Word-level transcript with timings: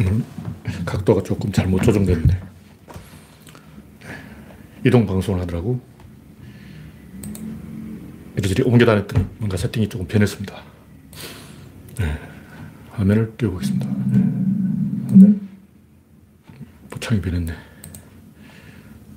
오늘 0.00 0.22
각도가 0.86 1.22
조금 1.22 1.52
잘못 1.52 1.82
조정됐네. 1.82 2.40
이동 4.86 5.06
방송을 5.06 5.40
하더라고. 5.42 5.80
이리저리 8.36 8.62
옮겨 8.62 8.86
다녔더니 8.86 9.26
뭔가 9.38 9.58
세팅이 9.58 9.88
조금 9.88 10.06
변했습니다. 10.06 10.62
네. 11.98 12.18
화면을 12.92 13.34
띄워보겠습니다. 13.36 13.86
네. 15.12 15.34
창이 17.00 17.20
변했네. 17.20 17.52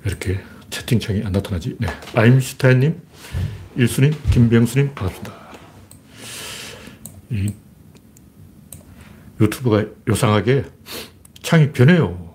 이렇게 0.05 0.39
채팅창이 0.70 1.23
안 1.23 1.31
나타나지? 1.31 1.77
네. 1.79 1.88
아임슈타인님, 2.15 3.00
일수님, 3.75 4.13
김병수님, 4.31 4.95
반갑습니다. 4.95 5.34
이 7.31 7.54
유튜브가 9.43 9.85
요상하게 10.07 10.65
창이 11.41 11.71
변해요. 11.73 12.33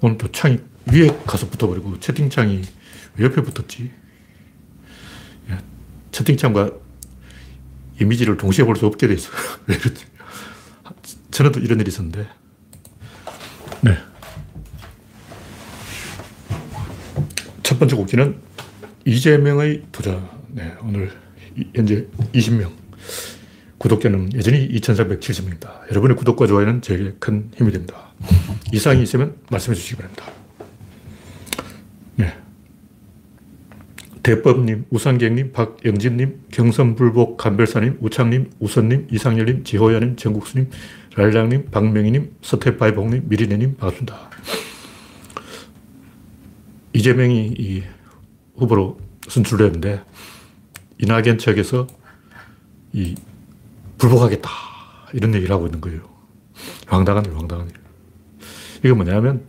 오늘 0.00 0.18
또 0.18 0.30
창이 0.30 0.58
위에 0.92 1.08
가서 1.26 1.48
붙어버리고 1.48 1.98
채팅창이 2.00 2.62
옆에 3.20 3.42
붙었지. 3.42 3.90
예, 5.50 5.58
채팅창과 6.12 6.70
이미지를 8.00 8.36
동시에 8.36 8.64
볼 8.64 8.76
수 8.76 8.86
없게 8.86 9.06
돼 9.06 9.14
있어. 9.14 9.30
왜 9.66 9.76
이러지? 9.76 10.04
전에도 11.30 11.60
이런 11.60 11.80
일이 11.80 11.88
있었는데. 11.88 12.28
네. 13.82 13.96
첫 17.62 17.78
번째 17.78 17.96
곡기는 17.96 18.40
이재명의 19.06 19.84
도전. 19.92 20.28
네, 20.48 20.74
오늘 20.82 21.10
현재 21.74 22.06
20명. 22.32 22.85
구독자는 23.78 24.32
여전히 24.34 24.68
2,370명입니다. 24.68 25.90
여러분의 25.90 26.16
구독과 26.16 26.46
좋아요는 26.46 26.82
제게 26.82 27.14
큰 27.18 27.50
힘이 27.56 27.72
됩니다. 27.72 28.10
이상이 28.72 29.02
있으면 29.02 29.36
말씀해 29.50 29.74
주시기 29.74 29.96
바랍니다. 29.96 30.24
네. 32.16 32.34
대법님, 34.22 34.86
우상객님, 34.90 35.52
박영진님, 35.52 36.46
경선불복 36.50 37.36
간별사님, 37.36 37.98
우창님, 38.00 38.50
우선님, 38.58 39.08
이상열님, 39.10 39.64
지호야님, 39.64 40.16
정국수님, 40.16 40.70
랄랑님, 41.14 41.70
박명희님, 41.70 42.36
서태파이봉님, 42.42 43.28
미리네님, 43.28 43.76
반갑습니다. 43.76 44.30
이재명이 46.94 47.54
이 47.58 47.82
후보로 48.56 48.98
선출됐는데, 49.28 50.00
이낙연 50.98 51.38
측에서 51.38 51.86
이 52.92 53.14
불복하겠다. 53.98 54.50
이런 55.12 55.34
얘기를 55.34 55.54
하고 55.54 55.66
있는 55.66 55.80
거예요. 55.80 56.00
황당한 56.86 57.24
일, 57.24 57.36
황당한 57.36 57.68
일. 57.68 57.74
이게 58.78 58.92
뭐냐면, 58.92 59.46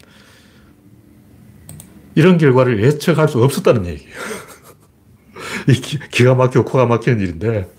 이런 2.15 2.37
결과를 2.37 2.83
예측할 2.83 3.27
수 3.27 3.43
없었다는 3.43 3.85
얘기예요. 3.85 4.13
기, 5.67 5.99
기가 6.09 6.35
막히고 6.35 6.65
코가 6.65 6.85
막히는 6.85 7.19
일인데, 7.19 7.69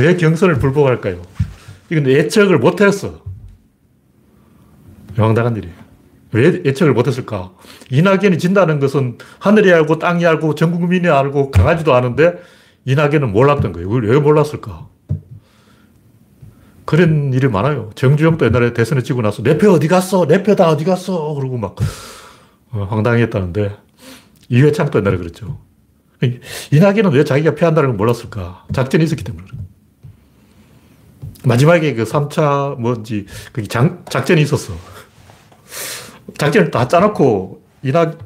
왜 0.00 0.16
경선을 0.16 0.58
불복할까요? 0.58 1.22
이건 1.90 2.06
예측을 2.08 2.58
못했어. 2.58 3.22
황당한 5.16 5.56
일이에요. 5.56 5.74
왜 6.32 6.62
예측을 6.64 6.92
못했을까? 6.92 7.52
이낙연이 7.90 8.38
진다는 8.38 8.80
것은 8.80 9.18
하늘이 9.38 9.72
알고 9.72 10.00
땅이 10.00 10.26
알고 10.26 10.56
전 10.56 10.72
국민이 10.72 11.08
알고 11.08 11.52
강아지도 11.52 11.94
아는데 11.94 12.34
이낙연은 12.86 13.32
몰랐던 13.32 13.72
거예요. 13.72 13.88
왜 13.88 14.18
몰랐을까? 14.18 14.88
그런 16.84 17.32
일이 17.32 17.48
많아요. 17.48 17.90
정주영도 17.94 18.44
옛날에 18.46 18.74
대선에 18.74 19.02
지고 19.02 19.22
나서 19.22 19.42
내 19.42 19.56
표 19.56 19.70
어디 19.72 19.88
갔어? 19.88 20.26
내 20.26 20.42
표 20.42 20.54
다 20.54 20.68
어디 20.68 20.84
갔어? 20.84 21.32
그러고 21.34 21.56
막 21.56 21.76
어, 22.72 22.84
황당했다는데 22.90 23.76
이회창도 24.50 24.98
옛날에 24.98 25.16
그랬죠. 25.16 25.58
이낙연은 26.72 27.12
왜 27.12 27.24
자기가 27.24 27.54
패한다는 27.54 27.90
걸 27.90 27.96
몰랐을까? 27.96 28.66
작전이 28.72 29.04
있었기 29.04 29.24
때문에 29.24 29.46
그래. 29.48 29.58
마지막에 31.44 31.94
그 31.94 32.04
3차 32.04 32.78
뭔지 32.78 33.26
그 33.52 33.66
장, 33.66 34.04
작전이 34.08 34.40
있었어. 34.42 34.74
작전을 36.38 36.70
다 36.70 36.88
짜놓고 36.88 37.62
이낙 37.82 38.18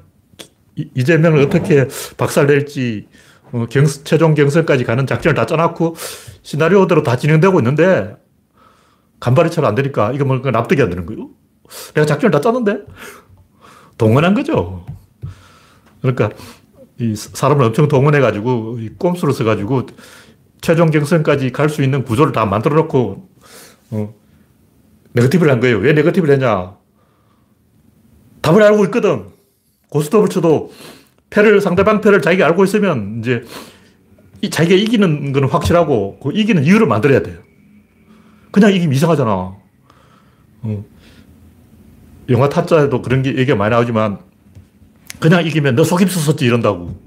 이재명을 0.77 1.41
어떻게 1.43 1.88
박살낼지 2.16 3.09
어, 3.53 3.66
경, 3.70 3.84
최종 3.86 4.34
경선까지 4.34 4.84
가는 4.84 5.06
작전을 5.06 5.34
다 5.34 5.47
짜놓고 5.47 5.97
시나리오대로 6.42 7.03
다 7.03 7.16
진행되고 7.16 7.59
있는데 7.60 8.16
간발이 9.20 9.50
잘 9.50 9.64
안 9.64 9.75
되니까 9.75 10.12
이거 10.12 10.25
뭔가 10.25 10.50
납득이 10.50 10.81
안 10.82 10.91
되는 10.91 11.06
거예요. 11.06 11.31
내가 11.94 12.06
작전을 12.06 12.31
다 12.31 12.41
짰는데? 12.41 12.84
동원한 13.98 14.34
거죠. 14.34 14.86
그러니까 16.00 16.31
이 17.00 17.14
사람을 17.16 17.64
엄청 17.64 17.88
동원해가지고 17.88 18.78
꼼수를 18.98 19.34
써가지고 19.34 19.86
최종 20.60 20.91
경선까지 20.91 21.53
갈 21.53 21.69
수 21.69 21.82
있는 21.82 22.04
구조를 22.04 22.32
다 22.32 22.44
만들어 22.47 22.76
놓고 22.76 23.28
어, 23.91 24.15
네거티브를 25.12 25.50
한 25.53 25.60
거예요. 25.60 25.78
왜 25.78 25.92
네거티브를 25.92 26.34
했냐? 26.34 26.76
답을 28.42 28.62
알고 28.62 28.84
있거든. 28.86 29.26
고스톱을 29.91 30.28
쳐도 30.28 30.72
패를, 31.31 31.61
상대방 31.61 32.00
패를 32.00 32.22
자기가 32.22 32.47
알고 32.47 32.65
있으면 32.65 33.19
이제 33.21 33.44
이 34.41 34.50
자기가 34.50 34.77
이기는 34.77 35.33
건 35.33 35.44
확실하고 35.44 36.19
그 36.21 36.31
이기는 36.33 36.65
이유를 36.65 36.87
만들어야 36.87 37.22
돼요. 37.22 37.39
그냥 38.50 38.72
이기면 38.72 38.94
이상하잖아. 38.94 39.31
어. 40.62 40.84
영화 42.31 42.49
타짜에도 42.49 43.03
그런 43.03 43.22
게 43.22 43.31
얘기가 43.31 43.56
많이 43.56 43.71
나오지만 43.71 44.19
그냥 45.19 45.44
이기면 45.44 45.75
너 45.75 45.84
속임수 45.84 46.21
썼지 46.21 46.44
이런다고. 46.44 47.00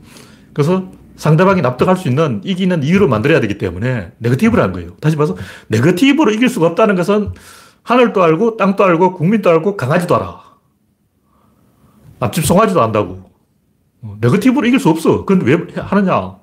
그래서 0.53 0.91
상대방이 1.15 1.61
납득할 1.61 1.97
수 1.97 2.07
있는 2.07 2.41
이기는 2.43 2.83
이유를 2.83 3.07
만들어야 3.07 3.39
되기 3.39 3.57
때문에 3.57 4.11
네거티브를 4.17 4.63
한 4.63 4.71
거예요. 4.71 4.97
다시 4.97 5.15
봐서 5.15 5.37
네거티브로 5.67 6.31
이길 6.31 6.49
수가 6.49 6.67
없다는 6.67 6.95
것은 6.95 7.31
하늘도 7.83 8.21
알고 8.21 8.57
땅도 8.57 8.83
알고 8.83 9.13
국민도 9.13 9.49
알고 9.49 9.77
강아지도 9.77 10.15
알아. 10.15 10.41
앞집 12.19 12.45
송아지도 12.45 12.81
안다고. 12.81 13.30
어, 14.01 14.17
네거티브로 14.19 14.67
이길 14.67 14.79
수 14.79 14.89
없어. 14.89 15.25
근데 15.25 15.45
왜 15.45 15.57
하느냐? 15.75 16.35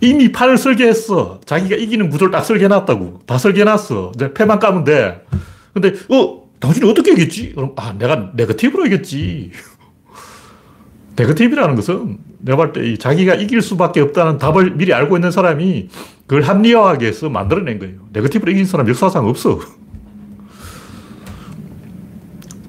이미 0.00 0.32
판을 0.32 0.56
설계했어. 0.56 1.40
자기가 1.44 1.76
이기는 1.76 2.08
구조를 2.08 2.32
딱 2.32 2.42
설계해놨다고. 2.42 3.20
다 3.26 3.38
설계해놨어. 3.38 4.12
이제 4.14 4.32
패만 4.32 4.58
까면 4.58 4.84
돼. 4.84 5.24
근데, 5.74 5.92
어, 6.08 6.42
당신이 6.58 6.90
어떻게 6.90 7.12
이겼지? 7.12 7.52
그럼, 7.54 7.72
아, 7.76 7.92
내가 7.92 8.30
네거티브로 8.34 8.86
이겼지. 8.86 9.50
네거티브라는 11.16 11.76
것은 11.76 12.18
내가 12.38 12.56
볼 12.56 12.72
때 12.72 12.96
자기가 12.96 13.34
이길 13.34 13.60
수밖에 13.60 14.00
없다는 14.00 14.38
답을 14.38 14.76
미리 14.76 14.94
알고 14.94 15.16
있는 15.18 15.30
사람이 15.30 15.90
그걸 16.26 16.42
합리화하기 16.42 17.02
위해서 17.04 17.28
만들어낸 17.28 17.78
거예요. 17.78 17.96
네거티브로 18.12 18.52
이긴 18.52 18.64
사람 18.64 18.88
역사상 18.88 19.26
없어. 19.26 19.60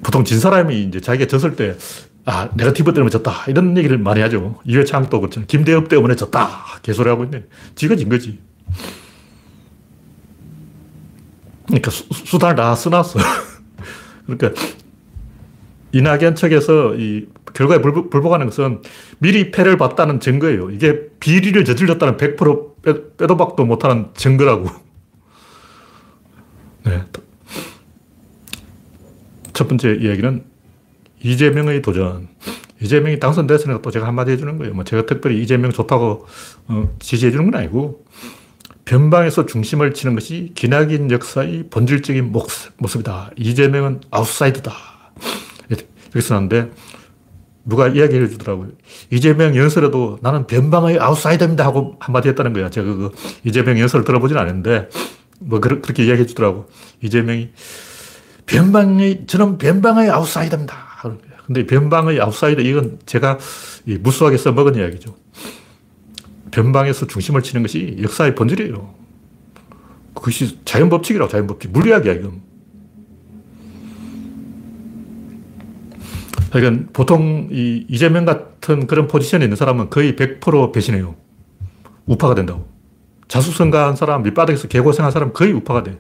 보통 0.04 0.26
진 0.26 0.40
사람이 0.40 0.84
이제 0.84 1.00
자기가 1.00 1.28
졌을 1.28 1.56
때 1.56 1.78
아, 2.26 2.50
네거티브 2.56 2.94
때문에 2.94 3.10
졌다. 3.10 3.46
이런 3.48 3.76
얘기를 3.78 3.98
많이 3.98 4.22
하죠. 4.22 4.60
이회창도 4.66 5.20
그렇잖아. 5.20 5.46
김대엽 5.48 5.90
때문에 5.90 6.16
졌다. 6.16 6.50
개소리 6.84 7.10
하고 7.10 7.24
있네. 7.24 7.46
지가 7.76 7.96
진 7.96 8.10
거지. 8.10 8.40
그러니까 11.66 11.90
수, 11.90 12.38
단을 12.38 12.56
다 12.56 12.76
써놨어. 12.76 13.20
그러니까 14.28 14.62
이낙연 15.94 16.36
측에서 16.36 16.96
이 16.96 17.28
결과에 17.54 17.82
불, 17.82 18.10
복하는 18.10 18.46
것은 18.46 18.82
미리 19.20 19.52
패를 19.52 19.78
봤다는 19.78 20.20
증거예요. 20.20 20.72
이게 20.72 21.10
비리를 21.20 21.64
저질렀다는 21.66 22.18
100% 22.18 22.82
빼, 22.82 22.94
빼도 23.18 23.38
박도 23.38 23.66
못하는 23.66 24.08
증거라고. 24.16 24.70
네. 26.86 27.04
첫 29.54 29.68
번째 29.68 29.98
이야기는 30.00 30.51
이재명의 31.24 31.82
도전. 31.82 32.28
이재명이 32.82 33.20
당선됐으니까 33.20 33.82
또 33.82 33.92
제가 33.92 34.08
한마디 34.08 34.32
해주는 34.32 34.58
거예요. 34.58 34.74
뭐 34.74 34.84
제가 34.84 35.06
특별히 35.06 35.42
이재명 35.42 35.72
좋다고 35.72 36.26
어, 36.68 36.96
지지해주는 37.00 37.52
건 37.52 37.60
아니고 37.60 38.06
변방에서 38.86 39.46
중심을 39.46 39.94
치는 39.94 40.16
것이 40.16 40.52
기나긴 40.56 41.12
역사의 41.12 41.66
본질적인 41.70 42.34
모습이다. 42.78 43.32
이재명은 43.38 44.02
아웃사이드다. 44.10 44.74
이렇게 45.70 45.88
썼는데 46.20 46.72
누가 47.64 47.88
이야기를 47.88 48.26
해주더라고요. 48.26 48.70
이재명 49.12 49.56
연설에도 49.56 50.18
나는 50.22 50.48
변방의 50.48 51.00
아웃사이더입니다 51.00 51.64
하고 51.64 51.96
한마디 52.00 52.30
했다는 52.30 52.54
거야. 52.54 52.70
제가 52.72 52.88
그 52.88 53.12
이재명 53.44 53.78
연설을 53.80 54.04
들어보진 54.04 54.38
않았는데 54.38 54.90
뭐 55.40 55.60
그렇게 55.60 56.04
이야기해 56.06 56.26
주더라고. 56.26 56.68
이재명이 57.02 57.52
변방의, 58.48 59.28
저는 59.28 59.60
변방의 59.60 60.10
아웃사이더입니다. 60.10 60.91
근데 61.46 61.66
변방의 61.66 62.22
아웃사이더, 62.22 62.62
이건 62.62 63.00
제가 63.06 63.40
무수하게 63.86 64.38
써먹은 64.38 64.76
이야기죠. 64.76 65.16
변방에서 66.52 67.08
중심을 67.08 67.42
치는 67.42 67.64
것이 67.64 67.98
역사의 68.02 68.36
본질이에요. 68.36 68.94
그것이 70.14 70.60
자연 70.66 70.90
법칙이라고, 70.90 71.30
자연 71.32 71.48
법칙. 71.48 71.72
물리학이야, 71.72 72.14
이건. 72.14 72.42
그러니까 76.52 76.90
보통 76.92 77.48
이 77.52 77.86
이재명 77.88 78.26
같은 78.26 78.86
그런 78.86 79.08
포지션에 79.08 79.44
있는 79.44 79.56
사람은 79.56 79.90
거의 79.90 80.16
100% 80.16 80.74
배신해요. 80.74 81.16
우파가 82.06 82.36
된다고. 82.36 82.70
자수성가한 83.30 83.96
사람, 83.96 84.24
밑바닥에서 84.24 84.68
개고생한 84.68 85.12
사람 85.14 85.32
거의 85.32 85.54
우파가 85.54 85.84
돼. 85.84 85.98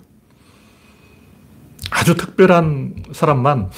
아주 1.89 2.15
특별한 2.15 3.03
사람만 3.13 3.69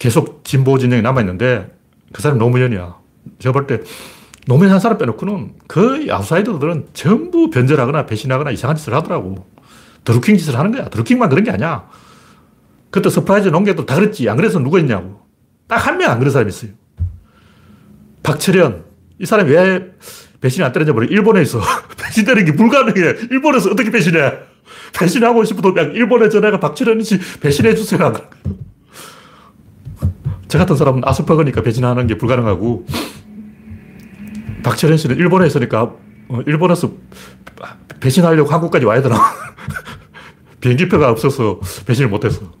계속 0.00 0.42
진보 0.44 0.78
진영이 0.78 1.02
남아있는데 1.02 1.70
그 2.12 2.22
사람이 2.22 2.40
노무현이야. 2.40 2.96
제가 3.38 3.52
볼 3.52 3.66
때 3.68 3.80
노무현 4.48 4.72
한 4.72 4.80
사람 4.80 4.96
빼놓고는 4.98 5.52
거의 5.68 6.10
아웃사이더들은 6.10 6.88
전부 6.94 7.50
변절하거나 7.50 8.06
배신하거나 8.06 8.50
이상한 8.50 8.76
짓을 8.76 8.94
하더라고. 8.94 9.46
드루킹 10.04 10.38
짓을 10.38 10.58
하는 10.58 10.72
거야. 10.72 10.88
드루킹만 10.88 11.28
그런 11.28 11.44
게 11.44 11.50
아니야. 11.52 11.86
그때 12.90 13.10
서프라이즈 13.10 13.48
논객도 13.48 13.84
다 13.86 13.94
그랬지. 13.94 14.28
안 14.28 14.36
그래서 14.38 14.58
누가 14.58 14.78
있냐고. 14.80 15.20
딱 15.68 15.86
한 15.86 15.98
명 15.98 16.10
안 16.10 16.18
그런 16.18 16.32
사람이 16.32 16.48
있어요. 16.48 16.70
박철현. 18.22 18.84
이 19.20 19.26
사람이 19.26 19.50
왜 19.50 19.92
배신이 20.40 20.64
안 20.64 20.72
때렸냐 20.72 20.94
모르 20.94 21.06
일본에 21.06 21.42
있어. 21.42 21.60
배신 22.02 22.24
되는 22.24 22.44
게 22.46 22.52
불가능해. 22.56 23.28
일본에서 23.30 23.70
어떻게 23.70 23.90
배신해? 23.90 24.32
배신하고 24.98 25.44
싶어도 25.44 25.74
그냥 25.74 25.92
일본에 25.94 26.30
전화가 26.30 26.58
박철현 26.58 27.02
씨 27.02 27.18
배신해 27.40 27.74
주세요. 27.74 28.12
저 30.50 30.58
같은 30.58 30.74
사람은 30.76 31.02
아스퍼거니까 31.04 31.62
배신하는 31.62 32.08
게 32.08 32.18
불가능하고 32.18 32.84
박철현 34.64 34.98
씨는 34.98 35.16
일본에 35.16 35.46
있으니까 35.46 35.94
어, 36.28 36.40
일본에서 36.44 36.92
배신하려고 38.00 38.50
한국까지 38.50 38.84
와야 38.84 39.00
되나? 39.00 39.16
비행기표가 40.60 41.08
없어서 41.08 41.60
배신을 41.86 42.10
못했어. 42.10 42.52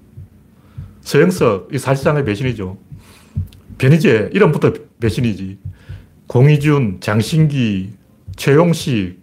서영석, 1.00 1.70
이 1.72 1.78
사실상의 1.78 2.24
배신이죠. 2.24 2.78
변희재, 3.78 4.30
이름부터 4.32 4.72
배신이지. 5.00 5.58
공희준, 6.28 7.00
장신기, 7.00 7.94
최용식, 8.36 9.18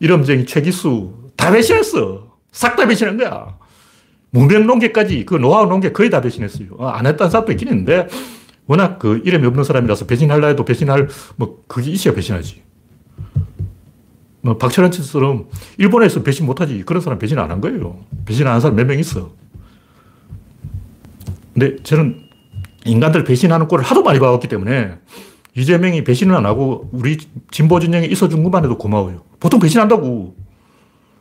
이름쟁이 0.00 0.46
최기수, 0.46 1.30
다 1.36 1.50
배신했어. 1.50 2.38
싹 2.52 2.74
다 2.74 2.86
배신한 2.86 3.18
거야. 3.18 3.58
무명농계까지 4.32 5.24
그 5.26 5.36
노하우 5.36 5.66
농계 5.66 5.92
거의 5.92 6.10
다 6.10 6.20
배신했어요. 6.20 6.68
어, 6.78 6.88
안 6.88 7.06
했다는 7.06 7.30
사람도 7.30 7.52
있긴 7.52 7.68
있는데 7.68 8.08
워낙 8.66 8.98
그 8.98 9.20
이름이 9.24 9.46
없는 9.46 9.64
사람이라서 9.64 10.06
배신할라 10.06 10.48
해도 10.48 10.64
배신할 10.64 11.08
뭐 11.36 11.62
그게 11.68 11.90
있어야 11.90 12.14
배신하지. 12.14 12.62
뭐 14.40 14.56
박철환 14.58 14.90
씨처럼 14.90 15.48
일본에서 15.78 16.22
배신 16.22 16.46
못하지 16.46 16.82
그런 16.84 17.00
사람 17.00 17.18
배신 17.18 17.38
안 17.38 17.50
한 17.50 17.60
거예요. 17.60 17.98
배신 18.24 18.46
안 18.46 18.54
한 18.54 18.60
사람 18.60 18.76
몇 18.76 18.84
명 18.86 18.98
있어. 18.98 19.30
근데 21.52 21.76
저는 21.82 22.22
인간들 22.86 23.24
배신하는 23.24 23.68
꼴을 23.68 23.84
하도 23.84 24.02
많이 24.02 24.18
봐왔기 24.18 24.48
때문에 24.48 24.94
이재명이 25.54 26.02
배신을 26.04 26.34
안 26.34 26.46
하고 26.46 26.88
우리 26.92 27.18
진보 27.50 27.78
진영에 27.78 28.06
있어준 28.06 28.42
것만 28.42 28.64
해도 28.64 28.78
고마워요. 28.78 29.22
보통 29.38 29.60
배신한다고. 29.60 30.34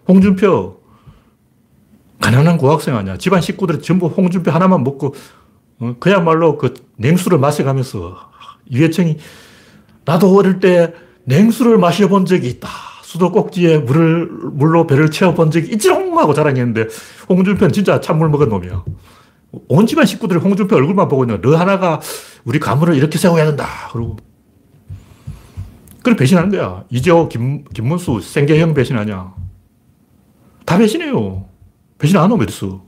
홍준표 0.08 0.81
가난한 2.22 2.58
고학생 2.58 2.96
아니야. 2.96 3.18
집안 3.18 3.42
식구들이 3.42 3.82
전부 3.82 4.08
홍준표 4.08 4.52
하나만 4.52 4.84
먹고 4.84 5.16
어, 5.80 5.96
그야말로 6.00 6.58
그 6.58 6.74
냉수를 6.98 7.40
마셔가면서 7.40 8.16
이회청이 8.68 9.18
나도 10.06 10.36
어릴 10.36 10.60
때 10.60 10.94
냉수를 11.26 11.78
마셔본 11.78 12.26
적이 12.26 12.48
있다. 12.50 12.70
수도 13.04 13.32
꼭지에 13.32 13.80
물을, 13.80 14.30
물로 14.54 14.88
배를 14.88 15.12
채워본 15.12 15.52
적이 15.52 15.74
있지롱! 15.74 16.12
하고 16.18 16.34
자랑했는데 16.34 16.88
홍준표는 17.30 17.74
진짜 17.74 18.00
찬물 18.00 18.30
먹은 18.30 18.50
놈이야. 18.50 18.84
온 19.68 19.88
집안 19.88 20.06
식구들이 20.06 20.40
홍준표 20.40 20.76
얼굴만 20.76 21.08
보고 21.08 21.24
있는 21.24 21.42
너 21.42 21.56
하나가 21.56 22.00
우리 22.46 22.60
가문을 22.60 22.96
이렇게 22.96 23.18
세워야 23.18 23.46
된다. 23.46 23.66
그러고. 23.92 24.18
그걸 25.98 26.16
배신하는 26.16 26.52
거야. 26.52 26.84
이재호, 26.90 27.30
김, 27.30 27.64
김문수, 27.66 28.22
생계형 28.22 28.74
배신하냐. 28.74 29.34
다 30.66 30.78
배신해요. 30.78 31.46
배신 32.02 32.18
안 32.18 32.24
하면 32.24 32.42
어딨어. 32.42 32.82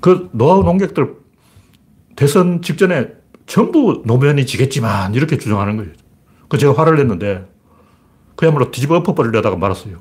그 0.00 0.30
노하우 0.32 0.62
농객들 0.64 1.16
대선 2.16 2.62
직전에 2.62 3.08
전부 3.44 4.02
노무현이 4.06 4.46
지겠지만 4.46 5.14
이렇게 5.14 5.36
주장하는 5.36 5.76
거예요. 5.76 5.92
그 6.48 6.56
제가 6.56 6.72
화를 6.72 6.96
냈는데 6.96 7.46
그야말로 8.36 8.70
뒤집어 8.70 8.96
엎어버리려다가 8.96 9.56
말았어요. 9.56 9.98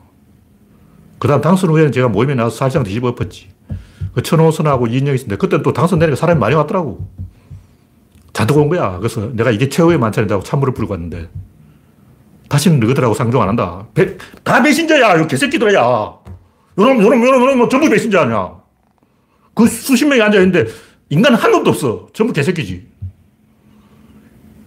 그 1.20 1.28
다음 1.28 1.42
당선 1.42 1.72
후에는 1.72 1.92
제가 1.92 2.08
모임에 2.08 2.36
나와서 2.36 2.56
사실상 2.56 2.84
뒤집어 2.84 3.10
엎었지. 3.10 3.50
그 4.14 4.24
천호선하고 4.24 4.88
이인영이 4.88 5.16
있었는데 5.16 5.36
그때 5.36 5.62
또 5.62 5.74
당선되니까 5.74 6.16
사람이 6.16 6.40
많이 6.40 6.56
왔더라고. 6.56 7.06
잔뜩 8.32 8.58
온 8.58 8.70
거야. 8.70 8.98
그래서 8.98 9.30
내가 9.34 9.52
이게 9.52 9.68
최후의 9.68 9.98
만찬이라고 9.98 10.44
찬물을 10.44 10.74
불고 10.74 10.94
왔는데 10.94 11.30
다시는 12.48 12.80
너희들하고 12.80 13.14
상종 13.14 13.42
안 13.42 13.50
한다. 13.50 13.88
배, 13.94 14.16
다 14.44 14.64
배신자야. 14.64 15.22
이 15.22 15.28
개새끼들이야. 15.28 16.35
요놈, 16.78 17.02
요놈, 17.02 17.24
요놈, 17.24 17.42
요놈, 17.42 17.58
뭐 17.58 17.70
전부 17.70 17.90
배신자 17.90 18.22
아니야. 18.22 18.62
그 19.54 19.68
수십 19.68 20.06
명이 20.06 20.22
앉아있는데 20.22 20.66
인간은 21.10 21.38
한 21.38 21.52
놈도 21.52 21.70
없어. 21.70 22.08
전부 22.14 22.34
개새끼지. 22.34 22.88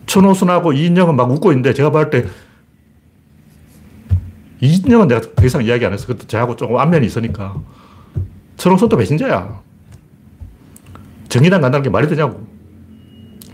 천호선하고 0.07 0.73
이인영은 0.73 1.17
막 1.17 1.31
웃고 1.31 1.53
있는데 1.53 1.75
제가 1.75 1.91
봤을 1.91 2.11
때 2.11 2.27
이인영은 4.61 5.09
내가 5.09 5.21
더 5.21 5.47
이상 5.47 5.63
이야기 5.63 5.85
안 5.85 5.93
했어. 5.93 6.07
그때 6.07 6.27
저하고 6.27 6.57
조금 6.57 6.79
안면이 6.79 7.07
있으니까. 7.07 7.63
천호선도 8.57 8.97
배신자야. 8.97 9.61
정의당 11.29 11.61
간다는 11.61 11.85
게 11.85 11.91
말이 11.91 12.09
되냐고. 12.09 12.47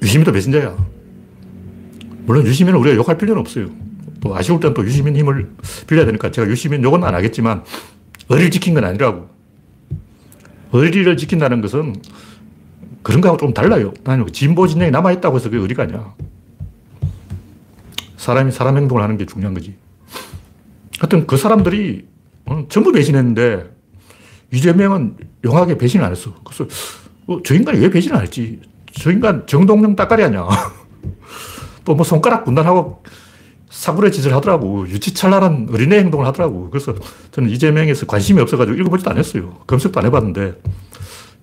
유시민도 0.01 0.33
배신자야. 0.33 0.77
물론 2.25 2.47
유시민은 2.47 2.79
우리가 2.79 2.97
욕할 2.97 3.19
필요는 3.19 3.41
없어요. 3.41 3.69
또 4.21 4.35
아쉬울 4.35 4.61
땐 4.61 4.73
또 4.73 4.85
유시민 4.85 5.17
힘을 5.17 5.51
빌려야 5.87 6.07
되니까 6.07 6.31
제가 6.31 6.49
유시민 6.49 6.83
욕은 6.83 7.05
안 7.05 7.15
하겠지만 7.15 7.65
의리를 8.29 8.51
지킨 8.51 8.75
건 8.75 8.85
아니라고. 8.85 9.29
의리를 10.73 11.17
지킨다는 11.17 11.61
것은 11.61 11.97
그런 13.03 13.21
거하고 13.21 13.39
좀 13.39 13.55
달라요. 13.55 13.93
나는 14.03 14.27
진보 14.33 14.67
진영이 14.67 14.91
남아있다고 14.91 15.37
해서 15.37 15.51
그게 15.51 15.61
의리가 15.61 15.85
아니야. 15.85 16.15
사람이 18.17 18.51
사람 18.51 18.77
행동을 18.77 19.03
하는 19.03 19.17
게 19.19 19.27
중요한 19.27 19.55
거지. 19.55 19.77
하여튼 20.99 21.27
그 21.27 21.37
사람들이 21.37 22.07
전부 22.69 22.93
배신했는데 22.93 23.71
이재명은 24.53 25.17
용하게 25.45 25.77
배신을 25.79 26.05
안 26.05 26.13
했어. 26.13 26.35
그래서 26.45 26.67
어, 27.27 27.41
저 27.45 27.55
인간이 27.55 27.79
왜 27.79 27.91
배신을 27.91 28.17
안 28.17 28.23
했지? 28.23 28.61
저 28.93 29.11
인간 29.13 29.47
정동영 29.47 29.97
따까리 29.97 30.25
아니야. 30.25 30.47
또 31.85 31.95
뭐 31.95 32.05
손가락 32.05 32.45
분단하고 32.45 33.03
사구의 33.75 34.13
짓을 34.13 34.33
하더라고. 34.35 34.89
유치찬란한 34.89 35.69
어린애 35.73 35.99
행동을 35.99 36.27
하더라고. 36.27 36.71
그래서 36.71 36.95
저는 37.33 37.51
이재명에서 37.51 38.07
관심이 38.07 38.41
없어가지고 38.41 38.79
읽어보지도 38.79 39.11
않았어요. 39.11 39.63
검색도 39.67 39.99
안 39.99 40.07
해봤는데, 40.07 40.63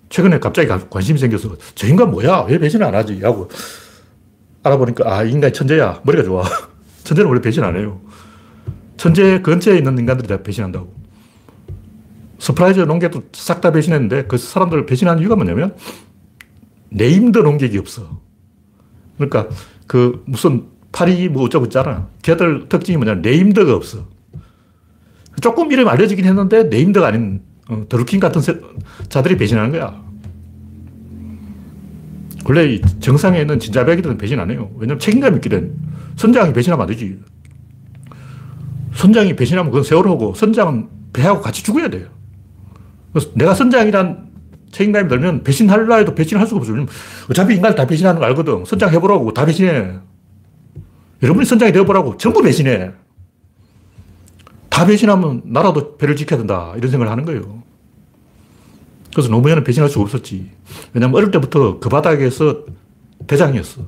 최근에 0.10 0.40
갑자기 0.40 0.70
관심이 0.90 1.20
생겨서, 1.20 1.58
저 1.76 1.88
인간 1.88 2.10
뭐야? 2.10 2.46
왜 2.48 2.58
배신 2.58 2.82
안 2.82 2.96
하지? 2.96 3.20
하고 3.22 3.50
알아보니까, 4.64 5.14
아, 5.14 5.24
인간이 5.24 5.52
천재야. 5.52 6.02
머리가 6.04 6.24
좋아. 6.24 6.44
천재는 7.04 7.30
원래 7.30 7.42
배신 7.42 7.64
안 7.64 7.76
해요. 7.76 8.00
천재 8.96 9.42
근처에 9.42 9.78
있는 9.78 9.98
인간들이 9.98 10.28
다 10.28 10.42
배신한다고. 10.42 10.94
서프라이즈 12.40 12.80
논객도 12.80 13.24
싹 13.34 13.60
다 13.60 13.72
배신했는데, 13.72 14.26
그 14.28 14.38
사람들을 14.38 14.86
배신한 14.86 15.20
이유가 15.20 15.36
뭐냐면, 15.36 15.76
named 16.90 17.40
논객이 17.40 17.78
없어. 17.78 18.22
그러니까, 19.18 19.50
그, 19.86 20.24
무슨, 20.26 20.71
파리 20.92 21.30
뭐 21.30 21.44
어쩌고 21.44 21.66
있잖아. 21.66 22.08
걔들 22.22 22.68
특징이 22.68 22.98
뭐냐면 22.98 23.22
named가 23.22 23.76
없어. 23.76 24.06
조금 25.42 25.72
이름 25.72 25.88
알려지긴 25.88 26.26
했는데 26.26 26.64
named가 26.64 27.08
아닌 27.08 27.42
어, 27.70 27.86
드루킹 27.88 28.20
같은 28.20 28.42
세, 28.42 28.60
자들이 29.10 29.38
배신하는 29.38 29.72
거야. 29.72 30.02
원래 32.46 32.82
정상에 33.00 33.40
있는 33.42 33.60
진짜배기들은 33.60 34.18
배신 34.18 34.40
안 34.40 34.52
해요. 34.52 34.72
왜냐면 34.76 35.00
책임감 35.00 35.36
있기는 35.36 35.74
선장이 36.18 36.54
배신하면 36.54 36.84
안 36.84 36.88
되지. 36.88 37.20
선장이 38.96 39.36
배신하면 39.36 39.72
그건 39.72 39.84
세월호고 39.84 40.34
선장은 40.34 40.90
배하고 41.14 41.42
같이 41.42 41.64
죽어야 41.64 41.90
돼요. 41.90 42.08
내가 43.36 43.54
선장이란 43.54 44.32
책임감이 44.72 45.08
들면 45.08 45.44
배신할라 45.44 45.98
해도 45.98 46.16
배신할 46.16 46.48
수가 46.48 46.62
없어. 46.62 46.74
어차피 47.30 47.56
인간 47.56 47.76
다 47.76 47.86
배신하는 47.86 48.20
거 48.20 48.26
알거든. 48.28 48.66
선장 48.66 48.92
해보라고 48.92 49.34
다 49.34 49.46
배신해. 49.46 50.00
여러분이 51.24 51.46
선장이 51.46 51.72
되어보라고 51.72 52.18
전부 52.18 52.42
배신해. 52.42 52.92
다 54.70 54.86
배신하면 54.86 55.44
나라도 55.46 55.98
배를 55.98 56.16
지켜야 56.16 56.38
된다. 56.38 56.74
이런 56.78 56.90
생각을 56.90 57.12
하는 57.12 57.26
거예요. 57.26 57.62
그래서 59.14 59.30
노무현은 59.30 59.64
배신할 59.64 59.90
수 59.90 60.00
없었지. 60.00 60.50
왜냐면 60.94 61.16
어릴 61.16 61.32
때부터 61.32 61.80
그 61.80 61.90
바닥에서 61.90 62.66
대장이었어. 63.28 63.86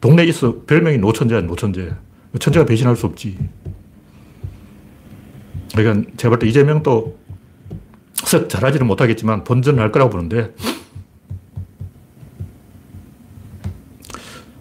동네에 0.00 0.26
있어. 0.26 0.62
별명이 0.66 0.98
노천재야, 0.98 1.42
노천재. 1.42 1.94
천재가 2.38 2.66
배신할 2.66 2.96
수 2.96 3.06
없지. 3.06 3.38
그러니까 5.74 6.10
제가 6.16 6.30
볼 6.30 6.38
때 6.40 6.46
이재명도 6.48 7.18
썩 8.14 8.48
잘하지는 8.48 8.86
못하겠지만 8.86 9.44
본전을 9.44 9.80
할 9.82 9.92
거라고 9.92 10.10
보는데 10.10 10.54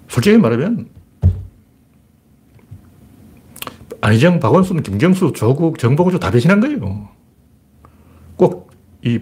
솔직히 0.07 0.37
말하면 0.37 0.89
안희정, 4.05 4.39
박원순, 4.39 4.83
김경수, 4.83 5.33
조국, 5.33 5.79
정봉주 5.79 6.19
다 6.19 6.31
배신한 6.31 6.59
거예요. 6.59 7.09
꼭 8.35 8.65
이 9.05 9.19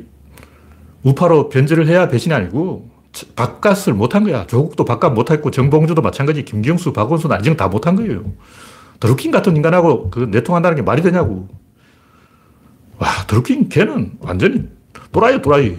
우파로 1.04 1.50
변절을 1.50 1.88
해야 1.88 2.08
배신이 2.08 2.34
아니고 2.34 2.90
바깥을 3.36 3.94
못한 3.94 4.24
거야. 4.24 4.48
조국도 4.48 4.86
바깥 4.86 5.14
못했고 5.14 5.52
정봉주도 5.52 6.02
마찬가지 6.02 6.44
김경수, 6.46 6.94
박원순, 6.94 7.32
안희정 7.32 7.58
다 7.58 7.68
못한 7.68 7.96
거예요. 7.98 8.24
드루킹 9.00 9.30
같은 9.32 9.56
인간하고 9.56 10.10
그 10.10 10.22
내통한다는 10.32 10.78
게 10.78 10.82
말이 10.82 11.02
되냐고. 11.02 11.50
와, 12.98 13.10
드루킹 13.28 13.68
걔는 13.68 14.14
완전히 14.22 14.64
또라이 15.12 15.42
또라이. 15.42 15.78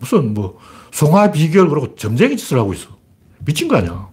무슨 0.00 0.34
뭐 0.34 0.58
송화 0.90 1.30
비결 1.30 1.68
그러고 1.68 1.94
점쟁이 1.94 2.36
짓을 2.36 2.58
하고 2.58 2.72
있어. 2.72 2.88
미친 3.44 3.68
거 3.68 3.76
아니야. 3.76 4.08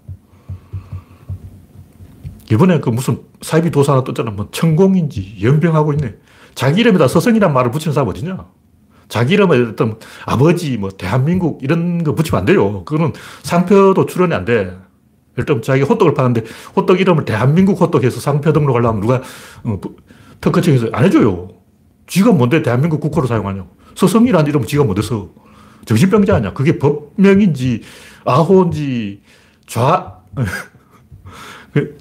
이번에 2.51 2.79
그 2.79 2.89
무슨 2.89 3.19
사이비 3.41 3.71
도사 3.71 3.93
하나 3.93 4.03
떴잖아. 4.03 4.31
뭐 4.31 4.47
천공인지 4.51 5.37
연병하고 5.41 5.93
있네. 5.93 6.15
자기 6.53 6.81
이름에다 6.81 7.07
서성이란 7.07 7.53
말을 7.53 7.71
붙이는 7.71 7.93
사람 7.93 8.09
어디냐? 8.09 8.45
자기 9.07 9.33
이름에 9.33 9.57
어떤 9.59 9.99
아버지, 10.25 10.77
뭐 10.77 10.89
대한민국 10.89 11.63
이런 11.63 12.03
거 12.03 12.15
붙이면 12.15 12.39
안 12.39 12.45
돼요. 12.45 12.83
그거는 12.85 13.13
상표도 13.43 14.05
출원이 14.05 14.33
안 14.33 14.45
돼. 14.45 14.75
일단 15.37 15.61
자기 15.61 15.81
호떡을 15.81 16.13
파는데 16.13 16.43
호떡 16.75 17.01
이름을 17.01 17.25
대한민국 17.25 17.79
호떡해서 17.81 18.19
상표 18.19 18.53
등록하려면 18.53 19.01
누가 19.01 19.21
어, 19.63 19.79
특허청에서 20.39 20.89
안 20.93 21.03
해줘요. 21.03 21.49
쥐가 22.07 22.31
뭔데 22.31 22.61
대한민국 22.61 23.01
국호를 23.01 23.27
사용하냐고. 23.27 23.67
서성이라는 23.95 24.47
이름은 24.47 24.67
뭔데 24.85 25.01
써. 25.01 25.29
정신병자 25.85 26.35
아니야. 26.35 26.53
그게 26.53 26.79
법명인지 26.79 27.81
아호인지 28.25 29.21
좌그 29.67 30.45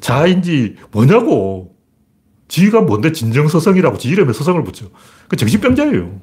자인지 0.01 0.77
뭐냐고. 0.91 1.75
지가 2.47 2.83
뭔데 2.83 3.11
진정서성이라고 3.11 3.99
지 3.99 4.09
이름에 4.09 4.33
서성을 4.33 4.63
붙여. 4.65 4.87
그 5.29 5.37
정신병자예요. 5.37 6.21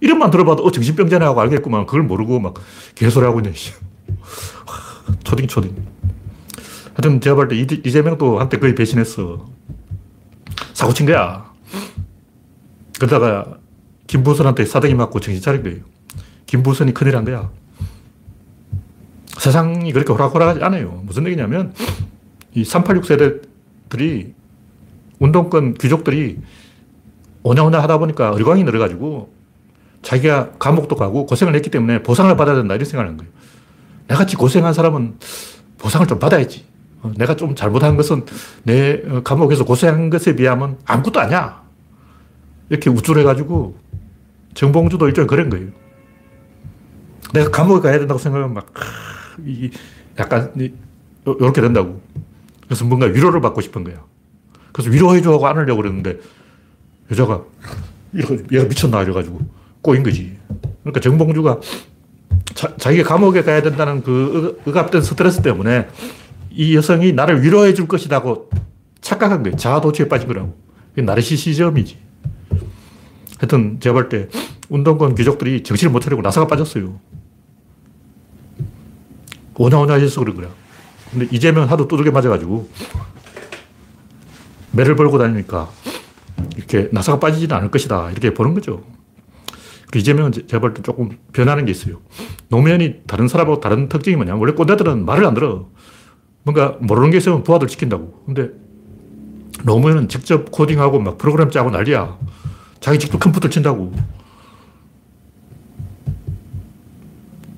이름만 0.00 0.30
들어봐도 0.30 0.64
어, 0.64 0.70
정신병자네 0.70 1.24
하고 1.24 1.40
알겠구만. 1.40 1.86
그걸 1.86 2.02
모르고 2.02 2.40
막 2.40 2.54
개소리하고 2.94 3.40
있네. 3.40 3.52
초딩, 5.24 5.46
초딩. 5.46 5.74
하여튼 6.94 7.20
제가 7.20 7.36
볼 7.36 7.48
때 7.48 7.56
이재명도 7.56 8.40
한때 8.40 8.58
거의 8.58 8.74
배신했어. 8.74 9.48
사고 10.74 10.92
친 10.92 11.06
거야. 11.06 11.50
그러다가 12.96 13.58
김부선한테 14.08 14.66
사등이 14.66 14.94
맞고 14.94 15.20
정신 15.20 15.40
차린 15.40 15.62
거예요. 15.62 15.78
김부선이 16.46 16.92
큰일 16.92 17.16
한 17.16 17.24
거야. 17.24 17.50
세상이 19.38 19.92
그렇게 19.92 20.12
호락호락하지 20.12 20.62
않아요. 20.64 21.00
무슨 21.04 21.24
얘기냐면 21.26 21.72
이 22.54 22.64
386 22.64 23.04
세대들이 23.04 24.34
운동권 25.18 25.74
귀족들이 25.74 26.38
오냐오냐 27.42 27.80
하다 27.80 27.98
보니까 27.98 28.32
의광이 28.36 28.64
늘어가지고 28.64 29.32
자기가 30.02 30.52
감옥도 30.58 30.96
가고 30.96 31.26
고생을 31.26 31.54
했기 31.54 31.70
때문에 31.70 32.02
보상을 32.02 32.34
받아야 32.36 32.56
된다 32.56 32.74
이런 32.74 32.84
생각을 32.84 33.10
한 33.10 33.16
거예요. 33.16 33.32
나같이 34.06 34.36
고생한 34.36 34.72
사람은 34.74 35.18
보상을 35.78 36.06
좀 36.06 36.18
받아야지. 36.18 36.64
어, 37.02 37.12
내가 37.16 37.36
좀 37.36 37.54
잘못한 37.54 37.96
것은 37.96 38.24
내 38.64 39.02
어, 39.06 39.22
감옥에서 39.22 39.64
고생한 39.64 40.10
것에 40.10 40.36
비하면 40.36 40.78
아무것도 40.84 41.20
아니야. 41.20 41.62
이렇게 42.68 42.90
우쭐해가지고 42.90 43.76
정봉주도 44.54 45.06
일종의 45.08 45.26
그런 45.28 45.50
거예요. 45.50 45.68
내가 47.32 47.50
감옥에 47.50 47.80
가야 47.80 47.98
된다고 47.98 48.18
생각하면 48.18 48.54
막, 48.54 48.72
약간, 50.18 50.52
이렇게 51.24 51.60
된다고. 51.60 52.00
그래서 52.70 52.84
뭔가 52.84 53.06
위로를 53.06 53.40
받고 53.40 53.60
싶은 53.62 53.82
거야. 53.82 53.96
그래서 54.70 54.92
위로해줘 54.92 55.32
하고 55.32 55.48
안으려고 55.48 55.82
그랬는데 55.82 56.20
여자가 57.10 57.42
얘가 58.14 58.64
미쳤나 58.64 59.02
이래가지고 59.02 59.40
꼬인 59.82 60.04
거지. 60.04 60.38
그러니까 60.84 61.00
정봉주가 61.00 61.58
자, 62.54 62.76
자기가 62.76 63.08
감옥에 63.08 63.42
가야 63.42 63.60
된다는 63.60 64.04
그 64.04 64.62
억압된 64.68 65.02
스트레스 65.02 65.42
때문에 65.42 65.88
이 66.52 66.76
여성이 66.76 67.12
나를 67.12 67.42
위로해 67.42 67.74
줄 67.74 67.88
것이라고 67.88 68.50
착각한 69.00 69.42
거예요. 69.42 69.56
자아도취에 69.56 70.06
빠진 70.06 70.28
거라고. 70.28 70.56
그게 70.90 71.02
나르시시즘이지. 71.02 71.98
하여튼 73.38 73.80
제가 73.80 73.94
볼 73.94 74.08
때 74.08 74.28
운동권 74.68 75.16
귀족들이 75.16 75.64
정신을 75.64 75.90
못 75.90 75.98
차리고 75.98 76.22
나사가 76.22 76.46
빠졌어요. 76.46 77.00
오냐오냐 79.56 79.94
해서 79.94 80.20
그런 80.20 80.36
거야. 80.36 80.59
근데 81.12 81.28
이재명 81.30 81.68
하도 81.70 81.88
두들겨 81.88 82.10
맞아가지고 82.12 82.68
매를 84.72 84.96
벌고 84.96 85.18
다니니까 85.18 85.70
이렇게 86.56 86.88
나사가 86.92 87.18
빠지지는 87.18 87.54
않을 87.56 87.70
것이다. 87.70 88.10
이렇게 88.10 88.32
보는 88.32 88.54
거죠. 88.54 88.82
그 89.90 89.98
이재명은 89.98 90.32
제가 90.32 90.60
볼때 90.60 90.82
조금 90.82 91.18
변하는 91.32 91.64
게 91.64 91.72
있어요. 91.72 92.00
노무현이 92.48 93.02
다른 93.06 93.26
사람하고 93.26 93.60
다른 93.60 93.88
특징이 93.88 94.16
뭐냐면 94.16 94.40
원래 94.40 94.52
꼰대들은 94.52 95.04
말을 95.04 95.24
안 95.26 95.34
들어. 95.34 95.68
뭔가 96.44 96.76
모르는 96.80 97.10
게 97.10 97.18
있으면 97.18 97.42
부하들 97.42 97.68
시킨다고. 97.68 98.22
근데 98.24 98.50
노무현은 99.64 100.08
직접 100.08 100.50
코딩하고 100.50 101.00
막 101.00 101.18
프로그램 101.18 101.50
짜고 101.50 101.70
난리야. 101.70 102.18
자기 102.78 102.98
직접 102.98 103.18
컴퓨터 103.18 103.48
친다고. 103.48 103.92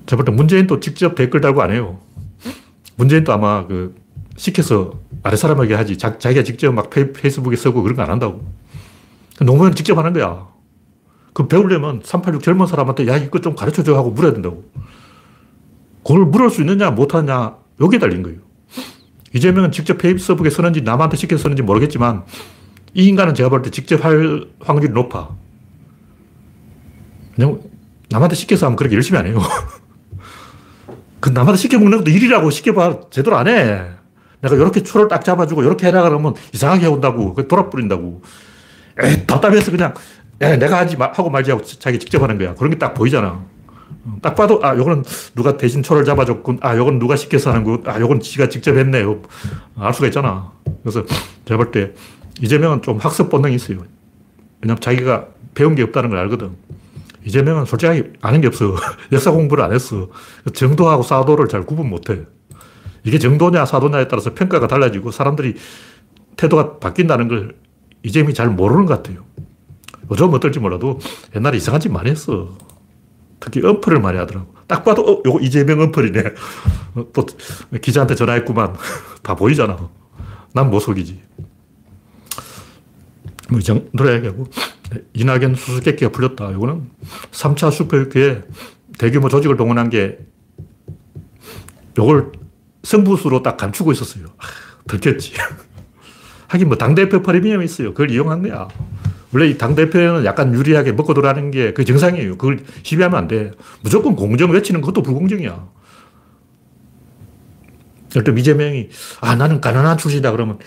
제가 0.07 0.23
볼때 0.23 0.31
문재인도 0.31 0.79
직접 0.79 1.15
댓글 1.15 1.39
달고 1.39 1.61
안 1.61 1.71
해요. 1.71 1.99
문재인도 2.95 3.33
아마 3.33 3.65
그 3.67 3.95
시켜서 4.35 4.99
아래 5.23 5.35
사람에게 5.35 5.73
하지. 5.73 5.97
자, 5.97 6.17
기가 6.17 6.43
직접 6.43 6.71
막 6.71 6.89
페, 6.89 7.11
이스북에 7.25 7.55
쓰고 7.55 7.81
그런 7.83 7.95
거 7.95 8.03
안 8.03 8.09
한다고. 8.11 8.43
노무현 9.41 9.73
직접 9.75 9.97
하는 9.97 10.13
거야. 10.13 10.47
그 11.33 11.47
배우려면 11.47 12.01
386 12.03 12.43
젊은 12.43 12.67
사람한테 12.67 13.07
야, 13.07 13.17
이거 13.17 13.39
좀 13.41 13.55
가르쳐 13.55 13.83
줘 13.83 13.95
하고 13.95 14.11
물어야 14.11 14.33
된다고. 14.33 14.63
그걸 16.03 16.25
물을 16.25 16.49
수 16.49 16.61
있느냐, 16.61 16.91
못하냐, 16.91 17.55
여기에 17.81 17.99
달린 17.99 18.21
거예요. 18.23 18.39
이재명은 19.33 19.71
직접 19.71 19.97
페이스북에 19.97 20.49
쓰는지 20.51 20.81
남한테 20.81 21.17
시켜서 21.17 21.43
쓰는지 21.43 21.63
모르겠지만 21.63 22.23
이 22.93 23.07
인간은 23.07 23.33
제가 23.33 23.49
볼 23.49 23.63
때 23.63 23.71
직접 23.71 24.03
할 24.05 24.45
확률이 24.59 24.93
높아. 24.93 25.29
왜냐면 27.37 27.61
남한테 28.09 28.35
시켜서 28.35 28.67
하면 28.67 28.75
그렇게 28.75 28.93
열심히 28.95 29.17
안 29.19 29.25
해요. 29.25 29.39
그 31.23 31.29
남한테 31.29 31.57
시켜먹는 31.57 31.99
것도 31.99 32.11
일이라고 32.11 32.49
시켜봐. 32.49 33.09
제대로 33.09 33.37
안 33.37 33.47
해. 33.47 33.81
내가 34.41 34.55
이렇게 34.57 34.83
초를 34.83 35.07
딱 35.07 35.23
잡아주고 35.23 35.63
이렇게 35.63 35.87
해라 35.87 36.01
그러면 36.03 36.33
이상하게 36.51 36.87
온다고. 36.87 37.33
돌아뿌린다고. 37.47 38.21
에이, 39.01 39.25
답답해서 39.25 39.71
그냥 39.71 39.93
야, 40.41 40.57
내가 40.57 40.79
하지 40.79 40.97
마, 40.97 41.05
하고 41.13 41.29
말지 41.29 41.49
하고 41.51 41.63
자기 41.63 41.97
직접 41.97 42.21
하는 42.21 42.37
거야. 42.37 42.53
그런 42.55 42.71
게 42.71 42.77
딱 42.77 42.93
보이잖아. 42.93 43.41
딱 44.21 44.35
봐도, 44.35 44.59
아, 44.63 44.75
요거는 44.75 45.05
누가 45.33 45.55
대신 45.55 45.81
초를 45.81 46.03
잡아줬군. 46.03 46.57
아, 46.61 46.75
요건 46.75 46.99
누가 46.99 47.15
시켜서 47.15 47.51
하는 47.53 47.63
거. 47.63 47.79
아, 47.89 48.01
요건 48.01 48.19
지가 48.19 48.49
직접 48.49 48.75
했네. 48.75 49.05
알 49.77 49.93
수가 49.93 50.07
있잖아. 50.07 50.51
그래서 50.81 51.05
제가 51.45 51.57
볼 51.57 51.71
때 51.71 51.93
이재명은 52.41 52.81
좀 52.81 52.97
학습 52.97 53.29
본능이 53.29 53.55
있어요. 53.55 53.77
왜냐면 54.61 54.81
자기가 54.81 55.27
배운 55.55 55.73
게 55.75 55.83
없다는 55.83 56.09
걸 56.09 56.19
알거든. 56.19 56.51
이재명은 57.25 57.65
솔직하게 57.65 58.13
아는 58.21 58.41
게 58.41 58.47
없어. 58.47 58.75
역사 59.11 59.31
공부를 59.31 59.63
안 59.63 59.73
했어. 59.73 60.09
정도하고 60.53 61.03
사도를 61.03 61.47
잘 61.47 61.63
구분 61.65 61.89
못 61.89 62.09
해. 62.09 62.21
이게 63.03 63.19
정도냐 63.19 63.65
사도냐에 63.65 64.07
따라서 64.07 64.33
평가가 64.33 64.67
달라지고 64.67 65.11
사람들이 65.11 65.55
태도가 66.37 66.79
바뀐다는 66.79 67.27
걸 67.27 67.55
이재명이 68.03 68.33
잘 68.33 68.49
모르는 68.49 68.85
것 68.85 68.95
같아요. 69.01 69.23
요즘 70.11 70.33
어떨지 70.33 70.59
몰라도 70.59 70.99
옛날에 71.35 71.57
이상한 71.57 71.79
짓 71.81 71.89
많이 71.89 72.09
했어. 72.09 72.57
특히 73.39 73.65
엄플을 73.65 73.99
많이 73.99 74.17
하더라고. 74.17 74.53
딱 74.67 74.83
봐도, 74.85 75.01
어, 75.03 75.21
요거 75.25 75.39
이재명 75.41 75.81
엄플이네. 75.81 76.23
어, 76.95 77.05
또 77.11 77.25
기자한테 77.81 78.15
전화했구만. 78.15 78.75
다 79.21 79.35
보이잖아. 79.35 79.89
난 80.53 80.69
못 80.69 80.79
속이지. 80.79 81.21
뭐, 83.49 83.59
이 83.59 83.63
정도로 83.63 84.13
얘기하고. 84.13 84.45
이낙연 85.13 85.55
수수께끼가 85.55 86.11
풀렸다. 86.11 86.51
이거는 86.51 86.89
3차 87.31 87.71
슈퍼유키에 87.71 88.43
대규모 88.97 89.29
조직을 89.29 89.57
동원한 89.57 89.89
게 89.89 90.19
요걸 91.97 92.31
승부수로 92.83 93.43
딱 93.43 93.57
감추고 93.57 93.91
있었어요. 93.91 94.25
아, 94.37 94.45
들켰지. 94.87 95.33
하긴 96.47 96.67
뭐 96.67 96.77
당대표 96.77 97.21
프리미엄이 97.21 97.65
있어요. 97.65 97.91
그걸 97.93 98.11
이용한 98.11 98.43
거야. 98.43 98.67
원래 99.33 99.47
이 99.47 99.57
당대표는 99.57 100.25
약간 100.25 100.53
유리하게 100.53 100.91
먹고 100.91 101.13
돌아가는 101.13 101.49
게그 101.49 101.85
정상이에요. 101.85 102.37
그걸 102.37 102.63
시비하면 102.83 103.17
안 103.17 103.27
돼. 103.27 103.51
무조건 103.81 104.15
공정 104.15 104.51
외치는 104.51 104.81
것도 104.81 105.01
불공정이야. 105.01 105.67
또 108.23 108.31
이재명이, 108.31 108.89
아, 109.21 109.35
나는 109.35 109.59
가난한 109.59 109.97
출신이다. 109.97 110.31
그러면, 110.31 110.59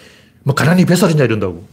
뭐, 0.42 0.56
가난이 0.56 0.84
뱃살이냐 0.84 1.22
이런다고. 1.24 1.68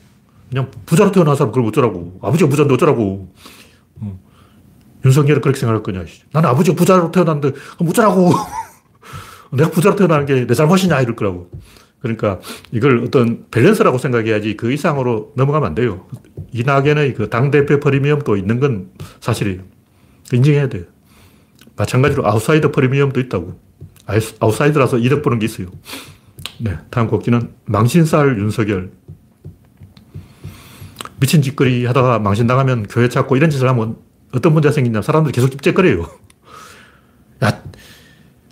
그냥 0.54 0.70
부자로 0.86 1.12
태어난 1.12 1.36
사람 1.36 1.52
그걸 1.52 1.68
어쩌라고. 1.68 2.20
아버지가 2.22 2.48
부자인데 2.48 2.76
어쩌라고. 2.76 3.34
어. 4.02 4.20
윤석열은 5.04 5.42
그렇게 5.42 5.60
생각할 5.60 5.82
거냐. 5.82 6.06
나는 6.32 6.50
아버지가 6.50 6.76
부자로 6.76 7.12
태어났는데 7.12 7.58
그럼 7.76 7.90
어쩌라고. 7.90 8.34
내가 9.52 9.72
부자로 9.72 9.96
태어나는 9.96 10.28
게내 10.28 10.54
잘못이냐 10.54 11.02
이럴 11.02 11.16
거라고. 11.16 11.50
그러니까 12.02 12.40
이걸 12.72 13.04
어떤 13.04 13.46
밸런스라고 13.50 13.98
생각해야지 13.98 14.56
그 14.56 14.72
이상으로 14.72 15.34
넘어가면 15.36 15.70
안 15.70 15.74
돼요. 15.74 16.06
이낙연의 16.52 17.16
그 17.16 17.32
당대표 17.32 17.80
프리미엄도 17.80 18.38
있는 18.38 18.60
건 18.60 18.92
사실이에요. 19.22 19.62
인정해야 20.32 20.70
돼요. 20.70 20.84
마찬가지로 21.76 22.28
아웃사이더 22.28 22.72
프리미엄도 22.72 23.20
있다고. 23.22 23.60
아웃사이더라서 24.40 25.00
이득 25.00 25.24
보는 25.24 25.40
게 25.40 25.46
있어요. 25.46 25.70
네, 26.60 26.78
다음 26.92 27.08
곡기는 27.08 27.50
망신살 27.66 28.38
윤석열. 28.38 28.92
미친 31.24 31.42
짓거리 31.42 31.86
하다가 31.86 32.20
망신당하면 32.20 32.88
교회 32.88 33.08
찾고 33.08 33.38
이런 33.38 33.50
짓을 33.50 33.70
하면 33.70 33.96
어떤 34.34 34.52
문제가 34.52 34.74
생기냐 34.74 35.02
사람들이 35.02 35.32
계속 35.32 35.52
찝쩍거려요. 35.52 36.06
야, 37.46 37.64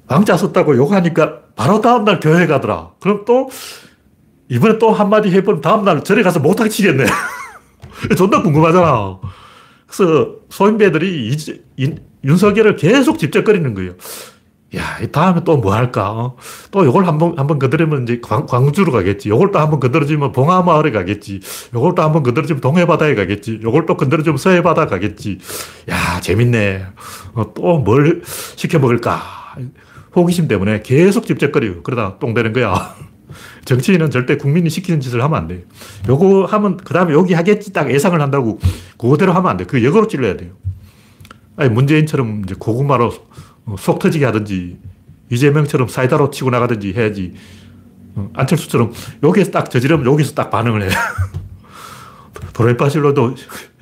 왕자 0.08 0.38
썼다고 0.38 0.78
욕하니까 0.78 1.42
바로 1.58 1.82
다음날 1.82 2.22
교회 2.22 2.48
가더라. 2.48 2.92
그럼 3.02 3.26
또 3.26 3.50
이번에 4.48 4.80
또 4.80 4.92
한마디 4.92 5.30
해보면 5.32 5.60
다음날 5.60 6.06
절에 6.06 6.24
가서 6.24 6.40
못하게 6.40 6.70
치겠네. 6.70 7.06
존나 8.18 8.42
궁금하잖아. 8.42 9.20
그래서 9.86 10.36
소인배들이 10.50 11.28
이제, 11.28 11.62
윤석열을 12.24 12.78
계속 12.78 13.20
집적거리는 13.20 13.74
거예요. 13.74 13.96
야, 14.76 14.98
다음에 15.12 15.44
또 15.44 15.58
뭐 15.58 15.74
할까? 15.74 16.12
어? 16.12 16.36
또 16.72 16.86
요걸 16.86 17.06
한 17.06 17.18
번, 17.18 17.38
한번 17.38 17.60
건드리면 17.60 18.04
이제 18.04 18.20
광, 18.22 18.46
광주로 18.46 18.92
가겠지. 18.94 19.28
요걸 19.30 19.52
또 19.52 19.60
한번 19.60 19.80
건드려주면 19.82 20.32
봉하마을에 20.32 20.92
가겠지. 20.92 21.42
요걸 21.74 21.96
또 21.96 22.04
한번 22.04 22.24
건드려주면 22.24 22.62
동해바다에 22.62 23.16
가겠지. 23.16 23.60
요걸 23.62 23.86
또 23.86 23.98
건드려주면 23.98 24.38
서해바다 24.38 24.86
가겠지. 24.88 25.40
야, 25.90 26.22
재밌네. 26.22 26.86
어, 27.34 27.54
또 27.54 27.80
뭘 27.80 28.22
시켜 28.56 28.80
먹을까? 28.80 29.22
호기심 30.16 30.48
때문에 30.48 30.82
계속 30.84 31.26
집적거려요. 31.26 31.84
그러다 31.84 32.18
똥 32.20 32.34
되는 32.34 32.54
거야. 32.54 32.96
정치인은 33.66 34.10
절대 34.10 34.38
국민이 34.38 34.70
시키는 34.70 35.02
짓을 35.02 35.22
하면 35.24 35.38
안 35.38 35.48
돼. 35.48 35.66
요거 36.08 36.46
하면, 36.46 36.78
그 36.78 36.94
다음에 36.94 37.14
여기 37.14 37.34
하겠지 37.34 37.74
딱 37.74 37.92
예상을 37.92 38.20
한다고 38.20 38.60
그거대로 38.98 39.34
하면 39.34 39.52
안 39.52 39.58
돼. 39.58 39.66
그 39.66 39.84
역으로 39.84 40.08
찔러야 40.08 40.38
돼요. 40.38 40.52
아니, 41.58 41.70
문재인처럼 41.70 42.44
이제 42.46 42.56
고구마로 42.58 43.06
어, 43.08 43.12
속 43.78 44.00
터지게 44.00 44.26
하든지 44.26 44.78
이재명처럼 45.30 45.88
사이다로 45.88 46.30
치고 46.32 46.50
나가든지 46.50 46.94
해야지. 46.94 47.34
어, 48.16 48.30
안철수처럼 48.34 48.92
여기에서 49.24 49.52
딱 49.52 49.70
저지르면 49.72 50.06
여기서 50.06 50.34
딱 50.34 50.50
반응을 50.50 50.84
해. 50.84 50.90
도레파실로도 52.54 53.36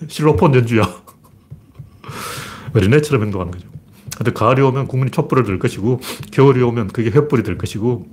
실로폰 0.08 0.54
연주야. 0.56 0.84
어린애처럼 2.74 3.24
행동하는 3.26 3.52
거죠. 3.52 3.68
근데 4.16 4.32
가을이 4.32 4.62
오면 4.62 4.88
국민이 4.88 5.12
촛불을 5.12 5.44
들 5.44 5.60
것이고, 5.60 6.02
겨울이 6.32 6.62
오면 6.62 6.90
그게 6.90 7.10
횃불이 7.10 7.46
될 7.46 7.58
것이고, 7.58 8.06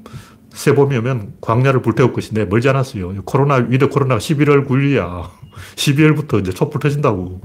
새봄이 0.51 0.97
오면 0.99 1.35
광야를 1.41 1.83
불태울 1.83 2.13
것인데 2.13 2.45
멀지 2.47 2.69
않았어요. 2.69 3.23
코로나, 3.25 3.57
with 3.57 3.89
코로나가 3.89 4.21
11월 4.21 4.67
9일이야. 4.67 5.29
12월부터 5.75 6.41
이제 6.41 6.53
촛불 6.53 6.81
터진다고. 6.81 7.41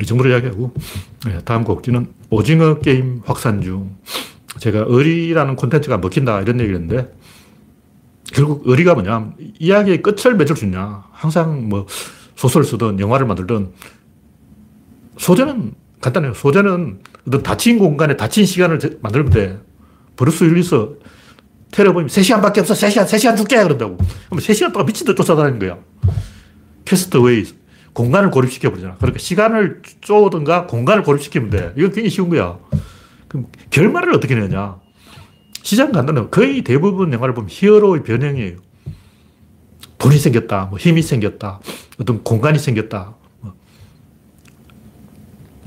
이 0.00 0.06
정도로 0.06 0.30
이야기하고, 0.30 0.72
네, 1.26 1.38
다음 1.44 1.64
꼭지는 1.64 2.08
오징어 2.30 2.78
게임 2.80 3.20
확산 3.24 3.60
중. 3.62 3.96
제가 4.58 4.84
의리라는 4.88 5.56
콘텐츠가 5.56 5.98
먹힌다 5.98 6.40
이런 6.40 6.60
얘기를 6.60 6.80
했는데, 6.80 7.12
결국 8.32 8.62
의리가 8.66 8.94
뭐냐. 8.94 9.32
이야기의 9.58 10.02
끝을 10.02 10.34
맺을 10.36 10.56
수 10.56 10.64
있냐. 10.64 11.04
항상 11.12 11.68
뭐 11.68 11.86
소설을 12.36 12.66
쓰든 12.66 12.98
영화를 12.98 13.26
만들든 13.26 13.70
소재는 15.16 15.74
간단해요. 16.00 16.34
소재는 16.34 17.00
어떤 17.26 17.42
닫힌 17.42 17.78
공간에 17.78 18.16
닫힌 18.16 18.44
시간을 18.44 18.98
만들면 19.00 19.30
돼. 19.30 19.58
브루스 20.16 20.44
윌리스 20.44 20.98
테러범이 21.70 22.06
3시간밖에 22.06 22.58
없어. 22.58 22.74
3시간, 22.74 23.04
3시간 23.04 23.36
줄게. 23.36 23.62
그런다고. 23.62 23.96
그럼 23.96 24.40
3시간 24.40 24.72
동안 24.72 24.86
미친 24.86 25.06
듯 25.06 25.16
쫓아다니는 25.16 25.58
거야. 25.58 25.78
캐스트 26.84 27.20
어웨이. 27.20 27.44
공간을 27.94 28.30
고립시켜 28.30 28.70
버리잖아. 28.70 28.96
그러니까 28.96 29.18
시간을 29.18 29.82
쪼든가 30.00 30.66
공간을 30.66 31.04
고립시키면 31.04 31.50
돼. 31.50 31.72
이건 31.76 31.90
굉장히 31.90 32.10
쉬운 32.10 32.28
거야. 32.28 32.58
그럼 33.28 33.46
결말을 33.70 34.14
어떻게 34.14 34.34
내냐. 34.34 34.80
시장 35.62 35.92
간단해. 35.92 36.26
거의 36.30 36.62
대부분 36.62 37.12
영화를 37.12 37.34
보면 37.34 37.48
히어로의 37.50 38.02
변형이에요. 38.02 38.56
돈이 39.98 40.18
생겼다. 40.18 40.66
뭐 40.66 40.78
힘이 40.78 41.02
생겼다. 41.02 41.60
어떤 41.98 42.22
공간이 42.22 42.58
생겼다. 42.58 43.14
뭐. 43.40 43.54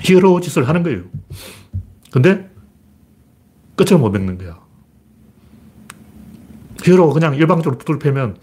히어로 0.01 0.41
짓을 0.41 0.67
하는 0.67 0.83
거예요. 0.83 1.03
근데 2.11 2.49
끝을 3.75 3.97
못 3.97 4.09
맺는 4.09 4.37
거야. 4.37 4.59
히어로가 6.83 7.13
그냥 7.13 7.35
일방적으로 7.35 7.77
두들 7.77 7.99
패면 7.99 8.37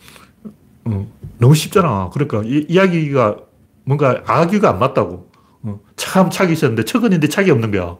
어, 0.87 1.07
너무 1.38 1.55
쉽잖아. 1.55 2.11
그러니까 2.12 2.42
이, 2.44 2.66
이야기가 2.68 3.37
뭔가 3.85 4.23
아기가 4.27 4.70
안 4.70 4.79
맞다고. 4.79 5.31
어, 5.62 5.81
참 5.97 6.31
착이 6.31 6.53
있었는데 6.53 6.85
척은 6.85 7.05
있는데 7.05 7.29
착이 7.29 7.51
없는 7.51 7.70
거야. 7.70 7.97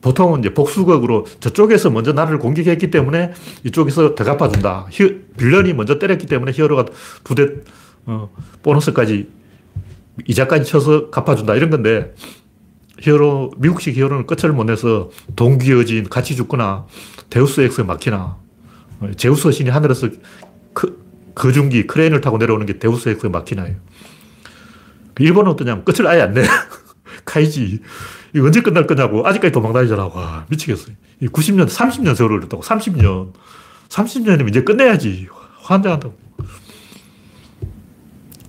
보통은 0.00 0.40
이제 0.40 0.54
복수극으로 0.54 1.26
저쪽에서 1.40 1.90
먼저 1.90 2.12
나를 2.12 2.38
공격했기 2.38 2.90
때문에 2.90 3.32
이쪽에서 3.64 4.14
더 4.14 4.24
갚아준다. 4.24 4.86
히, 4.90 5.22
villain이 5.36 5.72
먼저 5.74 5.98
때렸기 5.98 6.26
때문에 6.26 6.52
히어로가 6.52 6.86
두 7.24 7.34
대, 7.34 7.48
어, 8.06 8.30
보너스까지, 8.62 9.28
이자까지 10.26 10.70
쳐서 10.70 11.10
갚아준다. 11.10 11.54
이런 11.56 11.70
건데, 11.70 12.14
히어로, 13.00 13.52
미국식 13.58 13.96
히어로는 13.96 14.26
끝을 14.26 14.52
못 14.52 14.64
내서 14.64 15.10
동귀어진, 15.36 16.08
같이 16.08 16.36
죽거나, 16.36 16.86
데우스 17.28 17.60
엑스 17.60 17.80
마키나, 17.80 18.36
어, 19.00 19.10
제우스 19.16 19.50
신이 19.50 19.70
하늘에서 19.70 20.08
그, 20.74 21.04
거중기, 21.34 21.86
크레인을 21.86 22.20
타고 22.20 22.38
내려오는 22.38 22.66
게 22.66 22.78
데우스 22.78 23.08
엑스 23.08 23.26
마키나예요. 23.26 23.76
일본은 25.18 25.52
어떠냐면 25.52 25.84
끝을 25.84 26.06
아예 26.06 26.22
안 26.22 26.34
내. 26.34 26.44
카이지. 27.24 27.80
이 28.34 28.40
언제 28.40 28.60
끝날 28.60 28.86
거냐고. 28.86 29.26
아직까지 29.26 29.52
도망다니잖아. 29.52 30.06
와, 30.06 30.46
미치겠어요. 30.48 30.94
90년, 31.22 31.66
30년 31.68 32.14
세월을 32.14 32.42
했다고. 32.42 32.62
30년. 32.62 33.32
30년이면 33.88 34.48
이제 34.48 34.62
끝내야지. 34.62 35.28
환장한다고. 35.62 36.14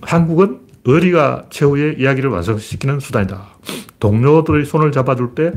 한국은 0.02 0.60
의리가 0.84 1.46
최후의 1.50 1.96
이야기를 1.98 2.30
완성시키는 2.30 3.00
수단이다. 3.00 3.48
동료들의 3.98 4.64
손을 4.64 4.92
잡아줄 4.92 5.34
때 5.34 5.52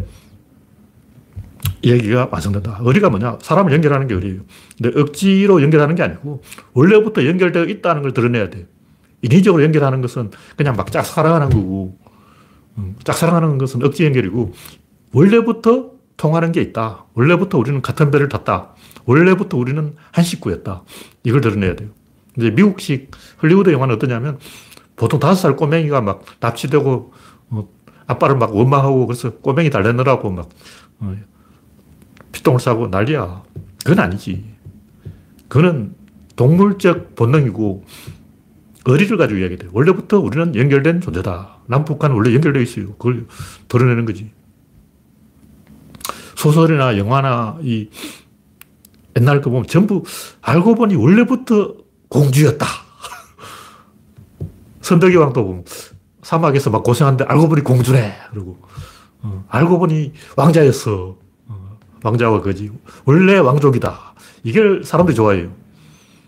이야기가 1.82 2.30
완성된다. 2.32 2.80
의리가 2.82 3.10
뭐냐? 3.10 3.40
사람을 3.42 3.72
연결하는 3.74 4.08
게 4.08 4.16
의리예요. 4.16 4.42
근데 4.82 5.00
억지로 5.00 5.62
연결하는 5.62 5.96
게 5.96 6.04
아니고 6.04 6.42
원래부터 6.74 7.26
연결되어 7.26 7.66
있다는 7.66 8.02
걸 8.02 8.14
드러내야 8.14 8.50
돼. 8.50 8.68
인위적으로 9.24 9.64
연결하는 9.64 10.02
것은 10.02 10.32
그냥 10.56 10.76
막 10.76 10.92
짝사랑하는 10.92 11.50
거고 11.50 11.98
음, 12.78 12.96
짝사랑하는 13.04 13.58
것은 13.58 13.84
억지 13.84 14.06
연결이고 14.06 14.54
원래부터 15.14 15.92
통하는 16.18 16.52
게 16.52 16.62
있다. 16.62 17.06
원래부터 17.14 17.58
우리는 17.58 17.82
같은 17.82 18.12
배를 18.12 18.30
탔다. 18.30 18.76
원래부터 19.06 19.58
우리는 19.58 19.96
한 20.12 20.24
식구였다. 20.24 20.84
이걸 21.24 21.42
드러내야 21.42 21.76
돼요. 21.76 21.90
이제 22.38 22.50
미국식 22.52 23.12
헐리우드 23.42 23.72
영화는 23.72 23.96
어떠냐면 23.96 24.40
보통 24.96 25.20
다섯 25.20 25.36
살 25.36 25.56
꼬맹이가 25.56 26.02
막 26.02 26.24
납치되고 26.40 27.14
어, 27.50 27.70
아빠를 28.08 28.38
막 28.38 28.56
원망하고 28.56 29.08
그래서 29.08 29.32
꼬맹이 29.38 29.70
달래느라고 29.70 30.32
막 30.32 30.50
어, 31.00 31.16
피똥을 32.32 32.60
싸고 32.60 32.88
난리야. 32.88 33.44
그건 33.84 34.00
아니지. 34.00 34.46
그거는 35.48 35.96
동물적 36.36 37.16
본능이고 37.16 37.86
의리를 38.86 39.18
가지고 39.18 39.40
이야기돼. 39.40 39.70
원래부터 39.72 40.20
우리는 40.20 40.56
연결된 40.56 41.02
존재다. 41.02 41.60
남북한은 41.68 42.16
원래 42.16 42.34
연결되어 42.34 42.62
있어요. 42.62 42.94
그걸 42.94 43.26
드러내는 43.68 44.06
거지. 44.06 44.32
소설이나 46.36 46.98
영화나 46.98 47.58
이 47.62 47.90
옛날 49.16 49.42
거 49.42 49.50
보면 49.50 49.68
전부 49.68 50.04
알고 50.42 50.76
보니 50.76 50.96
원래부터 50.96 51.76
공주였다. 52.10 52.66
선덕이 54.82 55.16
왕도 55.16 55.64
사막에서 56.22 56.70
막 56.70 56.84
고생하는데 56.84 57.24
알고 57.26 57.48
보니 57.48 57.64
공주네. 57.64 58.16
그리고 58.32 58.58
어, 59.22 59.46
알고 59.48 59.80
보니 59.80 60.12
왕자였어. 60.36 61.18
어, 61.48 61.78
왕자와 62.04 62.42
거지. 62.42 62.70
원래 63.06 63.38
왕족이다. 63.38 64.14
이걸 64.44 64.84
사람들이 64.84 65.16
좋아해요. 65.16 65.63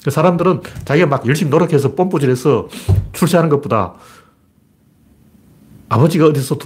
그 0.05 0.11
사람들은 0.11 0.61
자기가 0.85 1.07
막 1.07 1.25
열심히 1.25 1.49
노력해서 1.49 1.95
뽐뿌질해서 1.95 2.69
출세하는 3.13 3.49
것보다 3.49 3.95
아버지가 5.89 6.27
어디서 6.27 6.59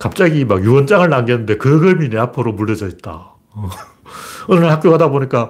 갑자기 0.00 0.44
막 0.44 0.60
유언장을 0.64 1.08
남겼는데 1.08 1.58
그 1.58 1.78
금이 1.78 2.08
내 2.08 2.18
앞으로 2.18 2.52
물려져 2.52 2.88
있다. 2.88 3.36
어느 4.48 4.58
날 4.58 4.72
학교 4.72 4.90
가다 4.90 5.10
보니까 5.10 5.48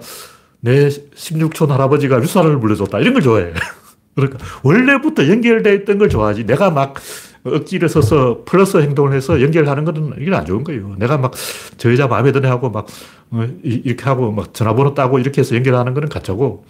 내 0.60 0.88
16촌 0.88 1.68
할아버지가 1.68 2.20
유산을 2.20 2.58
물려줬다. 2.58 2.98
이런 2.98 3.14
걸 3.14 3.22
좋아해. 3.22 3.54
그러니까 4.14 4.38
원래부터 4.62 5.26
연결되어 5.26 5.72
있던 5.72 5.96
걸 5.96 6.10
좋아하지. 6.10 6.44
내가 6.44 6.70
막 6.70 6.96
억지를 7.44 7.88
써서 7.88 8.42
플러스 8.44 8.76
행동을 8.76 9.14
해서 9.14 9.40
연결하는 9.40 9.86
것은 9.86 10.16
이게 10.20 10.34
안 10.34 10.44
좋은 10.44 10.64
거예요. 10.64 10.96
내가 10.98 11.16
막 11.16 11.32
저 11.80 11.90
여자 11.90 12.06
마음에 12.06 12.30
드네 12.30 12.46
하고 12.46 12.68
막 12.68 12.86
어, 13.30 13.48
이렇게 13.62 14.04
하고 14.04 14.30
막 14.30 14.52
전화번호 14.52 14.92
따고 14.92 15.18
이렇게 15.18 15.40
해서 15.40 15.56
연결하는 15.56 15.94
것은 15.94 16.10
가짜고 16.10 16.66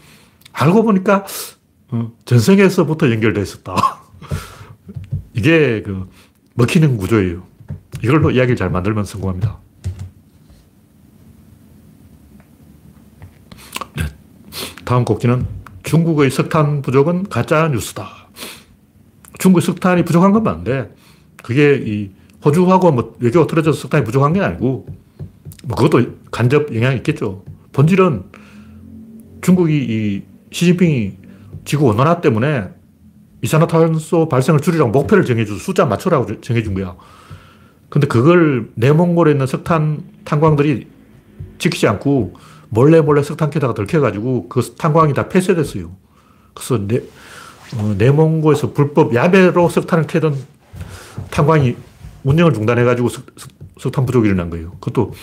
알고 0.53 0.83
보니까 0.83 1.25
어, 1.89 2.13
전생에서부터 2.25 3.11
연결되어 3.11 3.43
있었다. 3.43 3.75
이게 5.35 5.83
그 5.83 6.09
먹히는 6.55 6.97
구조예요. 6.97 7.45
이걸로 8.03 8.31
이야기를 8.31 8.57
잘 8.57 8.71
만들면 8.71 9.05
성공합니다. 9.05 9.59
네. 13.97 14.05
다음 14.85 15.05
곡지는 15.05 15.47
중국의 15.83 16.31
석탄 16.31 16.83
부족은 16.83 17.29
가짜 17.29 17.69
뉴스다. 17.69 18.29
중국 19.39 19.61
석탄이 19.61 20.05
부족한 20.05 20.33
건 20.33 20.43
맞는데 20.43 20.95
그게 21.43 21.83
이 21.85 22.11
호주하고 22.45 22.93
뭐 22.93 23.17
외교가 23.19 23.47
틀어져서 23.47 23.79
석탄이 23.79 24.05
부족한 24.05 24.33
게 24.33 24.41
아니고 24.41 24.87
뭐 25.65 25.77
그것도 25.77 26.07
간접 26.31 26.75
영향이 26.75 26.97
있겠죠. 26.99 27.45
본질은 27.73 28.25
중국이 29.43 29.75
이 29.75 30.30
시진핑이 30.51 31.19
지구 31.65 31.87
온난화 31.87 32.21
때문에 32.21 32.69
이산화탄소 33.43 34.29
발생을 34.29 34.61
줄이라고 34.61 34.91
목표를 34.91 35.25
정해줘서 35.25 35.59
숫자 35.59 35.87
맞추라고 35.87 36.41
정해준 36.41 36.75
거야. 36.75 36.97
근데 37.89 38.07
그걸 38.07 38.71
내몽골에 38.75 39.33
있는 39.33 39.47
석탄 39.47 40.03
탄광들이 40.25 40.87
지키지 41.59 41.87
않고 41.89 42.35
몰래 42.69 43.01
몰래 43.01 43.23
석탄 43.23 43.51
캐다가 43.51 43.75
들켜가지고 43.75 44.49
그 44.49 44.63
탄광이 44.77 45.15
다 45.15 45.29
폐쇄됐어요. 45.29 45.91
그래서 46.55 46.87
내, 46.87 47.03
어, 47.77 47.95
내몽고에서 47.99 48.73
불법 48.73 49.15
야매로 49.15 49.69
석탄을 49.69 50.07
캐던 50.07 50.37
탄광이 51.31 51.77
운영을 52.23 52.53
중단해가지고 52.53 53.09
석, 53.09 53.27
석, 53.79 53.93
탄 53.93 54.07
부족이 54.07 54.29
일어난 54.29 54.51
거예요. 54.51 54.73
그것도 54.81 55.15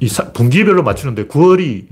이 0.00 0.08
사, 0.08 0.32
분기별로 0.32 0.82
맞추는데 0.82 1.26
9월이 1.26 1.86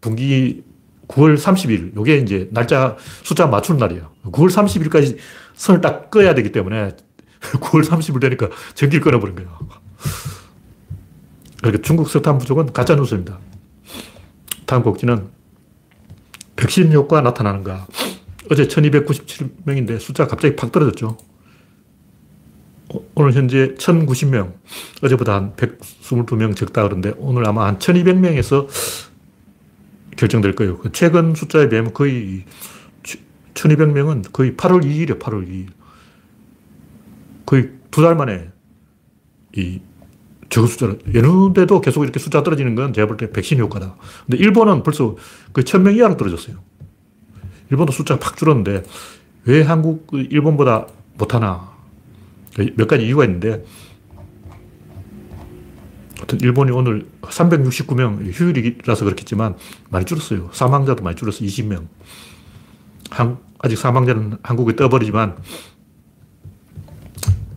분기 0.00 0.62
9월 1.08 1.36
30일, 1.36 1.96
요게 1.96 2.18
이제 2.18 2.48
날짜 2.52 2.96
숫자 3.22 3.46
맞추는 3.46 3.78
날이에요. 3.78 4.10
9월 4.24 4.50
30일까지 4.50 5.16
선을 5.54 5.80
딱 5.80 6.10
꺼야 6.10 6.34
되기 6.34 6.52
때문에 6.52 6.92
9월 7.40 7.84
30일 7.84 8.20
되니까 8.20 8.48
전기를 8.74 9.02
끊어버린 9.02 9.34
거예요. 9.36 9.50
그러니까 11.58 11.82
중국 11.82 12.08
석탄 12.08 12.38
부족은 12.38 12.72
가짜 12.72 12.94
뉴스입니다. 12.94 13.38
다음 14.66 14.82
곡지는 14.82 15.28
백신 16.56 16.92
효과 16.92 17.20
나타나는가. 17.20 17.86
어제 18.50 18.66
1297명인데 18.66 19.98
숫자가 19.98 20.30
갑자기 20.30 20.56
팍 20.56 20.70
떨어졌죠. 20.72 21.16
어, 22.90 23.00
오늘 23.14 23.32
현재 23.32 23.74
1090명. 23.74 24.52
어제보다 25.02 25.34
한 25.34 25.56
122명 25.56 26.54
적다 26.54 26.82
그러는데 26.82 27.12
오늘 27.16 27.46
아마 27.46 27.66
한 27.66 27.78
1200명에서 27.78 28.68
결정될 30.16 30.54
거예요. 30.54 30.78
그 30.78 30.92
최근 30.92 31.34
숫자에 31.34 31.68
비하면 31.68 31.92
거의 31.92 32.44
1200명은 33.54 34.32
거의 34.32 34.52
8월 34.52 34.84
2일이에요, 34.84 35.18
8월 35.18 35.48
2일. 35.48 35.68
거의 37.46 37.70
두 37.90 38.02
달 38.02 38.16
만에 38.16 38.48
이 39.56 39.80
적은 40.50 40.68
숫자를, 40.68 40.98
여는데도 41.14 41.80
계속 41.80 42.02
이렇게 42.02 42.18
숫자 42.18 42.42
떨어지는 42.42 42.74
건 42.74 42.92
제가 42.92 43.06
볼 43.06 43.16
때 43.16 43.30
백신 43.30 43.58
효과다. 43.58 43.96
근데 44.26 44.38
일본은 44.38 44.82
벌써 44.82 45.16
그 45.52 45.62
1000명 45.62 45.96
이하로 45.96 46.16
떨어졌어요. 46.16 46.56
일본도 47.70 47.92
숫자가 47.92 48.20
팍 48.20 48.36
줄었는데 48.36 48.82
왜 49.44 49.62
한국, 49.62 50.08
일본보다 50.12 50.86
못하나. 51.16 51.72
몇 52.76 52.86
가지 52.86 53.06
이유가 53.06 53.24
있는데 53.24 53.64
하여튼 56.16 56.40
일본이 56.40 56.70
오늘 56.70 57.06
369명 57.22 58.30
휴일이라서 58.32 59.04
그렇겠지만 59.04 59.56
많이 59.90 60.06
줄었어요. 60.06 60.50
사망자도 60.52 61.02
많이 61.02 61.16
줄었어 61.16 61.40
20명. 61.44 61.86
한, 63.10 63.38
아직 63.58 63.76
사망자는 63.76 64.38
한국에 64.42 64.76
떠버리지만 64.76 65.36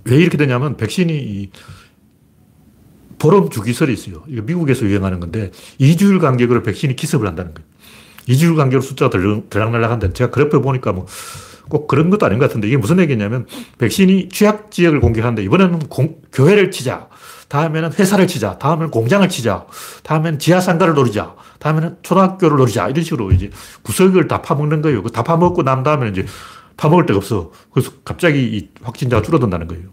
왜 0.06 0.17
이렇게 0.17 0.38
되냐면 0.38 0.78
백신이 0.78 1.52
보름 3.20 3.50
주기설이 3.50 3.93
있어요. 3.93 4.24
이거 4.28 4.41
미국에서 4.43 4.86
유행하는 4.86 5.20
건데 5.20 5.52
2주일 5.80 6.20
간격으로 6.20 6.63
백신이 6.63 6.96
기습을 6.96 7.28
한다는 7.28 7.54
거예요. 7.54 7.67
2주일 8.28 8.56
간격으로 8.56 8.82
숫자가 8.82 9.10
들락날락한다. 9.50 10.13
제가 10.13 10.32
그래프 10.32 10.62
보니까 10.62 10.93
뭐 10.93 11.08
꼭 11.70 11.88
그런 11.88 12.10
것도 12.10 12.26
아닌 12.26 12.39
것 12.39 12.48
같은데 12.48 12.67
이게 12.67 12.78
무슨 12.78 13.00
얘기냐면 13.00 13.46
백신이 13.78 14.30
취약 14.30 14.72
지역을 14.72 15.00
공격하는데 15.00 15.43
이번에는 15.43 15.80
공, 15.89 16.22
교회를 16.32 16.72
치자. 16.72 17.08
다음에는 17.48 17.94
회사를 17.94 18.28
치자. 18.28 18.58
다음에는 18.58 18.92
공장을 18.92 19.28
치자. 19.30 19.66
다음에는 20.04 20.40
지하상가를 20.40 20.94
노리자. 20.94 21.34
다음에는 21.60 21.98
초등학교를 22.02 22.58
노리자. 22.58 22.88
이런 22.90 23.04
식으로 23.04 23.32
이제 23.32 23.50
구석을 23.84 24.28
다 24.28 24.42
파먹는 24.42 24.82
거예요. 24.82 25.02
그 25.04 25.10
다 25.10 25.24
파먹고 25.24 25.64
난 25.64 25.84
다음에 25.84 26.10
이제 26.10 26.26
파먹을 26.76 27.06
데가 27.06 27.18
없어. 27.18 27.52
그래서 27.72 27.92
갑자기 28.04 28.40
이 28.44 28.70
확진자가 28.84 29.22
줄어든다는 29.24 29.68
거예요. 29.68 29.86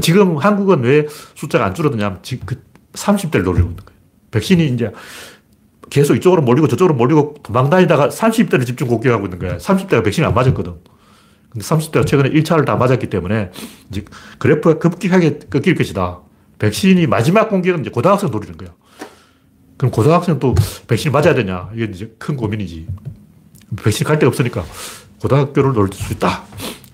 지금 0.00 0.38
한국은 0.38 0.82
왜 0.82 1.06
숫자가 1.34 1.66
안 1.66 1.74
줄어드냐면 1.74 2.18
지금 2.22 2.46
그 2.46 2.62
30대를 2.94 3.42
노리고 3.44 3.68
있는 3.68 3.76
거예요. 3.76 4.00
백신이 4.30 4.66
이제 4.68 4.90
계속 5.90 6.16
이쪽으로 6.16 6.40
몰리고 6.40 6.68
저쪽으로 6.68 6.94
몰리고 6.94 7.34
도망 7.42 7.68
다니다가 7.68 8.08
30대를 8.08 8.64
집중 8.64 8.88
공격하고 8.88 9.26
있는 9.26 9.38
거야. 9.38 9.58
30대가 9.58 10.02
백신이 10.02 10.26
안 10.26 10.32
맞았거든. 10.32 10.72
근데 11.50 11.64
30대가 11.66 12.06
최근에 12.06 12.30
1차를 12.30 12.64
다 12.64 12.76
맞았기 12.76 13.10
때문에 13.10 13.50
이제 13.90 14.02
그래프가 14.38 14.78
급격하게 14.78 15.40
꺾일 15.50 15.74
것이다. 15.74 16.20
백신이 16.62 17.08
마지막 17.08 17.48
공격은 17.48 17.80
이제 17.80 17.90
고등학생 17.90 18.30
노리는 18.30 18.56
거야. 18.56 18.70
그럼 19.76 19.90
고등학생 19.90 20.38
또 20.38 20.54
백신을 20.86 21.10
맞아야 21.10 21.34
되냐? 21.34 21.68
이게 21.74 21.86
이제 21.92 22.14
큰 22.18 22.36
고민이지. 22.36 22.86
백신 23.82 24.06
갈 24.06 24.20
데가 24.20 24.28
없으니까 24.28 24.64
고등학교를 25.20 25.72
노릴 25.72 25.92
수 25.92 26.12
있다. 26.12 26.44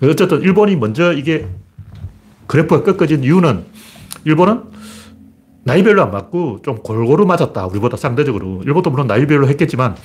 어쨌든 0.01 0.41
일본이 0.41 0.75
먼저 0.75 1.13
이게 1.13 1.47
그래프가 2.47 2.83
꺾어진 2.83 3.23
이유는 3.23 3.65
일본은 4.25 4.63
나이별로 5.65 6.01
안 6.01 6.09
맞고 6.09 6.63
좀 6.63 6.77
골고루 6.77 7.27
맞았다. 7.27 7.67
우리보다 7.67 7.95
상대적으로. 7.95 8.63
일본도 8.65 8.89
물론 8.89 9.05
나이별로 9.05 9.47
했겠지만 9.49 9.95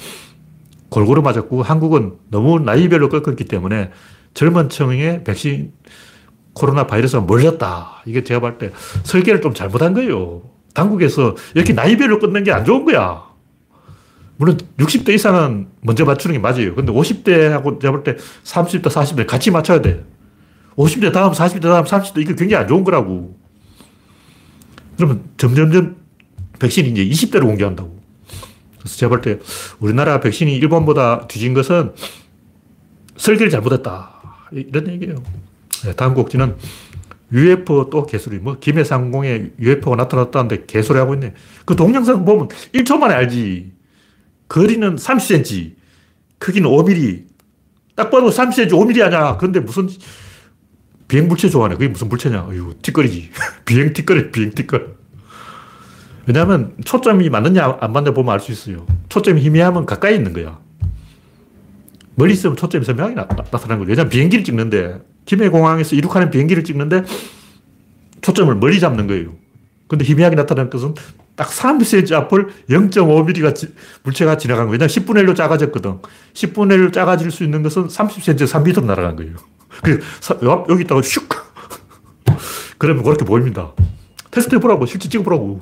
골고루 0.91 1.23
맞았고 1.23 1.63
한국은 1.63 2.19
너무 2.31 2.61
나이별로 2.61 3.09
꺾었기 3.09 3.47
때문에 3.47 3.93
젊은 4.35 4.69
층에 4.69 5.25
백신 5.25 5.73
코로나 6.55 6.87
바이러스가 6.87 7.23
몰렸다. 7.23 8.03
이게 8.07 8.25
제가 8.25 8.41
볼 8.41 8.59
때 8.59 8.73
설계를 9.03 9.41
좀 9.41 9.53
잘못한 9.55 9.93
거예요. 9.95 10.43
당국에서 10.73 11.37
이렇게 11.55 11.73
나이별로 11.73 12.19
끊는 12.19 12.43
게 12.45 12.51
안 12.53 12.65
좋은 12.65 12.85
거야. 12.85 13.23
물론 14.37 14.59
60대 14.79 15.11
이상은 15.15 15.69
먼저 15.83 16.05
맞추는 16.05 16.35
게 16.35 16.39
맞아요. 16.41 16.75
근데 16.75 16.93
50대하고 16.93 17.81
제가 17.81 17.93
볼 17.93 18.03
때 18.03 18.17
30대, 18.45 18.83
40대 18.85 19.27
같이 19.27 19.51
맞춰야 19.51 19.81
돼. 19.81 20.05
50대 20.77 21.13
다음, 21.13 21.33
40대 21.33 21.63
다음, 21.63 21.85
30대 21.85 22.19
이게 22.19 22.35
굉장히 22.35 22.57
안 22.57 22.67
좋은 22.69 22.83
거라고. 22.83 23.37
그러면 24.97 25.25
점점점 25.37 25.97
백신이 26.59 26.91
이제 26.91 27.05
20대로 27.05 27.43
공개한다고. 27.43 28.01
그래서 28.79 28.97
제가 28.97 29.11
볼 29.11 29.21
때 29.23 29.39
우리나라 29.81 30.19
백신이 30.21 30.55
일본보다 30.57 31.27
뒤진 31.29 31.55
것은 31.55 31.93
설계를 33.17 33.51
잘못했다. 33.51 34.11
이런 34.53 34.89
얘기예요. 34.89 35.17
네, 35.85 35.95
다음 35.95 36.15
곡지는 36.15 36.57
UFO 37.33 37.91
또 37.91 38.07
개소리. 38.07 38.39
뭐, 38.39 38.59
김해상공에 38.59 39.53
UFO가 39.59 39.97
나타났다는데 39.97 40.67
개소리 40.67 40.99
하고 40.99 41.15
있네. 41.15 41.35
그 41.65 41.77
동영상 41.77 42.25
보면 42.25 42.49
1초 42.73 42.99
만에 42.99 43.15
알지. 43.15 43.73
거리는 44.49 44.97
30cm, 44.97 45.73
크기는 46.39 46.69
5mm. 46.69 47.25
딱 47.97 48.11
봐도 48.11 48.29
30cm, 48.29 48.71
5mm 48.71 49.03
아냐. 49.07 49.37
그런데 49.37 49.61
무슨 49.61 49.89
비행 51.09 51.29
물체 51.29 51.49
좋아하네. 51.49 51.77
그게 51.77 51.89
무슨 51.89 52.09
물체냐. 52.09 52.45
어휴, 52.45 52.75
틱거리지. 52.83 53.31
비행 53.65 53.93
틱거리, 53.93 54.31
비행 54.31 54.51
틱거리. 54.51 54.85
왜냐하면 56.27 56.75
초점이 56.85 57.29
맞느냐 57.29 57.79
안 57.81 57.93
맞느냐 57.93 58.15
보면 58.15 58.33
알 58.33 58.41
수 58.41 58.53
있어요. 58.53 58.87
초점이 59.09 59.41
희미하면 59.43 59.85
가까이 59.87 60.15
있는 60.15 60.33
거야. 60.33 60.59
멀리 62.15 62.33
있으면 62.33 62.57
초점이 62.57 62.85
선명하게 62.85 63.15
나, 63.15 63.27
타나는 63.27 63.79
거예요. 63.79 63.89
왜냐하면 63.91 64.09
비행기를 64.11 64.45
찍는데 64.45 65.01
김해공항에서 65.25 65.97
이륙하는 65.97 66.31
비행기를 66.31 66.65
찍는데 66.65 67.05
초점을 68.21 68.55
멀리 68.57 68.81
잡는 68.81 69.07
거예요. 69.07 69.35
근데 69.89 70.05
희미하게 70.05 70.37
나타나는 70.37 70.71
것은 70.71 70.95
딱 71.37 71.49
30cm 71.49 72.13
앞을 72.13 72.49
0.5mm가 72.71 73.55
지, 73.55 73.75
물체가 74.03 74.37
지나간 74.37 74.67
거예요. 74.67 74.73
왜냐하면 74.73 74.89
10분의 74.89 75.27
1로 75.27 75.37
작아졌거든. 75.37 75.99
10분의 76.33 76.79
1로 76.79 76.93
작아질 76.93 77.31
수 77.31 77.45
있는 77.45 77.63
것은 77.63 77.89
30cm, 77.89 78.47
3m로 78.47 78.85
날아간 78.85 79.17
거예요. 79.17 79.35
그 79.83 80.01
여기 80.69 80.85
있다가 80.85 81.01
슉! 81.01 81.23
그러면 82.79 83.03
그렇게 83.03 83.25
보입니다. 83.25 83.73
테스트 84.31 84.55
해보라고. 84.57 84.87
실제 84.87 85.09
찍어보라고. 85.09 85.61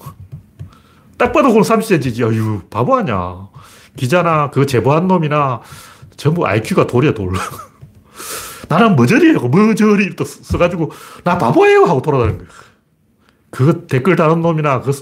딱 1.16 1.32
봐도 1.32 1.48
그건 1.48 1.62
30cm지. 1.62 2.26
아유, 2.26 2.60
바보 2.68 2.96
아냐. 2.96 3.48
기자나 3.96 4.50
그 4.50 4.66
제보한 4.66 5.06
놈이나 5.06 5.60
전부 6.16 6.46
IQ가 6.46 6.86
돌이야, 6.86 7.14
돌. 7.14 7.32
나는 8.72 8.96
머저리예요. 8.96 9.48
머저리 9.48 10.16
또 10.16 10.24
써가지고 10.24 10.90
나 11.24 11.36
바보예요 11.36 11.84
하고 11.84 12.00
돌아다니는 12.00 12.38
거예요. 12.38 12.52
그 13.50 13.86
댓글 13.86 14.16
다는 14.16 14.40
놈이나 14.40 14.80
그 14.80 14.92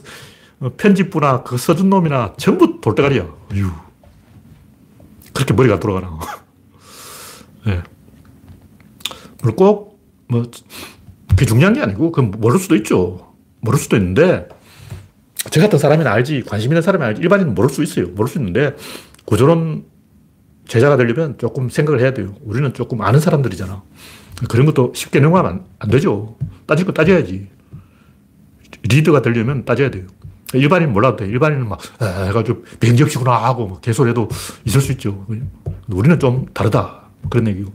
편집부나 0.77 1.45
그 1.45 1.57
써준 1.57 1.89
놈이나 1.89 2.35
전부 2.37 2.81
돌대가리야. 2.81 3.23
어휴. 3.23 3.71
그렇게 5.33 5.55
머리가 5.55 5.79
돌아가나. 5.79 6.19
네. 7.65 7.83
물론 9.41 9.57
꼭, 9.57 10.01
뭐, 10.29 10.43
그게 11.29 11.47
중요한 11.47 11.73
게 11.73 11.81
아니고, 11.81 12.13
그건 12.13 12.33
모를 12.33 12.59
수도 12.59 12.75
있죠. 12.77 13.35
모를 13.61 13.79
수도 13.79 13.97
있는데, 13.97 14.49
저 15.51 15.61
같은 15.61 15.79
사람이나 15.79 16.13
알지, 16.13 16.43
관심 16.43 16.73
있는 16.73 16.83
사람이 16.83 17.03
알지, 17.05 17.23
일반인은 17.23 17.55
모를 17.55 17.71
수 17.71 17.83
있어요. 17.83 18.09
모를 18.09 18.29
수 18.29 18.39
있는데, 18.39 18.77
구조론 19.25 19.85
제자가 20.71 20.97
되려면 20.97 21.37
조금 21.37 21.69
생각을 21.69 22.01
해야 22.01 22.15
돼요. 22.15 22.33
우리는 22.43 22.73
조금 22.73 23.03
아는 23.03 23.19
사람들이잖아. 23.19 23.83
그런 24.49 24.67
것도 24.67 24.93
쉽게 24.95 25.19
넘어가면 25.19 25.51
안, 25.51 25.65
안 25.81 25.91
되죠. 25.91 26.37
따질 26.67 26.87
거 26.87 26.93
따져야지. 26.93 27.49
리더가 28.85 29.21
되려면 29.21 29.65
따져야 29.65 29.91
돼요. 29.91 30.07
일반인 30.55 30.93
몰라도 30.93 31.17
돼. 31.17 31.27
일반인은 31.27 31.69
막, 31.69 31.81
해가지고, 32.01 32.63
변격식구나 32.79 33.33
하고, 33.33 33.67
막 33.67 33.81
개소리 33.81 34.11
해도 34.11 34.29
있을 34.65 34.81
수 34.81 34.93
있죠. 34.93 35.27
우리는 35.89 36.21
좀 36.21 36.47
다르다. 36.55 37.03
그런 37.29 37.49
얘기고. 37.49 37.73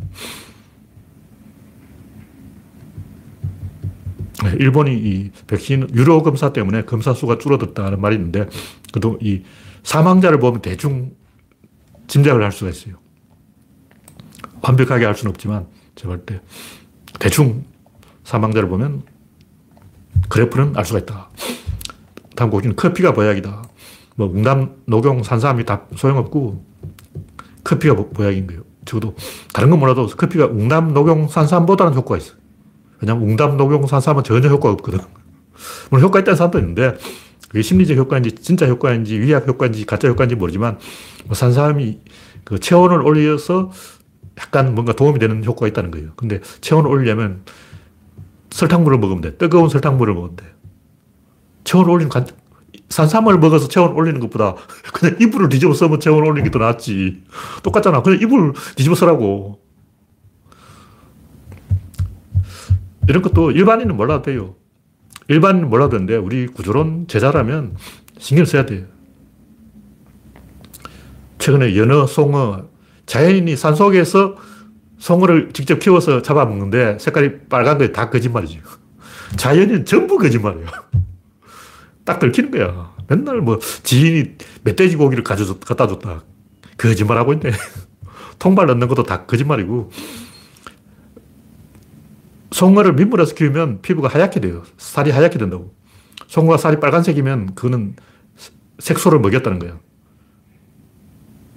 네, 4.44 4.52
일본이 4.58 4.96
이 4.96 5.32
백신 5.48 5.90
유료 5.94 6.24
검사 6.24 6.54
때문에 6.54 6.84
검사 6.84 7.14
수가 7.14 7.40
줄어들었다는 7.40 8.00
말이 8.00 8.16
있는데, 8.16 8.48
그래도 8.94 9.18
이 9.22 9.44
사망자를 9.84 10.40
보면 10.40 10.62
대충 10.62 11.12
짐작을 12.08 12.44
할 12.44 12.52
수가 12.52 12.72
있어요. 12.72 12.96
완벽하게 14.62 15.06
할 15.06 15.16
수는 15.16 15.32
없지만, 15.32 15.68
제가 15.96 16.10
볼 16.10 16.26
때, 16.26 16.42
대충 17.20 17.66
사망자를 18.24 18.68
보면 18.70 19.04
그래프는 20.30 20.76
알 20.76 20.86
수가 20.86 21.00
있다. 21.00 21.30
다음 22.36 22.50
곡지는 22.50 22.76
커피가 22.76 23.14
보약이다. 23.14 23.64
뭐, 24.16 24.28
웅담, 24.28 24.84
녹용, 24.86 25.24
산삼이 25.24 25.66
다 25.66 25.86
소용없고, 25.96 26.66
커피가 27.64 27.96
보약인 27.96 28.48
거예요. 28.48 28.64
적어도 28.86 29.16
다른 29.54 29.70
건 29.70 29.80
몰라도 29.80 30.08
커피가 30.08 30.46
웅담, 30.48 30.94
녹용, 30.94 31.28
산삼보다는 31.28 31.94
효과가 31.96 32.18
있어요. 32.18 32.38
왜냐면 33.02 33.24
웅담, 33.24 33.58
녹용, 33.58 33.88
산삼은 33.88 34.24
전혀 34.24 34.48
효과가 34.48 34.74
없거든. 34.74 35.00
물론 35.90 36.06
효과 36.06 36.20
있다는 36.20 36.38
사람도 36.38 36.60
있는데, 36.60 36.96
그게 37.56 37.64
심리적 37.64 37.98
효과인지, 37.98 38.34
진짜 38.34 38.68
효과인지, 38.68 39.18
위약 39.18 39.48
효과인지, 39.48 39.86
가짜 39.86 40.10
효과인지 40.10 40.36
모르지만, 40.36 40.78
뭐 41.24 41.36
산삼이 41.36 42.02
그 42.44 42.60
체온을 42.60 43.02
올려서 43.02 43.72
약간 44.40 44.76
뭔가 44.76 44.92
도움이 44.92 45.20
되는 45.20 45.42
효과가 45.42 45.70
있다는 45.70 45.90
거예요. 45.90 46.10
근데 46.18 46.42
체온을 46.60 46.90
올리려면 46.92 47.46
설탕물을 48.50 48.98
먹으면 48.98 49.22
돼. 49.22 49.38
뜨거운 49.38 49.70
설탕물을 49.70 50.14
먹으면 50.14 50.36
돼. 50.36 50.46
체온을 51.64 51.90
올리는 51.90 52.10
간, 52.10 52.28
산삼을 52.90 53.40
먹어서 53.40 53.70
체온 53.70 53.94
올리는 53.94 54.20
것보다 54.20 54.56
그냥 54.94 55.16
이불을 55.22 55.48
뒤집어 55.48 55.74
쓰면 55.74 56.02
체온 56.02 56.28
올리는 56.28 56.44
게 56.44 56.50
더 56.50 56.60
낫지. 56.60 57.24
똑같잖아. 57.64 58.02
그냥 58.02 58.20
이불 58.22 58.52
뒤집어 58.76 58.96
쓰라고. 58.96 59.62
이런 63.08 63.22
것도 63.22 63.52
일반인은 63.52 63.96
몰라도 63.96 64.24
돼요. 64.24 64.56
일반인은 65.28 65.70
몰라도 65.70 65.92
되는데 65.92 66.18
우리 66.18 66.48
구조론 66.48 67.08
제자라면 67.08 67.76
신경 68.20 68.46
써야 68.46 68.66
돼요. 68.66 68.86
최근에 71.40 71.76
연어, 71.78 72.08
송어, 72.08 72.66
자연인이 73.06 73.56
산속에서 73.56 74.36
송어를 74.98 75.52
직접 75.54 75.80
키워서 75.80 76.22
잡아먹는데 76.22 76.98
색깔이 77.00 77.48
빨간 77.50 77.78
게다 77.78 78.10
거짓말이지. 78.10 78.62
자연인 79.38 79.86
전부 79.86 80.18
거짓말이야. 80.18 80.66
딱 82.06 82.20
들키는 82.20 82.52
거야. 82.52 82.94
맨날 83.08 83.42
뭐 83.42 83.60
지인이 83.60 84.36
멧돼지 84.64 84.96
고기를 84.96 85.24
가져 85.24 85.58
갖다 85.60 85.88
줬다. 85.88 86.24
거짓말하고 86.78 87.34
있네. 87.34 87.52
통발 88.40 88.68
넣는 88.68 88.88
것도 88.88 89.04
다 89.04 89.26
거짓말이고. 89.26 89.92
송어를 92.56 92.94
민물에서 92.94 93.36
키우면 93.36 93.82
피부가 93.82 94.08
하얗게 94.08 94.40
돼요. 94.40 94.64
살이 94.78 95.12
하얗게 95.12 95.38
된다고. 95.38 95.76
송어가 96.28 96.56
살이 96.56 96.80
빨간색이면 96.80 97.54
그거는 97.54 97.98
색소를 98.80 99.20
먹였다는 99.20 99.60
거예요. 99.60 99.82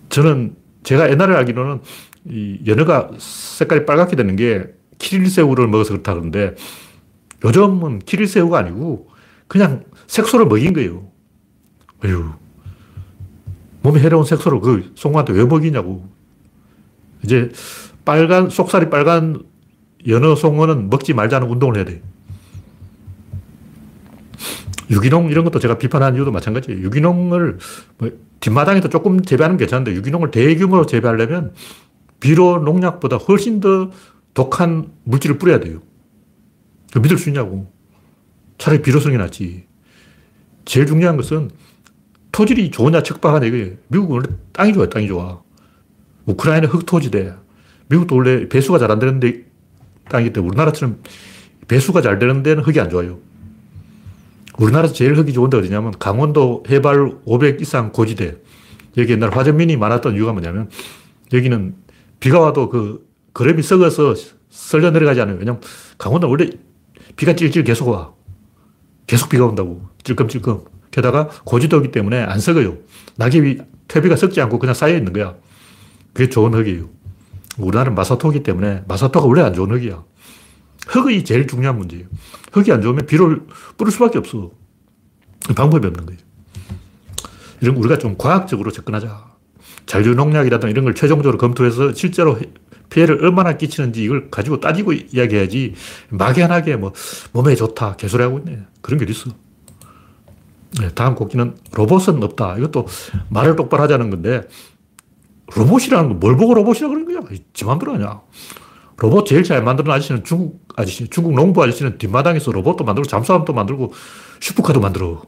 저는 0.08 0.56
제가 0.82 1.08
옛날에 1.08 1.36
알기로는 1.36 1.82
이 2.24 2.58
연어가 2.66 3.12
색깔이 3.16 3.86
빨갛게 3.86 4.16
되는 4.16 4.34
게 4.34 4.74
키릴새우를 4.98 5.68
먹어서 5.68 5.90
그렇다 5.90 6.14
그러는데 6.14 6.56
요즘은 7.44 8.00
키릴새우가 8.00 8.58
아니고 8.58 9.08
그냥 9.46 9.84
색소를 10.08 10.46
먹인 10.46 10.72
거예요. 10.72 11.12
어휴. 12.04 12.32
몸에 13.82 14.00
해로운 14.00 14.24
색소를 14.24 14.60
그 14.60 14.90
송어한테 14.96 15.32
왜 15.32 15.44
먹이냐고. 15.44 16.08
이제 17.22 17.52
빨간, 18.04 18.50
속살이 18.50 18.90
빨간 18.90 19.44
연어 20.08 20.34
송어는 20.34 20.90
먹지 20.90 21.12
말자는 21.14 21.48
운동을 21.48 21.76
해야 21.76 21.84
돼. 21.84 22.02
유기농 24.90 25.30
이런 25.30 25.44
것도 25.44 25.58
제가 25.58 25.76
비판한 25.76 26.14
이유도 26.14 26.32
마찬가지예요. 26.32 26.80
유기농을 26.82 27.58
뭐 27.98 28.10
뒷마당에도 28.40 28.88
조금 28.88 29.22
재배하는 29.22 29.56
게 29.58 29.64
괜찮은데 29.64 29.94
유기농을 29.94 30.30
대규모로 30.30 30.86
재배하려면 30.86 31.52
비료 32.20 32.58
농약보다 32.58 33.16
훨씬 33.16 33.60
더 33.60 33.90
독한 34.32 34.90
물질을 35.04 35.38
뿌려야 35.38 35.60
돼요. 35.60 35.82
믿을 37.00 37.18
수 37.18 37.28
있냐고. 37.28 37.70
차라리 38.56 38.80
비료성이 38.82 39.18
낫지. 39.18 39.66
제일 40.64 40.86
중요한 40.86 41.16
것은 41.16 41.50
토질이 42.32 42.70
좋으냐 42.70 43.02
척박하냐 43.02 43.46
이거예요. 43.46 43.74
미국은 43.88 44.16
원래 44.16 44.28
땅이 44.52 44.72
좋아요. 44.72 44.88
땅이 44.88 45.06
좋아. 45.06 45.42
우크라이나 46.24 46.66
흑토지대. 46.68 47.34
미국도 47.88 48.16
원래 48.16 48.48
배수가 48.48 48.78
잘 48.78 48.90
안 48.90 48.98
되는데 48.98 49.47
땅이기 50.08 50.32
때문에 50.32 50.50
우리나라처럼 50.50 51.02
배수가 51.68 52.02
잘 52.02 52.18
되는 52.18 52.42
데는 52.42 52.62
흙이 52.62 52.80
안 52.80 52.90
좋아요. 52.90 53.18
우리나라에서 54.58 54.94
제일 54.94 55.16
흙이 55.16 55.32
좋은 55.32 55.50
데가 55.50 55.62
어디냐면 55.62 55.92
강원도 55.98 56.64
해발 56.68 57.12
500 57.24 57.60
이상 57.60 57.92
고지대. 57.92 58.36
여기 58.96 59.12
옛날 59.12 59.30
화전민이 59.30 59.76
많았던 59.76 60.14
이유가 60.14 60.32
뭐냐면 60.32 60.68
여기는 61.32 61.74
비가 62.20 62.40
와도 62.40 62.68
그 62.68 63.06
그름이 63.32 63.62
썩어서 63.62 64.14
썰려 64.50 64.90
내려가지 64.90 65.20
않아요. 65.20 65.36
왜냐면 65.38 65.60
강원도는 65.98 66.30
원래 66.30 66.50
비가 67.16 67.34
찔찔 67.34 67.64
계속 67.64 67.88
와. 67.88 68.12
계속 69.06 69.28
비가 69.28 69.46
온다고. 69.46 69.88
찔끔찔끔. 70.02 70.64
게다가 70.90 71.28
고지도이기 71.44 71.90
때문에 71.92 72.22
안 72.22 72.40
썩어요. 72.40 72.78
낙엽이, 73.16 73.58
퇴비가 73.86 74.16
썩지 74.16 74.40
않고 74.40 74.58
그냥 74.58 74.74
쌓여 74.74 74.96
있는 74.96 75.12
거야. 75.12 75.34
그게 76.12 76.28
좋은 76.28 76.52
흙이에요. 76.54 76.88
우리나라는 77.58 77.94
마사토기 77.94 78.42
때문에 78.42 78.84
마사토가 78.88 79.26
원래 79.26 79.42
안 79.42 79.54
좋은 79.54 79.70
흙이야. 79.70 80.04
흙이 80.86 81.24
제일 81.24 81.46
중요한 81.46 81.78
문제예요. 81.78 82.06
흙이 82.52 82.72
안 82.72 82.80
좋으면 82.80 83.06
비를 83.06 83.42
뿌릴 83.76 83.92
수밖에 83.92 84.18
없어. 84.18 84.50
방법이 85.54 85.86
없는 85.86 86.06
거예요. 86.06 86.20
이런 87.60 87.76
우리가 87.76 87.98
좀 87.98 88.16
과학적으로 88.16 88.70
접근하자. 88.70 89.26
잔류 89.86 90.14
농약이라든 90.14 90.70
이런 90.70 90.84
걸 90.84 90.94
최종적으로 90.94 91.38
검토해서 91.38 91.92
실제로 91.94 92.38
피해를 92.90 93.24
얼마나 93.24 93.56
끼치는지 93.56 94.02
이걸 94.02 94.30
가지고 94.30 94.60
따지고 94.60 94.92
이야기해야지 94.92 95.74
막연하게 96.10 96.76
뭐 96.76 96.92
몸에 97.32 97.54
좋다 97.54 97.96
개소리하고 97.96 98.38
있네. 98.38 98.60
그런 98.80 98.98
게 98.98 99.04
어딨어. 99.04 99.34
네, 100.80 100.90
다음 100.94 101.14
곡기는 101.14 101.56
로봇은 101.72 102.22
없다. 102.22 102.58
이것도 102.58 102.86
말을 103.30 103.56
똑바로 103.56 103.82
하자는 103.84 104.10
건데 104.10 104.42
로봇이라는 105.54 106.08
건 106.10 106.20
뭘 106.20 106.36
보고 106.36 106.54
로봇이라 106.54 106.88
그런 106.88 107.04
거야? 107.06 107.20
지 107.52 107.64
맘대로 107.64 107.94
하냐. 107.94 108.20
로봇 108.98 109.26
제일 109.26 109.44
잘 109.44 109.62
만드는 109.62 109.90
아저씨는 109.90 110.24
중국 110.24 110.66
아저씨, 110.76 111.08
중국 111.08 111.32
농부 111.34 111.62
아저씨는 111.62 111.98
뒷마당에서 111.98 112.50
로봇도 112.52 112.84
만들고 112.84 113.06
잠수함도 113.08 113.52
만들고 113.52 113.92
슈퍼카도 114.40 114.80
만들어. 114.80 115.22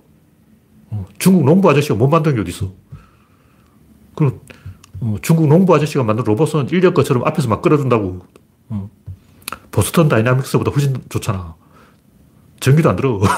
어, 0.90 1.06
중국 1.18 1.44
농부 1.44 1.70
아저씨가 1.70 1.94
못 1.94 2.08
만드는 2.08 2.34
게 2.36 2.42
어디 2.42 2.50
있어. 2.50 2.72
그리고 4.16 4.40
어, 5.00 5.16
중국 5.22 5.46
농부 5.46 5.74
아저씨가 5.74 6.02
만든 6.04 6.24
로봇은 6.24 6.68
인력거처럼 6.70 7.24
앞에서 7.26 7.48
막 7.48 7.62
끌어준다고. 7.62 8.20
어. 8.70 8.90
보스턴 9.70 10.08
다이나믹스보다 10.08 10.72
훨씬 10.72 10.96
좋잖아. 11.08 11.54
전기도 12.58 12.90
안 12.90 12.96
들어. 12.96 13.20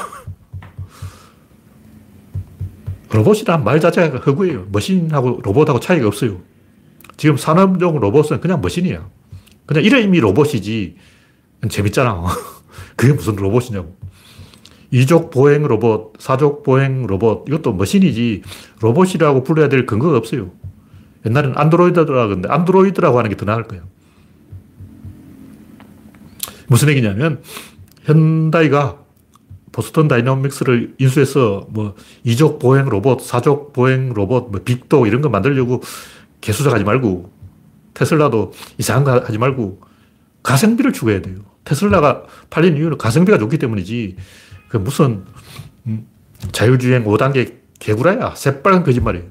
로봇이란 3.12 3.62
말 3.64 3.78
자체가 3.80 4.18
허구예요. 4.20 4.66
machine하고 4.72 5.40
로봇하고 5.42 5.78
차이가 5.80 6.06
없어요. 6.06 6.40
지금 7.22 7.36
산업용 7.36 8.00
로봇은 8.00 8.40
그냥 8.40 8.60
machine이야. 8.60 9.08
그냥 9.64 9.84
이름이 9.84 10.18
로봇이지. 10.18 10.96
재밌잖아. 11.68 12.20
그게 12.96 13.12
무슨 13.12 13.36
로봇이냐고. 13.36 13.96
이족 14.90 15.30
보행 15.30 15.62
로봇, 15.62 16.14
사족 16.18 16.64
보행 16.64 17.06
로봇, 17.06 17.44
이것도 17.46 17.74
machine이지 17.74 18.42
로봇이라고 18.80 19.44
불러야 19.44 19.68
될 19.68 19.86
근거가 19.86 20.18
없어요. 20.18 20.50
옛날에는 21.24 21.56
안드로이드라고 21.56 22.12
하는데 22.12 22.48
안드로이드라고 22.48 23.16
하는 23.16 23.30
게 23.30 23.36
더 23.36 23.46
나을 23.46 23.68
거예요. 23.68 23.84
무슨 26.66 26.88
얘기냐면 26.88 27.40
현다이가 28.02 28.98
보스턴 29.70 30.08
다이나믹스를 30.08 30.96
인수해서 30.98 31.68
뭐 31.70 31.94
2족 32.26 32.58
보행 32.58 32.86
로봇, 32.86 33.20
4족 33.20 33.72
보행 33.72 34.12
로봇, 34.12 34.50
뭐 34.50 34.60
빅독 34.64 35.06
이런 35.06 35.22
거 35.22 35.28
만들려고 35.28 35.82
개수작 36.42 36.74
하지 36.74 36.84
말고 36.84 37.32
테슬라도 37.94 38.52
이상한 38.76 39.04
거 39.04 39.12
하지 39.12 39.38
말고 39.38 39.80
가성비를 40.42 40.92
추구해야 40.92 41.22
돼요. 41.22 41.36
테슬라가 41.64 42.24
팔린 42.50 42.76
이유는 42.76 42.98
가성비가 42.98 43.38
좋기 43.38 43.56
때문이지 43.58 44.16
그 44.68 44.76
무슨 44.76 45.24
음, 45.86 46.06
자율주행 46.50 47.04
5단계 47.04 47.62
개구라야. 47.78 48.34
새빨간 48.34 48.84
거짓말이에요. 48.84 49.26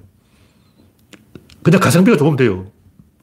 그냥 1.63 1.80
가성비가 1.80 2.17
좋으면 2.17 2.38
돼요. 2.38 2.71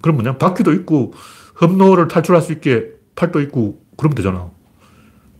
그럼 0.00 0.16
뭐냐? 0.16 0.38
바퀴도 0.38 0.72
있고 0.74 1.14
험로를 1.60 2.08
탈출할 2.08 2.42
수 2.42 2.52
있게 2.52 2.90
팔도 3.16 3.40
있고 3.42 3.82
그러면 3.96 4.14
되잖아. 4.14 4.50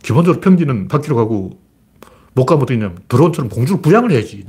기본적으로 0.01 0.41
평지는 0.41 0.87
바퀴로 0.87 1.15
가고 1.15 1.59
못 2.33 2.45
가면 2.45 2.63
어떻게 2.63 2.77
냐면 2.77 2.97
드론처럼 3.07 3.49
공중을 3.49 3.81
부양을 3.81 4.11
해야지. 4.11 4.45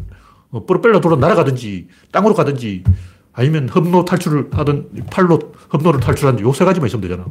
어, 0.50 0.66
프로펠러 0.66 1.00
돌아 1.00 1.16
날아가든지 1.16 1.88
땅으로 2.10 2.34
가든지 2.34 2.82
아니면 3.32 3.68
험로 3.68 4.04
탈출을 4.04 4.50
하든 4.52 5.06
팔로 5.10 5.38
험로를 5.72 6.00
탈출하든지 6.00 6.44
요세 6.44 6.64
가지만 6.64 6.86
있으면 6.88 7.02
되잖아. 7.02 7.26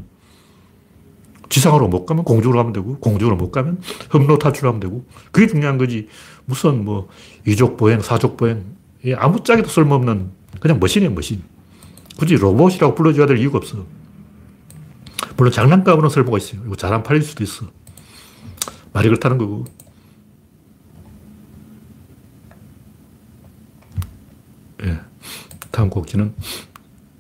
지상으로 1.50 1.88
못 1.88 2.06
가면 2.06 2.24
공중으로 2.24 2.58
가면 2.58 2.74
되고 2.74 2.98
공중으로 3.00 3.36
못 3.36 3.52
가면 3.52 3.82
험로 4.14 4.38
탈출하면 4.38 4.80
되고 4.80 5.06
그게 5.32 5.48
중요한 5.48 5.78
거지. 5.78 6.08
무슨 6.46 6.86
뭐 6.86 7.10
이족 7.46 7.78
보행, 7.78 8.02
사족 8.02 8.38
보행 8.38 8.76
아무 9.18 9.44
짝에도 9.44 9.68
쓸모없는 9.68 10.32
그냥 10.60 10.80
머신이에요 10.80 11.14
머신. 11.14 11.44
굳이 12.18 12.36
로봇이라고 12.36 12.96
불러줘야 12.96 13.26
될 13.28 13.38
이유가 13.38 13.58
없어. 13.58 13.86
물론 15.38 15.52
장난감으로 15.54 16.10
쓸모가 16.10 16.38
있어요. 16.38 16.62
이거 16.66 16.76
잘 16.76 16.94
안 16.94 17.02
팔릴 17.04 17.22
수도 17.24 17.44
있어. 17.44 17.66
말이 18.94 19.08
그렇다는 19.08 19.38
거고. 19.38 19.66
예. 24.84 25.00
다음 25.72 25.90
꼭지는 25.90 26.34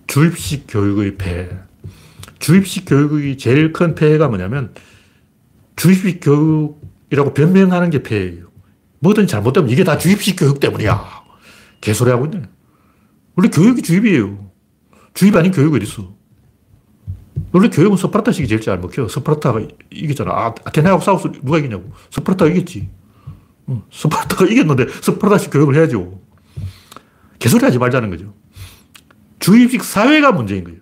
주입식 0.07 0.65
교육의 0.67 1.17
폐해. 1.17 1.49
주입식 2.39 2.85
교육의 2.85 3.37
제일 3.37 3.73
큰 3.73 3.95
폐해가 3.95 4.27
뭐냐면 4.27 4.73
주입식 5.75 6.19
교육이라고 6.21 7.33
변명하는 7.33 7.89
게 7.89 8.01
폐해예요. 8.01 8.49
뭐든 8.99 9.27
잘못되면 9.27 9.69
이게 9.69 9.83
다 9.83 9.97
주입식 9.97 10.35
교육 10.37 10.59
때문이야. 10.59 11.05
개소리 11.81 12.09
하고 12.09 12.25
있네. 12.25 12.41
원래 13.35 13.49
교육이 13.49 13.81
주입이에요. 13.81 14.51
주입 15.13 15.35
아닌 15.35 15.51
교육이 15.51 15.77
어딨어. 15.77 16.13
원래 17.51 17.69
교육은 17.69 17.97
스파르타식이 17.97 18.47
제일 18.47 18.61
잘 18.61 18.79
먹혀. 18.79 19.07
스파르타가 19.07 19.61
이겼잖아. 19.91 20.31
아, 20.31 20.55
아테네하고 20.65 21.01
싸워서 21.01 21.31
누가 21.31 21.57
이겼냐고. 21.57 21.91
스파르타가 22.11 22.51
이겼지. 22.51 22.89
응. 23.69 23.81
스파르타가 23.91 24.45
이겼는데 24.45 24.87
스파르타식 25.01 25.51
교육을 25.51 25.75
해야죠. 25.75 26.19
개소리 27.39 27.63
하지 27.63 27.77
말자는 27.77 28.09
거죠. 28.09 28.33
주입식 29.49 29.83
사회가 29.83 30.31
문제인 30.31 30.63
거예요. 30.63 30.79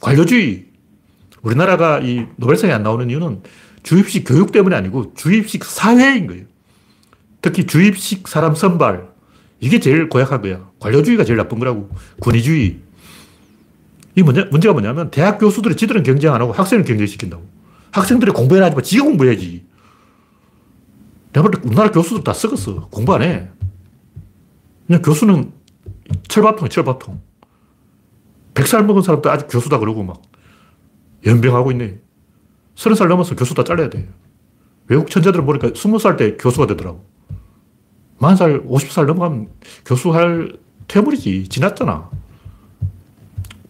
관료주의. 0.00 0.64
우리나라가 1.42 2.00
이 2.00 2.24
노벨상에 2.36 2.72
안 2.72 2.82
나오는 2.82 3.10
이유는 3.10 3.42
주입식 3.82 4.24
교육 4.24 4.50
때문이 4.50 4.74
아니고 4.74 5.12
주입식 5.14 5.62
사회인 5.62 6.26
거예요. 6.26 6.46
특히 7.42 7.66
주입식 7.66 8.26
사람 8.26 8.54
선발. 8.54 9.08
이게 9.60 9.78
제일 9.78 10.08
고약한 10.08 10.40
거야. 10.40 10.70
관료주의가 10.80 11.24
제일 11.24 11.36
나쁜 11.36 11.58
거라고. 11.58 11.90
군의주의. 12.20 12.78
이 14.14 14.22
문제, 14.22 14.44
문제가 14.44 14.72
뭐냐면 14.72 15.10
대학 15.10 15.38
교수들이 15.38 15.76
지들은 15.76 16.02
경쟁 16.02 16.32
안 16.32 16.40
하고 16.40 16.52
학생을 16.52 16.84
경쟁시킨다고. 16.84 17.46
학생들이 17.90 18.32
공부해야 18.32 18.64
하지만 18.64 18.84
지가 18.84 19.04
공부해야지. 19.04 19.66
내가 21.34 21.42
볼때 21.42 21.60
우리나라 21.62 21.90
교수들 21.90 22.24
다 22.24 22.32
썩었어. 22.32 22.88
공부 22.88 23.14
안 23.14 23.20
해. 23.20 23.48
그냥 24.86 25.02
교수는 25.02 25.52
철밥통이 26.28 26.70
철밥통. 26.70 27.27
100살 28.58 28.84
먹은 28.84 29.02
사람도 29.02 29.30
아직 29.30 29.46
교수다 29.48 29.78
그러고 29.78 30.02
막 30.02 30.20
연병하고 31.24 31.70
있네. 31.72 32.00
30살 32.74 33.08
넘어서 33.08 33.36
교수 33.36 33.54
다 33.54 33.62
잘라야 33.62 33.88
돼. 33.88 34.08
외국 34.88 35.10
천재들은 35.10 35.46
보니까 35.46 35.68
20살 35.68 36.16
때 36.16 36.36
교수가 36.36 36.66
되더라고. 36.68 37.04
40살, 38.18 38.66
50살 38.68 39.06
넘어가면 39.06 39.48
교수할 39.84 40.56
퇴물이지. 40.88 41.48
지났잖아. 41.48 42.10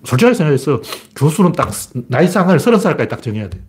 솔직하게 0.05 0.35
생각해서 0.35 0.81
교수는 1.17 1.53
딱 1.53 1.71
나이상을 2.09 2.57
30살까지 2.57 3.09
딱 3.09 3.23
정해야 3.23 3.51
돼. 3.51 3.61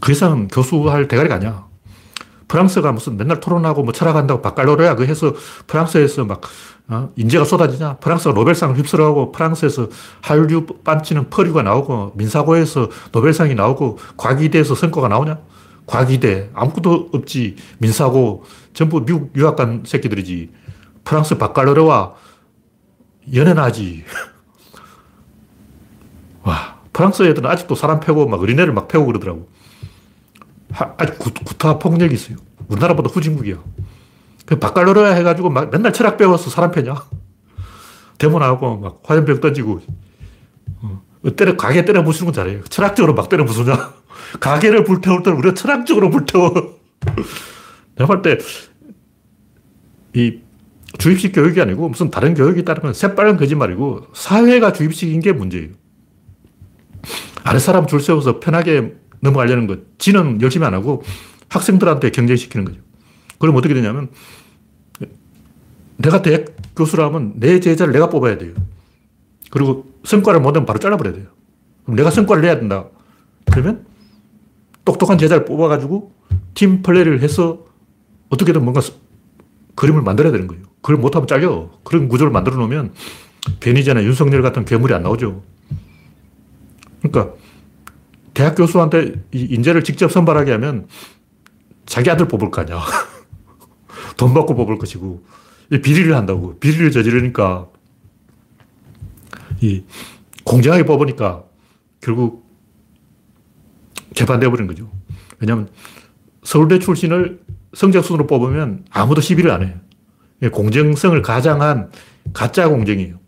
그 0.00 0.12
이상은 0.12 0.48
교수할 0.48 1.08
대가리가 1.08 1.36
아니야. 1.36 1.66
프랑스가 2.50 2.90
무슨 2.90 3.16
맨날 3.16 3.38
토론하고 3.38 3.84
뭐 3.84 3.92
철학한다고 3.92 4.42
바칼로레아 4.42 4.96
그 4.96 5.06
해서 5.06 5.32
프랑스에서 5.68 6.24
막 6.24 6.40
어? 6.88 7.12
인재가 7.14 7.44
쏟아지냐? 7.44 7.98
프랑스가 7.98 8.34
노벨상을 8.34 8.76
휩쓸어가고 8.76 9.30
프랑스에서 9.30 9.86
한류 10.20 10.66
반치는 10.66 11.30
퍼류가 11.30 11.62
나오고 11.62 12.14
민사고에서 12.16 12.88
노벨상이 13.12 13.54
나오고 13.54 13.98
과기대에서 14.16 14.74
성과가 14.74 15.06
나오냐? 15.06 15.38
과기대 15.86 16.50
아무것도 16.52 17.10
없지. 17.14 17.54
민사고 17.78 18.42
전부 18.74 19.04
미국 19.04 19.30
유학 19.36 19.54
간 19.54 19.84
새끼들이지. 19.86 20.50
프랑스 21.04 21.38
바칼로레와 21.38 22.14
연애나 23.32 23.62
하지. 23.62 24.04
와, 26.42 26.80
프랑스 26.92 27.22
애들은 27.22 27.48
아직도 27.48 27.76
사람 27.76 28.00
패고 28.00 28.26
막 28.26 28.40
어린애를 28.40 28.72
막 28.72 28.88
패고 28.88 29.06
그러더라고. 29.06 29.46
아직 30.72 31.18
구, 31.18 31.32
구타 31.32 31.78
폭력이 31.78 32.14
있어요. 32.14 32.36
우리나라보다 32.68 33.10
후진국이야. 33.10 33.56
그 34.46 34.58
바칼로레 34.58 35.14
해가지고 35.16 35.50
막 35.50 35.70
맨날 35.70 35.92
철학 35.92 36.16
배워서 36.16 36.50
사람 36.50 36.70
패냐? 36.70 36.94
데모나고 38.18 38.76
막 38.78 39.00
화염병 39.04 39.40
던지고, 39.40 39.80
어, 40.82 41.02
때려, 41.36 41.56
가게 41.56 41.84
때려 41.84 42.02
부수는 42.04 42.32
건 42.32 42.34
잘해요. 42.34 42.64
철학적으로 42.64 43.14
막 43.14 43.28
때려 43.28 43.44
부수냐? 43.44 43.94
가게를 44.40 44.84
불태울 44.84 45.22
때는 45.22 45.38
우리가 45.38 45.54
철학적으로 45.54 46.10
불태워. 46.10 46.52
내가 47.96 48.06
볼 48.06 48.22
때, 48.22 48.38
이 50.14 50.40
주입식 50.98 51.32
교육이 51.32 51.60
아니고 51.60 51.88
무슨 51.88 52.10
다른 52.10 52.34
교육이 52.34 52.64
따르면 52.64 52.94
새빨간 52.94 53.36
거짓말이고 53.36 54.08
사회가 54.12 54.72
주입식인 54.72 55.20
게 55.20 55.32
문제예요. 55.32 55.68
아랫사람 57.44 57.86
줄 57.86 58.00
세워서 58.00 58.40
편하게 58.40 58.94
넘어가려는 59.20 59.66
것. 59.66 59.98
지는 59.98 60.40
열심히 60.42 60.66
안 60.66 60.74
하고 60.74 61.02
학생들한테 61.48 62.10
경쟁시키는 62.10 62.64
거죠. 62.64 62.80
그럼 63.38 63.56
어떻게 63.56 63.74
되냐면 63.74 64.08
내가 65.96 66.22
대학 66.22 66.46
교수라면 66.76 67.34
내 67.36 67.60
제자를 67.60 67.92
내가 67.92 68.08
뽑아야 68.08 68.38
돼요. 68.38 68.54
그리고 69.50 69.92
성과를 70.04 70.40
못 70.40 70.52
내면 70.52 70.66
바로 70.66 70.78
잘라버려야 70.78 71.14
돼요. 71.14 71.26
그럼 71.84 71.96
내가 71.96 72.10
성과를 72.10 72.42
내야 72.42 72.58
된다. 72.58 72.86
그러면 73.50 73.84
똑똑한 74.84 75.18
제자를 75.18 75.44
뽑아가지고 75.44 76.12
팀 76.54 76.82
플레이를 76.82 77.20
해서 77.20 77.64
어떻게든 78.30 78.62
뭔가 78.62 78.80
그림을 79.74 80.02
만들어야 80.02 80.32
되는 80.32 80.46
거예요. 80.46 80.62
그걸 80.80 80.96
못하면 80.96 81.26
잘려. 81.26 81.70
그런 81.84 82.08
구조를 82.08 82.32
만들어 82.32 82.56
놓으면 82.56 82.94
괜히잖아. 83.60 84.02
윤석열 84.04 84.42
같은 84.42 84.64
괴물이 84.64 84.94
안 84.94 85.02
나오죠. 85.02 85.42
그러니까 87.02 87.34
대학 88.34 88.54
교수한테 88.54 89.14
인재를 89.32 89.84
직접 89.84 90.10
선발하게 90.10 90.52
하면 90.52 90.88
자기 91.86 92.10
아들 92.10 92.28
뽑을 92.28 92.50
거 92.50 92.62
아니야. 92.62 92.80
돈 94.16 94.34
받고 94.34 94.54
뽑을 94.54 94.78
것이고. 94.78 95.24
비리를 95.82 96.14
한다고. 96.16 96.58
비리를 96.58 96.90
저지르니까 96.90 97.68
이 99.60 99.84
공정하게 100.44 100.84
뽑으니까 100.84 101.44
결국 102.00 102.48
재판돼 104.14 104.48
버린 104.48 104.66
거죠. 104.66 104.90
왜냐하면 105.38 105.68
서울대 106.42 106.78
출신을 106.78 107.40
성적 107.74 108.04
순으로 108.04 108.26
뽑으면 108.26 108.84
아무도 108.90 109.20
시비를 109.20 109.50
안 109.50 109.64
해요. 109.64 110.50
공정성을 110.50 111.20
가장한 111.22 111.90
가짜 112.32 112.68
공정이에요. 112.68 113.19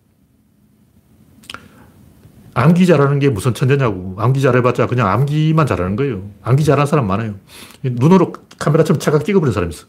암기 2.55 2.87
잘하는 2.87 3.19
게 3.19 3.31
무슨 3.31 3.55
천재냐고. 3.55 4.15
암기 4.19 4.41
잘해봤자 4.41 4.87
그냥 4.87 5.09
암기만 5.09 5.67
잘하는 5.67 5.97
거예요. 5.97 6.31
암기 6.43 6.65
잘하는 6.65 6.87
사람 6.87 7.07
많아요. 7.07 7.37
눈으로 7.83 8.33
카메라처럼 8.59 9.01
착각 9.01 9.25
찍어버린 9.25 9.53
사람이 9.53 9.75
있어. 9.75 9.87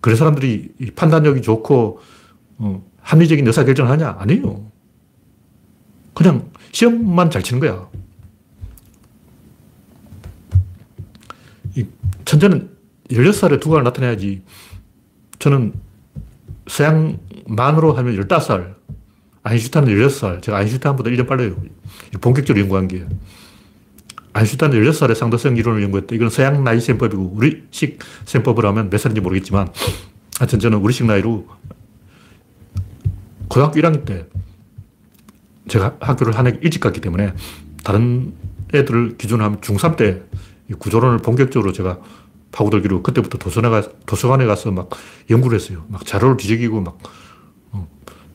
그런 0.00 0.16
사람들이 0.16 0.72
판단력이 0.94 1.42
좋고, 1.42 2.00
어, 2.58 2.84
합리적인 3.00 3.46
의사결정을 3.46 3.90
하냐? 3.90 4.16
아니에요. 4.18 4.70
그냥 6.14 6.50
시험만 6.72 7.30
잘 7.30 7.42
치는 7.42 7.60
거야. 7.60 7.88
이 11.74 11.84
천재는 12.24 12.70
16살에 13.10 13.60
두각을 13.60 13.82
나타내야지. 13.82 14.42
저는 15.38 15.74
서양만으로 16.68 17.92
하면 17.94 18.16
15살, 18.16 18.74
아인슈타인은 19.44 19.94
16살. 19.94 20.42
제가 20.42 20.58
아인슈타인보다 20.58 21.10
1년 21.10 21.28
빨라요. 21.28 21.54
본격적으로 22.20 22.60
연구한 22.62 22.88
게. 22.88 23.06
아인슈타인은 24.32 24.82
16살에 24.82 25.14
상대성 25.14 25.56
이론을 25.56 25.82
연구했다. 25.84 26.14
이건 26.16 26.30
서양 26.30 26.64
나이 26.64 26.80
셈법이고, 26.80 27.32
우리식 27.36 27.98
셈법을 28.24 28.64
하면 28.66 28.90
몇 28.90 28.98
살인지 28.98 29.20
모르겠지만, 29.20 29.68
하여튼 30.38 30.58
저는 30.58 30.78
우리식 30.78 31.06
나이로 31.06 31.46
고등학교 33.48 33.78
1학년 33.80 34.04
때 34.04 34.26
제가 35.68 35.96
학교를 36.00 36.36
한 36.36 36.46
해 36.46 36.58
일찍 36.62 36.80
갔기 36.80 37.00
때문에 37.00 37.32
다른 37.84 38.34
애들을 38.74 39.16
기준으로 39.18 39.44
하면 39.44 39.60
중3 39.60 39.96
때 39.96 40.22
구조론을 40.78 41.18
본격적으로 41.18 41.72
제가 41.72 42.00
파고들기로 42.50 43.02
그때부터 43.02 43.38
도서관에, 43.38 43.68
가, 43.68 43.88
도서관에 44.06 44.46
가서 44.46 44.70
막 44.72 44.88
연구를 45.30 45.58
했어요. 45.58 45.84
막 45.88 46.04
자료를 46.04 46.36
뒤적이고 46.36 46.80
막 46.80 46.94
어, 46.94 47.23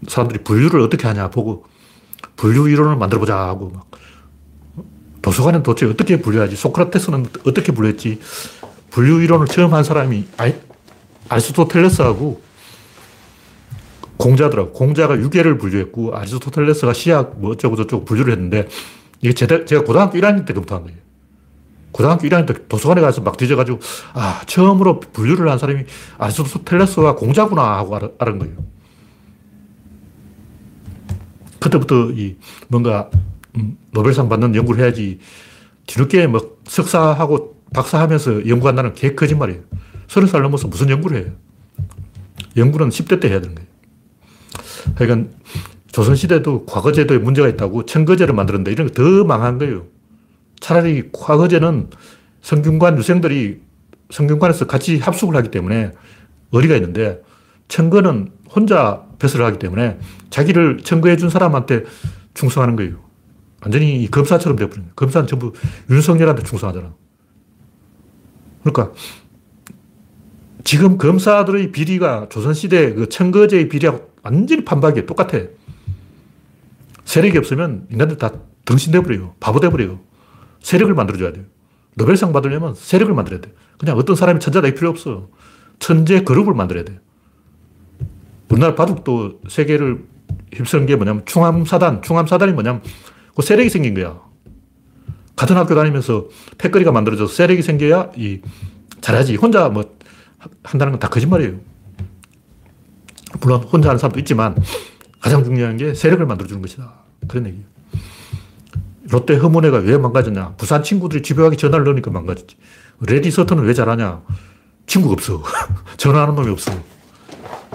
사람들이 0.07 0.43
분류를 0.43 0.81
어떻게 0.81 1.07
하냐 1.07 1.29
보고 1.29 1.65
분류 2.35 2.69
이론을 2.69 2.95
만들어 2.95 3.19
보자 3.19 3.37
하고 3.37 3.71
막 3.73 3.89
도서관은 5.21 5.63
도대체 5.63 5.85
어떻게 5.85 6.21
분류하지? 6.21 6.55
소크라테스는 6.55 7.27
어떻게 7.45 7.71
분류했지? 7.71 8.19
분류 8.89 9.21
이론을 9.21 9.47
처음 9.47 9.73
한 9.73 9.83
사람이 9.83 10.27
아이, 10.37 10.55
아리스토텔레스하고 11.27 12.41
공자더라고. 14.17 14.71
공자가 14.71 15.17
유계를 15.17 15.57
분류했고 15.57 16.15
아리스토텔레스가 16.15 16.93
시약 16.93 17.39
뭐 17.39 17.51
어쩌고 17.51 17.75
저쩌고 17.75 18.05
분류를 18.05 18.33
했는데 18.33 18.67
이게 19.21 19.33
제가 19.33 19.83
고등학교 19.83 20.17
1학년 20.17 20.45
때 20.45 20.53
검토한 20.53 20.83
거예요. 20.83 20.97
고등학교 21.91 22.27
1학년 22.27 22.47
때 22.47 22.53
도서관에 22.67 23.01
가서 23.01 23.21
막 23.21 23.35
뒤져가지고, 23.35 23.79
아, 24.13 24.41
처음으로 24.45 24.99
분류를 24.99 25.49
한 25.49 25.57
사람이 25.57 25.83
아리스토텔레스와 26.17 27.15
공자구나 27.15 27.77
하고 27.77 27.95
알, 27.95 28.29
은 28.29 28.39
거예요. 28.39 28.55
그때부터 31.59 32.11
이 32.11 32.37
뭔가 32.67 33.09
음, 33.55 33.77
노벨상 33.91 34.29
받는 34.29 34.55
연구를 34.55 34.83
해야지 34.83 35.19
뒤늦게 35.87 36.27
뭐 36.27 36.57
석사하고 36.65 37.59
박사하면서 37.73 38.47
연구한다는 38.47 38.93
개 38.93 39.15
거짓말이에요. 39.15 39.61
서른 40.07 40.27
살 40.27 40.41
넘어서 40.41 40.67
무슨 40.67 40.89
연구를 40.89 41.23
해요? 41.23 41.31
연구는 42.57 42.89
10대 42.89 43.19
때 43.19 43.29
해야 43.29 43.41
되는 43.41 43.55
거예요. 43.55 43.69
그러니까 44.95 45.29
조선시대도 45.91 46.65
과거제도에 46.65 47.17
문제가 47.17 47.47
있다고 47.47 47.85
청거제를 47.85 48.33
만들었는데 48.33 48.71
이런 48.71 48.87
거더 48.87 49.23
망한 49.23 49.57
거예요. 49.57 49.85
차라리 50.59 51.09
과거제는 51.11 51.89
성균관 52.41 52.97
유생들이 52.97 53.61
성균관에서 54.11 54.67
같이 54.67 54.97
합숙을 54.97 55.35
하기 55.35 55.51
때문에 55.51 55.91
의리가 56.51 56.75
있는데 56.75 57.21
청거는 57.67 58.31
혼자 58.49 59.03
배설을 59.19 59.45
하기 59.45 59.59
때문에 59.59 59.99
자기를 60.29 60.79
청거해 60.83 61.17
준 61.17 61.29
사람한테 61.29 61.83
충성하는 62.33 62.75
거예요. 62.75 62.97
완전히 63.61 64.09
검사처럼 64.09 64.57
되어버린 64.57 64.83
거예요. 64.83 64.93
검사는 64.95 65.27
전부 65.27 65.53
윤석열한테 65.89 66.43
충성하잖아. 66.43 66.93
그러니까 68.63 68.93
지금 70.63 70.97
검사들의 70.97 71.71
비리가 71.71 72.27
조선시대 72.29 72.93
그 72.93 73.09
청거제의 73.09 73.69
비리하고 73.69 74.09
완전히 74.23 74.63
판박이에요. 74.65 75.05
똑같아. 75.05 75.39
세력이 77.05 77.37
없으면 77.37 77.87
인간들 77.91 78.17
다 78.17 78.31
등신돼버려요. 78.65 79.35
바보 79.39 79.59
돼버려요. 79.59 79.99
세력을 80.61 80.93
만들어줘야 80.93 81.31
돼요. 81.31 81.45
노벨상 81.95 82.31
받으려면 82.31 82.75
세력을 82.75 83.13
만들어야 83.13 83.41
돼요. 83.41 83.53
그냥 83.77 83.97
어떤 83.97 84.15
사람이 84.15 84.39
천재다 84.39 84.69
필요 84.75 84.89
없어. 84.89 85.29
천재 85.79 86.23
그룹을 86.23 86.53
만들어야 86.53 86.83
돼요. 86.83 86.99
우리나라 88.49 88.75
바둑도 88.75 89.41
세계를 89.47 90.03
휩쓰는 90.53 90.85
게 90.85 90.95
뭐냐면 90.95 91.23
충암사단, 91.25 92.01
충암사단이 92.01 92.53
뭐냐면 92.53 92.81
그 93.35 93.41
세력이 93.41 93.69
생긴 93.69 93.93
거야. 93.93 94.19
같은 95.35 95.55
학교 95.55 95.75
다니면서 95.75 96.27
패거리가 96.57 96.91
만들어져서 96.91 97.33
세력이 97.33 97.61
생겨야 97.61 98.11
이 98.17 98.41
잘하지. 99.01 99.35
혼자 99.35 99.69
뭐 99.69 99.95
한다는 100.63 100.93
건 100.93 100.99
다 100.99 101.07
거짓말이에요. 101.09 101.53
물론 103.41 103.61
혼자 103.63 103.89
하는 103.89 103.99
사람도 103.99 104.19
있지만 104.19 104.55
가장 105.21 105.43
중요한 105.43 105.77
게 105.77 105.93
세력을 105.93 106.25
만들어주는 106.25 106.61
것이다. 106.61 106.93
그런 107.27 107.45
얘기예요. 107.47 107.65
롯데 109.09 109.35
허문회가 109.37 109.77
왜 109.77 109.97
망가졌냐? 109.97 110.55
부산 110.57 110.83
친구들이 110.83 111.21
가기 111.35 111.57
전화를 111.57 111.85
넣으니까 111.85 112.11
망가졌지. 112.11 112.55
래리 113.01 113.31
서튼은 113.31 113.63
왜 113.63 113.73
잘하냐? 113.73 114.21
친구가 114.87 115.13
없어. 115.13 115.43
전화하는 115.97 116.35
놈이 116.35 116.49
없어. 116.49 116.71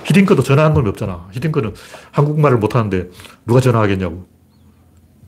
히딩크도 0.02 0.42
전화하는 0.42 0.74
놈이 0.74 0.88
없잖아. 0.90 1.28
히딩크는 1.32 1.74
한국말을 2.10 2.58
못하는데 2.58 3.10
누가 3.46 3.60
전화하겠냐고. 3.60 4.26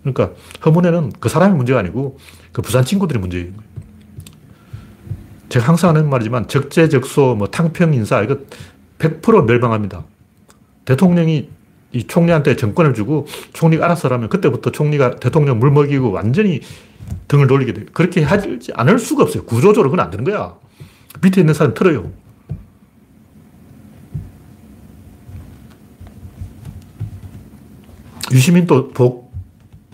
그러니까 0.03 0.31
허문회는 0.65 1.13
그 1.19 1.29
사람이 1.29 1.57
문제가 1.57 1.79
아니고 1.81 2.19
그 2.53 2.63
부산 2.63 2.85
친구들이 2.85 3.19
문제인 3.19 3.57
거예요. 3.57 3.77
제가 5.49 5.67
항상 5.67 5.91
하는 5.91 6.11
말이지만 6.11 6.49
적재적소, 6.49 7.37
뭐 7.37 7.49
탕평 7.49 7.95
인사 7.95 8.21
이거 8.23 8.39
100% 8.99 9.47
멸망합니다. 9.47 10.05
대통령이 10.85 11.51
이 11.93 12.05
총리한테 12.05 12.57
정권을 12.57 12.95
주고 12.95 13.27
총리가 13.53 13.85
알아서 13.85 14.09
하면 14.09 14.29
그때부터 14.29 14.71
총리가 14.71 15.17
대통령 15.17 15.59
물 15.59 15.71
먹이고 15.71 16.11
완전히 16.11 16.61
등을 17.29 17.47
돌리게 17.47 17.73
돼요. 17.73 17.87
그렇게 17.93 18.23
하지 18.23 18.59
않을 18.75 18.99
수가 18.99 19.25
없어요. 19.25 19.45
구조적으로 19.45 19.91
그건 19.91 20.05
안 20.05 20.11
되는 20.11 20.25
거야. 20.25 20.55
밑에 21.23 21.41
있는 21.41 21.55
사람 21.55 21.75
틀어요. 21.75 22.11
유시민도 28.33 28.89
복, 28.91 29.33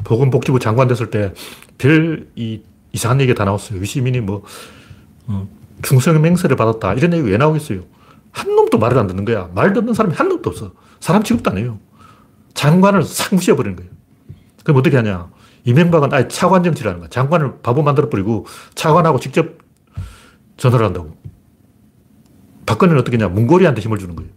보건복지부 0.05 0.59
장관 0.59 0.89
됐을 0.89 1.11
때 1.11 1.33
별 1.78 2.28
이상한 2.93 3.20
얘기가 3.20 3.37
다 3.37 3.45
나왔어요. 3.45 3.80
유시민이 3.80 4.20
뭐, 4.20 4.45
어, 5.26 5.49
충성맹세를 5.83 6.55
받았다. 6.57 6.95
이런 6.95 7.12
얘기 7.12 7.28
왜 7.28 7.37
나오겠어요? 7.37 7.80
한 8.30 8.55
놈도 8.55 8.78
말을 8.78 8.99
안 8.99 9.09
듣는 9.09 9.24
거야. 9.24 9.51
말 9.53 9.72
듣는 9.72 9.93
사람이 9.93 10.14
한 10.14 10.28
놈도 10.28 10.49
없어. 10.49 10.72
사람 11.01 11.24
취급도 11.24 11.51
안 11.51 11.59
해요. 11.59 11.80
장관을 12.55 13.03
싹 13.03 13.35
무시해버리는 13.35 13.74
거예요. 13.74 13.91
그럼 14.62 14.76
어떻게 14.78 14.97
하냐. 14.97 15.28
이명박은 15.64 16.12
아예 16.12 16.28
차관 16.28 16.62
정치를 16.62 16.89
하는 16.91 17.01
거야. 17.01 17.11
장관을 17.11 17.62
바보 17.62 17.83
만들어버리고 17.83 18.47
차관하고 18.76 19.18
직접 19.18 19.59
전화를 20.57 20.87
한다고. 20.87 21.16
박근혜는 22.66 23.01
어떻게 23.01 23.16
했냐. 23.16 23.26
문고리한테 23.28 23.80
힘을 23.80 23.99
주는 23.99 24.14
거예요. 24.14 24.30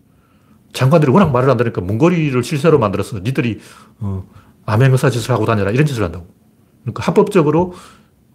장관들이 0.76 1.12
워낙 1.12 1.32
말을 1.32 1.50
안 1.50 1.58
들으니까 1.58 1.82
문고리를 1.82 2.44
실세로 2.44 2.78
만들어서 2.78 3.20
니들이 3.20 3.60
어, 4.00 4.28
암행의사 4.66 5.10
짓을 5.10 5.32
하고 5.32 5.46
다녀라 5.46 5.72
이런 5.72 5.86
짓을 5.86 6.04
한다고. 6.04 6.28
그러니까 6.82 7.04
합법적으로 7.04 7.74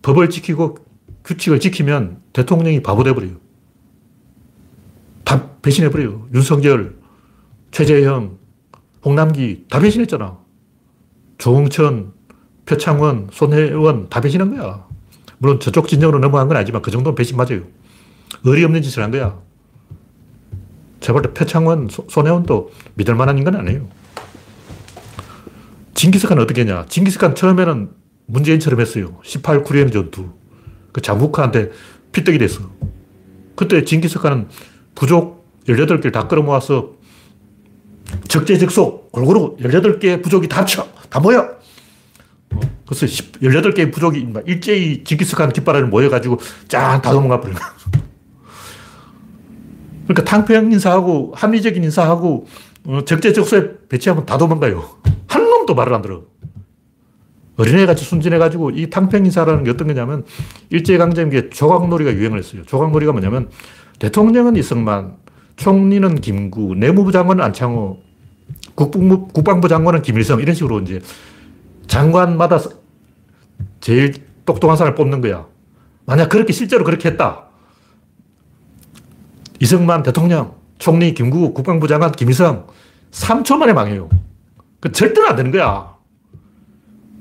법을 0.02 0.30
지키고 0.30 0.78
규칙을 1.24 1.60
지키면 1.60 2.22
대통령이 2.32 2.82
바보 2.82 3.04
돼버려요. 3.04 3.36
다 5.24 5.50
배신해버려요. 5.62 6.28
윤석열, 6.34 6.96
최재형, 7.70 8.38
홍남기 9.04 9.66
다 9.68 9.78
배신했잖아. 9.78 10.38
조홍천, 11.38 12.12
표창원, 12.64 13.28
손혜원 13.32 14.08
다 14.08 14.20
배신한 14.20 14.56
거야. 14.56 14.86
물론 15.38 15.60
저쪽 15.60 15.88
진영으로 15.88 16.18
넘어간 16.20 16.48
건 16.48 16.56
아니지만 16.56 16.80
그 16.80 16.90
정도는 16.90 17.14
배신 17.14 17.36
맞아요. 17.36 17.62
의리 18.44 18.64
없는 18.64 18.80
짓을 18.82 19.02
한 19.02 19.10
거야. 19.10 19.38
제발 21.00 21.22
표창원, 21.22 21.88
손혜원도 21.88 22.70
믿을 22.94 23.14
만한 23.14 23.38
인간 23.38 23.56
아니에요. 23.56 23.88
징기스칸은 25.94 26.42
어떻게 26.42 26.62
했냐. 26.62 26.86
징기스칸 26.88 27.34
처음에는 27.34 27.90
문재인처럼 28.26 28.80
했어요. 28.80 29.18
18 29.22 29.64
쿠리엔 29.64 29.90
전투. 29.90 30.30
그 30.92 31.00
자무카한테 31.00 31.70
피떡이 32.12 32.38
됐어. 32.38 32.60
그때 33.56 33.84
징기스칸은 33.84 34.48
부족 34.94 35.44
18개를 35.66 36.12
다 36.12 36.26
끌어모아서 36.26 36.92
적재적소 38.28 39.08
골고루 39.12 39.56
18개의 39.58 40.22
부족이 40.22 40.48
다 40.48 40.60
합쳐. 40.60 40.88
다 41.08 41.20
모여. 41.20 41.58
어, 42.52 42.60
그래서 42.86 43.06
18개의 43.06 43.92
부족이 43.92 44.26
일제히 44.46 45.04
징기스칸 45.04 45.52
깃발을 45.52 45.86
모여가지고 45.86 46.38
짠다 46.68 47.12
도망가 47.12 47.40
버린 47.40 47.54
거야. 47.56 47.74
그러니까 50.10 50.24
탕평 50.24 50.72
인사하고 50.72 51.32
합리적인 51.36 51.84
인사하고 51.84 52.46
어, 52.86 53.04
적재적소에 53.04 53.88
배치하면 53.88 54.26
다 54.26 54.38
도망가요. 54.38 54.84
한 55.28 55.48
놈도 55.48 55.76
말을 55.76 55.94
안 55.94 56.02
들어. 56.02 56.22
어린애같이 57.56 58.04
순진해가지고 58.04 58.70
이 58.70 58.90
탕평 58.90 59.24
인사라는 59.24 59.62
게 59.62 59.70
어떤 59.70 59.86
거냐면 59.86 60.24
일제강점기에 60.70 61.50
조각놀이가 61.50 62.12
유행을 62.14 62.38
했어요. 62.38 62.62
조각놀이가 62.66 63.12
뭐냐면 63.12 63.50
대통령은 64.00 64.56
이승만, 64.56 65.16
총리는 65.54 66.20
김구, 66.20 66.74
내무부 66.74 67.12
장관은 67.12 67.44
안창호, 67.44 67.98
국방부, 68.74 69.28
국방부 69.28 69.68
장관은 69.68 70.02
김일성 70.02 70.40
이런 70.40 70.56
식으로 70.56 70.80
이제 70.80 71.00
장관마다 71.86 72.58
제일 73.80 74.14
똑똑한 74.44 74.76
사람을 74.76 74.96
뽑는 74.96 75.20
거야. 75.20 75.46
만약 76.04 76.30
그렇게 76.30 76.52
실제로 76.52 76.82
그렇게 76.82 77.10
했다. 77.10 77.49
이승만 79.60 80.02
대통령, 80.02 80.54
총리 80.78 81.14
김구, 81.14 81.52
국방부 81.54 81.86
장관 81.86 82.12
김일성 82.12 82.66
3초 83.12 83.56
만에 83.56 83.72
망해요. 83.72 84.08
그 84.80 84.90
절대로 84.90 85.28
안 85.28 85.36
되는 85.36 85.50
거야. 85.50 85.94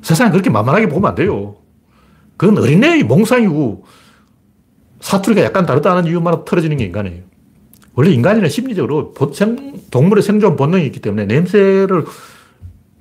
세상에 0.02 0.32
그렇게 0.32 0.50
만만하게 0.50 0.88
보면 0.88 1.10
안 1.10 1.16
돼요. 1.16 1.58
그건 2.38 2.58
어린애의 2.58 3.04
몽상이고 3.04 3.84
사투리가 5.02 5.44
약간 5.44 5.66
다르다는 5.66 6.06
이유만 6.06 6.46
틀어지는 6.46 6.78
게 6.78 6.86
인간이에요. 6.86 7.24
원래 7.96 8.12
인간이는 8.12 8.48
심리적으로 8.48 9.14
생, 9.34 9.82
동물의 9.92 10.24
생존 10.24 10.56
본능이 10.56 10.86
있기 10.86 11.02
때문에 11.02 11.26
냄새를 11.26 12.06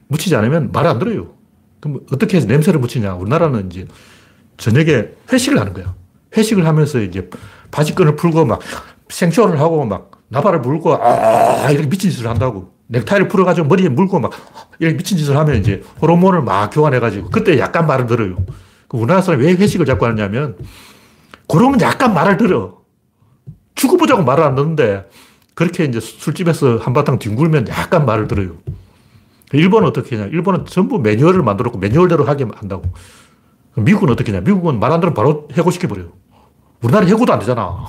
묻히지 0.09 0.35
않으면 0.35 0.73
말안 0.73 0.99
들어요. 0.99 1.35
그럼 1.79 2.01
어떻게 2.13 2.37
해서 2.37 2.49
냄새를 2.49 2.81
묻히냐. 2.81 3.15
우리나라는 3.15 3.71
이제 3.71 3.87
저녁에 4.57 5.11
회식을 5.33 5.61
하는 5.61 5.73
거야. 5.73 5.95
회식을 6.37 6.67
하면서 6.67 7.01
이제 7.01 7.31
바지끈을 7.71 8.17
풀고 8.17 8.45
막 8.45 8.61
생쇼를 9.11 9.61
하고 9.61 9.85
막 9.85 10.11
나발을 10.29 10.61
물고 10.61 10.95
아 10.95 11.71
이렇게 11.71 11.89
미친 11.89 12.11
짓을 12.11 12.27
한다고. 12.29 12.73
넥타이를 12.91 13.29
풀어가지고 13.29 13.69
머리에 13.69 13.89
물고 13.89 14.19
막 14.19 14.33
이렇게 14.79 14.97
미친 14.97 15.19
짓을 15.19 15.37
하면 15.37 15.57
이제 15.57 15.83
호르몬을 16.01 16.43
막 16.43 16.71
교환해가지고 16.71 17.31
그때 17.31 17.59
약간 17.59 17.87
말을 17.87 18.07
들어요. 18.07 18.37
그 18.89 18.97
우리나라 18.97 19.21
사람이 19.21 19.45
왜 19.45 19.53
회식을 19.53 19.85
자꾸 19.85 20.07
하냐면 20.07 20.57
그러면 21.47 21.81
약간 21.83 22.15
말을 22.15 22.37
들어. 22.39 22.79
죽어보자고 23.75 24.23
말을 24.25 24.43
안 24.45 24.55
듣는데 24.55 25.09
그렇게 25.55 25.85
이제 25.85 26.01
술집에서 26.01 26.79
한바탕 26.79 27.19
뒹굴면 27.19 27.69
약간 27.69 28.07
말을 28.07 28.27
들어요. 28.29 28.53
일본은 29.53 29.89
어떻게 29.89 30.17
하냐. 30.17 30.29
일본은 30.31 30.65
전부 30.67 30.99
매뉴얼을 30.99 31.43
만들었고 31.43 31.79
매뉴얼대로 31.79 32.25
하게 32.25 32.47
한다고. 32.55 32.85
미국은 33.77 34.11
어떻게 34.11 34.33
하냐. 34.33 34.45
미국은 34.45 34.79
말 34.81 34.93
안 34.93 35.01
들으면 35.01 35.15
바로 35.15 35.49
해고시켜버려요. 35.53 36.09
우리나라 36.83 37.07
해고도 37.07 37.33
안 37.33 37.39
되잖아. 37.39 37.87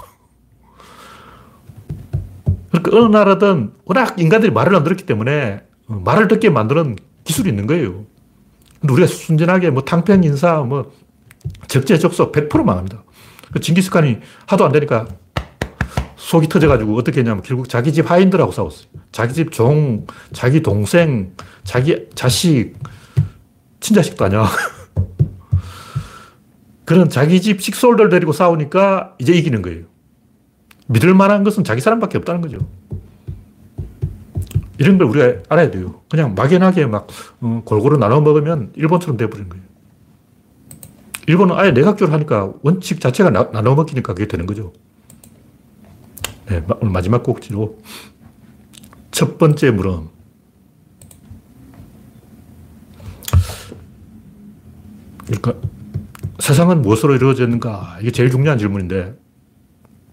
그러니까 2.71 2.97
어느 2.97 3.11
나라든 3.11 3.73
워낙 3.85 4.19
인간들이 4.19 4.51
말을 4.51 4.75
안 4.75 4.83
들었기 4.83 5.05
때문에 5.05 5.61
말을 5.87 6.27
듣게 6.27 6.49
만드는 6.49 6.97
기술이 7.23 7.49
있는 7.49 7.67
거예요. 7.67 8.05
근데 8.79 8.93
우리가 8.93 9.07
순진하게 9.07 9.71
뭐 9.71 9.83
탕평 9.83 10.23
인사, 10.23 10.59
뭐 10.59 10.91
적재적소 11.67 12.31
100% 12.31 12.63
망합니다. 12.63 13.03
그 13.51 13.59
징기스칸이 13.59 14.19
하도 14.45 14.65
안 14.65 14.71
되니까 14.71 15.07
속이 16.15 16.47
터져가지고 16.47 16.95
어떻게 16.95 17.21
했냐면 17.21 17.41
결국 17.43 17.69
자기 17.69 17.91
집 17.91 18.09
하인들하고 18.09 18.51
싸웠어요. 18.51 18.87
자기 19.11 19.33
집 19.33 19.51
종, 19.51 20.05
자기 20.31 20.61
동생, 20.61 21.33
자기 21.63 22.07
자식, 22.13 22.75
친자식도 23.79 24.25
아니야. 24.25 24.45
그런 26.85 27.09
자기 27.09 27.41
집 27.41 27.61
식솔들 27.61 28.09
데리고 28.09 28.31
싸우니까 28.31 29.15
이제 29.17 29.33
이기는 29.33 29.61
거예요. 29.61 29.88
믿을 30.89 31.13
만한 31.13 31.43
것은 31.43 31.63
자기 31.63 31.81
사람밖에 31.81 32.17
없다는 32.17 32.41
거죠. 32.41 32.57
이런 34.79 34.97
걸 34.97 35.07
우리가 35.07 35.43
알아야 35.49 35.69
돼요. 35.69 36.01
그냥 36.09 36.33
막연하게 36.33 36.87
막 36.87 37.07
어, 37.41 37.61
골고루 37.63 37.97
나눠 37.97 38.21
먹으면 38.21 38.71
일본처럼 38.75 39.17
돼버리는 39.17 39.49
거예요. 39.49 39.63
일본은 41.27 41.55
아예 41.55 41.71
내각제로 41.71 42.11
하니까 42.11 42.51
원칙 42.63 42.99
자체가 42.99 43.29
나, 43.29 43.51
나눠 43.51 43.75
먹기니까 43.75 44.15
그게 44.15 44.27
되는 44.27 44.47
거죠. 44.47 44.73
네, 46.47 46.63
오늘 46.81 46.91
마지막 46.91 47.21
꼭지로 47.21 47.77
첫 49.11 49.37
번째 49.37 49.69
물음. 49.69 50.07
그러니까 55.27 55.53
세상은 56.39 56.81
무엇으로 56.81 57.13
이루어졌는가? 57.13 57.97
이게 58.01 58.09
제일 58.09 58.31
중요한 58.31 58.57
질문인데 58.57 59.18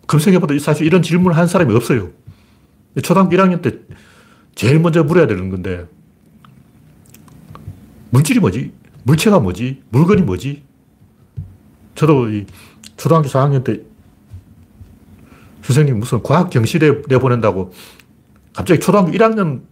검색해봐도 0.06 0.58
사실 0.58 0.86
이런 0.86 1.02
질문을 1.02 1.36
한 1.36 1.46
사람이 1.46 1.74
없어요. 1.74 2.10
초등학교 3.02 3.36
1학년 3.36 3.62
때 3.62 3.78
제일 4.54 4.80
먼저 4.80 5.02
물어야 5.04 5.26
되는 5.26 5.50
건데 5.50 5.86
물질이 8.10 8.40
뭐지? 8.40 8.72
물체가 9.02 9.40
뭐지? 9.40 9.82
물건이 9.90 10.22
뭐지? 10.22 10.62
저도 11.94 12.30
이 12.30 12.46
초등학교 12.96 13.28
4학년 13.28 13.64
때 13.64 13.80
선생님 15.62 15.98
무슨 15.98 16.22
과학 16.22 16.50
경시대 16.50 17.02
내보낸다고 17.08 17.72
갑자기 18.54 18.80
초등학교 18.80 19.10
1학년 19.10 19.62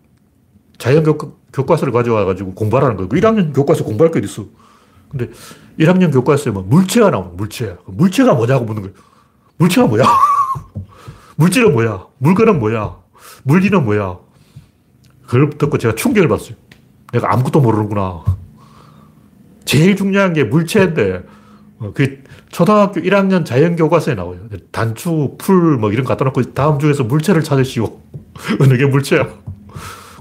자연 0.78 1.04
교과서를 1.52 1.92
가져와가지고 1.92 2.54
공부하라는 2.54 2.96
거예요. 2.96 3.08
1학년 3.08 3.52
그 3.52 3.60
교과서 3.60 3.84
공부할 3.84 4.12
게 4.12 4.18
어딨어. 4.18 4.46
근데 5.08 5.30
1학년 5.78 6.12
교과서에 6.12 6.52
뭐 6.52 6.62
물체가 6.62 7.10
나오는 7.10 7.36
물체. 7.36 7.76
물체가 7.86 8.34
뭐냐고 8.34 8.64
묻는 8.64 8.82
거예요. 8.82 8.96
물체가 9.56 9.86
뭐야? 9.86 10.04
물질은 11.36 11.72
뭐야? 11.72 12.06
물건은 12.18 12.58
뭐야? 12.58 12.96
물리는 13.44 13.84
뭐야? 13.84 14.18
그걸 15.26 15.50
듣고 15.50 15.78
제가 15.78 15.94
충격을 15.94 16.28
받았어요. 16.28 16.56
내가 17.12 17.32
아무것도 17.32 17.60
모르는구나. 17.60 18.24
제일 19.64 19.96
중요한 19.96 20.32
게 20.32 20.44
물체인데, 20.44 21.22
어, 21.78 21.92
그 21.94 22.22
초등학교 22.50 23.00
1학년 23.00 23.44
자연 23.44 23.76
교과서에 23.76 24.14
나와요. 24.14 24.40
단추, 24.70 25.36
풀, 25.38 25.78
뭐 25.78 25.90
이런 25.90 26.04
거 26.04 26.10
갖다 26.10 26.24
놓고 26.24 26.54
다음 26.54 26.78
중에서 26.78 27.04
물체를 27.04 27.42
찾으시오. 27.42 28.00
어느 28.60 28.76
게 28.76 28.86
물체야? 28.86 29.28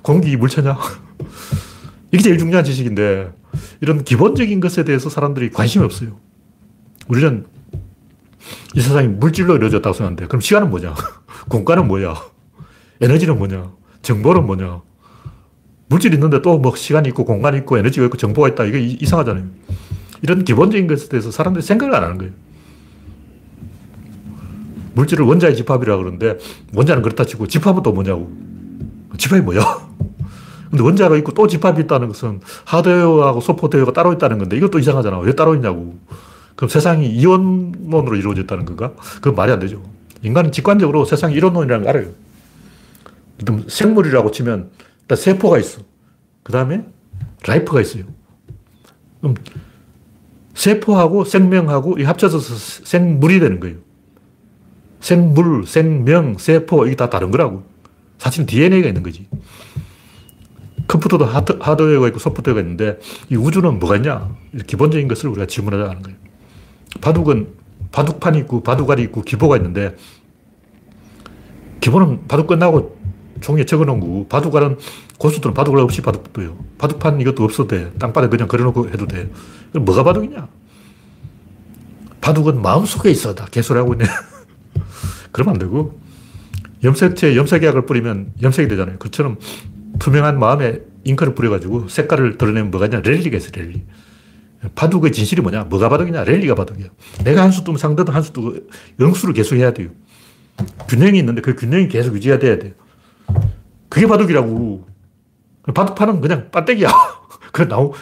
공기 0.01 0.35
물체냐? 0.37 0.77
이게 2.11 2.23
제일 2.23 2.37
중요한 2.37 2.63
지식인데, 2.63 3.31
이런 3.81 4.03
기본적인 4.03 4.59
것에 4.59 4.83
대해서 4.83 5.09
사람들이 5.09 5.49
관심이 5.51 5.83
없어요. 5.83 6.17
우리는 7.07 7.45
이 8.73 8.81
세상이 8.81 9.07
물질로 9.07 9.55
이루어졌다고 9.55 9.93
생각하는데, 9.93 10.27
그럼 10.27 10.41
시간은 10.41 10.69
뭐냐? 10.69 10.95
공간은 11.49 11.87
뭐야? 11.87 12.15
에너지는 13.01 13.37
뭐냐? 13.37 13.71
정보는 14.01 14.45
뭐냐? 14.45 14.81
물질이 15.87 16.15
있는데 16.15 16.41
또 16.41 16.57
뭐 16.57 16.75
시간이 16.75 17.09
있고 17.09 17.25
공간이 17.25 17.57
있고 17.59 17.77
에너지가 17.77 18.05
있고 18.05 18.17
정보가 18.17 18.47
있다. 18.49 18.63
이게 18.65 18.79
이상하잖아요. 18.79 19.45
이런 20.21 20.43
기본적인 20.43 20.87
것에 20.87 21.09
대해서 21.09 21.29
사람들이 21.29 21.63
생각을 21.63 21.93
안 21.93 22.03
하는 22.03 22.17
거예요. 22.17 22.31
물질을 24.95 25.25
원자의 25.25 25.55
집합이라고 25.55 26.01
그러는데 26.01 26.37
원자는 26.73 27.01
그렇다 27.03 27.25
치고 27.25 27.47
집합은 27.47 27.83
또 27.83 27.91
뭐냐고. 27.91 28.31
집합이 29.17 29.41
뭐야? 29.41 29.61
근데 30.71 30.83
원자가 30.83 31.15
있고 31.17 31.33
또 31.33 31.45
집합이 31.47 31.83
있다는 31.83 32.07
것은 32.07 32.41
하드웨어하고 32.65 33.41
소프트웨어가 33.41 33.93
따로 33.93 34.13
있다는 34.13 34.39
건데 34.39 34.57
이것도 34.57 34.79
이상하잖아. 34.79 35.19
왜 35.19 35.33
따로 35.35 35.53
있냐고. 35.55 35.99
그럼 36.55 36.69
세상이 36.69 37.07
이원론으로 37.09 38.15
이루어졌다는 38.15 38.65
건가? 38.65 38.93
그건 39.15 39.35
말이 39.35 39.51
안 39.51 39.59
되죠. 39.59 39.83
인간은 40.21 40.51
직관적으로 40.51 41.05
세상이 41.05 41.35
일원론이라는 41.35 41.85
걸 41.85 41.95
알아요. 41.95 42.11
생물이라고 43.67 44.31
치면 44.31 44.69
일단 45.01 45.17
세포가 45.17 45.59
있어. 45.59 45.81
그 46.43 46.51
다음에 46.51 46.85
life가 47.45 47.81
있어요. 47.81 48.03
그럼 49.19 49.35
세포하고 50.53 51.25
생명하고 51.25 52.03
합쳐서 52.03 52.39
생물이 52.85 53.39
되는 53.39 53.59
거예요. 53.59 53.77
생물, 54.99 55.65
생명, 55.65 56.37
세포, 56.37 56.85
이게 56.85 56.95
다 56.95 57.09
다른 57.09 57.31
거라고. 57.31 57.63
사실은 58.17 58.45
DNA가 58.45 58.87
있는 58.87 59.03
거지. 59.03 59.27
컴퓨터도 60.87 61.25
하드, 61.25 61.57
하드웨어가 61.59 62.07
있고 62.07 62.19
소프트웨어가 62.19 62.61
있는데 62.61 62.99
이 63.29 63.35
우주는 63.35 63.79
뭐가 63.79 63.97
있냐? 63.97 64.33
기본적인 64.67 65.07
것을 65.07 65.29
우리가 65.29 65.45
질문하자는 65.47 66.01
거예요. 66.03 66.17
바둑은 67.01 67.47
바둑판이 67.91 68.39
있고 68.39 68.63
바둑알이 68.63 69.03
있고 69.03 69.21
기보가 69.21 69.57
있는데 69.57 69.95
기보는 71.79 72.27
바둑 72.27 72.47
끝나고 72.47 72.97
종이에 73.41 73.65
적어 73.65 73.85
놓은 73.85 73.99
거고 73.99 74.27
바둑알은 74.27 74.77
고수들은 75.17 75.53
바둑알 75.53 75.81
없이 75.81 76.01
바둑 76.01 76.33
둬요. 76.33 76.57
바둑판 76.77 77.19
이것도 77.21 77.43
없어도 77.43 77.67
돼. 77.67 77.91
땅바닥에 77.99 78.29
그냥 78.29 78.47
걸어놓고 78.47 78.89
해도 78.89 79.05
돼. 79.05 79.29
뭐가 79.73 80.03
바둑이냐? 80.03 80.47
바둑은 82.21 82.61
마음속에 82.61 83.11
있어. 83.11 83.35
다 83.35 83.45
개소리하고 83.51 83.93
있네. 83.93 84.05
그러면 85.31 85.55
안 85.55 85.59
되고 85.59 85.99
염색체에 86.83 87.35
염색약을 87.35 87.85
뿌리면 87.85 88.33
염색이 88.41 88.69
되잖아요. 88.69 88.97
그처럼 88.97 89.37
투명한 89.99 90.39
마음에 90.39 90.79
잉크를 91.03 91.35
뿌려가지고 91.35 91.89
색깔을 91.89 92.37
드러내면 92.37 92.71
뭐가 92.71 92.85
있냐? 92.85 93.01
랠리가 93.01 93.37
있어, 93.37 93.51
랠리. 93.53 93.83
바둑의 94.75 95.11
진실이 95.11 95.41
뭐냐? 95.41 95.65
뭐가 95.65 95.89
바둑이냐? 95.89 96.23
랠리가 96.23 96.55
바둑이야. 96.55 96.87
내가 97.23 97.43
한 97.43 97.51
수 97.51 97.63
뜨면 97.63 97.77
상대도 97.77 98.11
한 98.11 98.23
수 98.23 98.31
뜨고 98.33 98.55
영수를 98.99 99.33
계속 99.33 99.55
해야 99.55 99.71
돼요. 99.73 99.89
균형이 100.87 101.19
있는데 101.19 101.41
그 101.41 101.55
균형이 101.55 101.87
계속 101.87 102.15
유지해야 102.15 102.39
돼야 102.39 102.57
돼요. 102.59 102.73
그게 103.89 104.07
바둑이라고. 104.07 104.87
바둑판은 105.73 106.21
그냥 106.21 106.49
빠떼기야. 106.51 106.89
그 107.51 107.67
나무, 107.67 107.93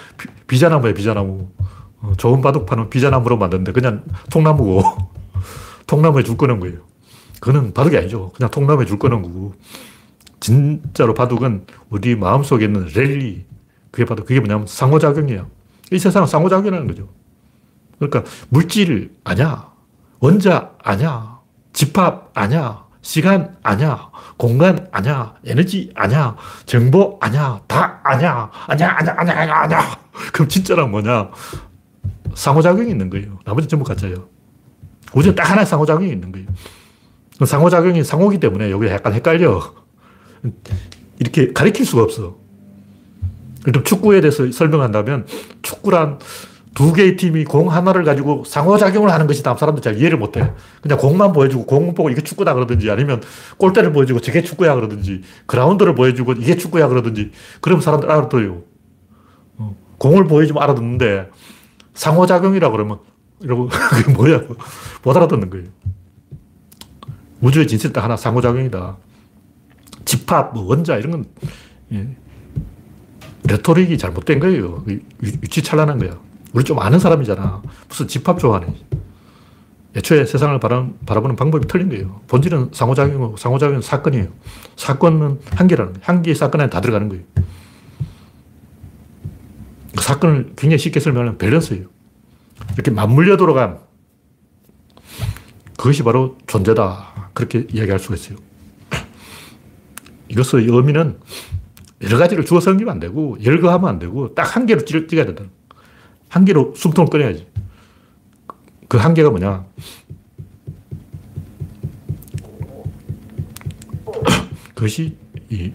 비자나무야, 0.48 0.94
비자나무. 0.94 1.50
어, 2.02 2.14
좋은 2.18 2.42
바둑판은 2.42 2.90
비자나무로 2.90 3.38
만드는데 3.38 3.72
그냥 3.72 4.04
통나무고 4.32 4.82
통나무에 5.88 6.24
줄 6.24 6.38
거는 6.38 6.60
거예요. 6.60 6.80
그거는 7.40 7.74
바둑이 7.74 7.98
아니죠. 7.98 8.32
그냥 8.36 8.50
통나무에 8.52 8.86
줄 8.86 8.98
거는 9.00 9.22
거고. 9.22 9.54
진짜로 10.40 11.14
바둑은 11.14 11.66
우리 11.90 12.16
마음속에 12.16 12.66
있는 12.66 12.88
랠리. 12.94 13.46
그게 13.92 14.06
바둑. 14.06 14.26
그게 14.26 14.40
뭐냐면 14.40 14.66
상호작용이에요. 14.68 15.48
이 15.92 16.00
세상은 16.00 16.28
상호작용이라는 16.28 16.88
거죠. 16.88 17.10
그러니까 18.00 18.24
물질 18.50 19.14
아냐. 19.24 19.70
원자 20.20 20.72
아냐. 20.84 21.40
집합 21.74 22.32
아냐. 22.34 22.86
시간 23.02 23.58
아니야. 23.62 24.10
공간 24.38 24.88
아니야. 24.92 25.36
에너지 25.46 25.92
아니야. 25.96 26.36
정보 26.66 27.18
아니야. 27.20 27.62
다 27.68 28.00
아니야. 28.04 28.50
아니야, 28.68 28.96
아니야, 28.98 29.16
아니야, 29.18 29.40
아니야, 29.40 29.56
아니야. 29.56 30.00
그럼 30.32 30.48
진짜란 30.48 30.92
뭐냐? 30.92 31.30
상호작용이 32.36 32.90
있는 32.90 33.10
거예요. 33.10 33.40
나머지 33.44 33.68
전부 33.68 33.84
가짜예요. 33.84 34.30
우주에 35.14 35.36
딱 35.36 35.50
하나의 35.50 35.66
상호작용이 35.66 36.10
있는 36.10 36.32
거예요. 36.32 36.48
상호작용이 37.46 38.04
상호기 38.04 38.40
때문에 38.40 38.72
여기 38.72 38.88
약간 38.88 39.14
헷갈려. 39.14 39.74
이렇게 41.20 41.52
가리킬 41.54 41.86
수가 41.86 42.04
없어. 42.04 42.38
좀 43.74 43.84
축구에 43.84 44.22
대해서 44.22 44.50
설명한다면 44.52 45.28
축구란 45.62 46.20
두 46.74 46.94
개의 46.94 47.18
팀이 47.18 47.44
공 47.44 47.70
하나를 47.72 48.04
가지고 48.04 48.44
상호작용을 48.46 49.12
하는 49.12 49.28
것이다. 49.28 49.56
사람들 49.56 49.84
잘 49.84 49.98
이해를 49.98 50.18
못 50.18 50.38
해. 50.38 50.52
그냥 50.82 50.98
공만 50.98 51.34
보여주고 51.34 51.66
공 51.66 51.94
보고 51.94 52.10
이게 52.10 52.22
축구다 52.22 52.54
그러든지 52.54 52.90
아니면 52.90 53.22
골대를 53.58 53.92
보여주고 53.92 54.22
저게 54.22 54.42
축구야 54.42 54.76
그러든지 54.76 55.22
그라운드를 55.48 55.96
보여주고 55.96 56.34
이게 56.34 56.56
축구야 56.56 56.88
그러든지 56.88 57.32
그러면 57.60 57.82
사람들 57.82 58.10
알아들어요. 58.10 58.64
어, 59.58 59.76
공을 59.98 60.26
보여주면 60.26 60.64
알아듣는데 60.64 61.30
상호작용이라 61.94 62.72
그러면 62.72 63.00
이러고 63.42 63.68
그게 63.92 64.14
뭐야 64.14 64.42
못 65.04 65.18
알아듣는 65.18 65.50
거예요. 65.50 65.66
우주의 67.42 67.68
진실 67.68 67.92
딱 67.92 68.04
하나 68.04 68.16
상호작용이다. 68.16 68.98
집합, 70.06 70.54
뭐 70.54 70.64
원자 70.64 70.98
이런 70.98 71.12
건 71.12 71.26
예. 71.92 72.16
레토릭이 73.44 73.98
잘못된 73.98 74.40
거예요. 74.40 74.84
위치 75.20 75.62
찬란한 75.62 75.98
거야. 76.00 76.20
우리 76.54 76.64
좀 76.64 76.80
아는 76.80 77.00
사람이잖아. 77.00 77.62
무슨 77.88 78.08
집합 78.08 78.40
좋아하네. 78.40 78.74
애초에 79.96 80.26
세상을 80.26 80.58
바라 80.60 80.88
보는 81.22 81.36
방법이 81.36 81.68
틀린 81.68 81.90
거예요. 81.90 82.22
본질은 82.28 82.70
상호작용이고 82.72 83.36
상호작용은 83.38 83.82
사건이에요. 83.82 84.28
사건은 84.78 85.40
한계라는 85.52 85.94
거예요. 85.94 86.04
한계의 86.06 86.36
사건 86.36 86.62
안에 86.62 86.70
다 86.70 86.80
들어가는 86.80 87.10
거예요. 87.10 87.24
그 89.96 90.02
사건을 90.02 90.54
굉장히 90.56 90.78
쉽게 90.78 91.00
설명하면 91.00 91.38
밸런스예요. 91.38 91.88
이렇게 92.74 92.92
맞물려 92.92 93.36
돌아간 93.38 93.80
그것이 95.78 96.04
바로 96.04 96.38
존재다. 96.48 97.32
그렇게 97.34 97.68
이야기할 97.72 98.00
수가 98.00 98.16
있어요. 98.16 98.38
이것의 100.30 100.68
의미는 100.70 101.20
여러 102.04 102.18
가지를 102.18 102.46
주어 102.46 102.60
섬기면 102.60 102.92
안 102.92 103.00
되고, 103.00 103.38
열거하면 103.44 103.90
안 103.90 104.00
되고, 104.00 104.34
딱 104.34 104.56
한 104.56 104.66
개로 104.66 104.84
찍어야 104.84 105.26
된다. 105.26 105.44
한 106.30 106.46
개로 106.46 106.74
숨통을 106.76 107.10
꺼내야지. 107.10 107.48
그 108.88 108.98
한계가 108.98 109.30
뭐냐. 109.30 109.66
그것이 114.76 115.18
이 115.50 115.72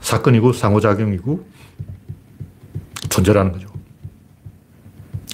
사건이고 0.00 0.52
상호작용이고 0.52 1.46
존재라는 3.08 3.52
거죠. 3.52 3.68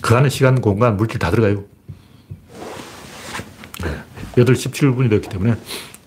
그 0.03 0.15
안에 0.15 0.29
시간, 0.29 0.61
공간, 0.61 0.97
물질 0.97 1.19
다 1.19 1.31
들어가요. 1.31 1.65
8시 4.37 4.71
17분이 4.71 5.09
되었기 5.09 5.29
때문에 5.29 5.55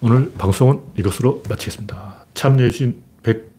오늘 0.01 0.31
방송은 0.37 0.81
이것으로 0.97 1.43
마치겠습니다. 1.49 2.25
참여해주신 2.33 3.01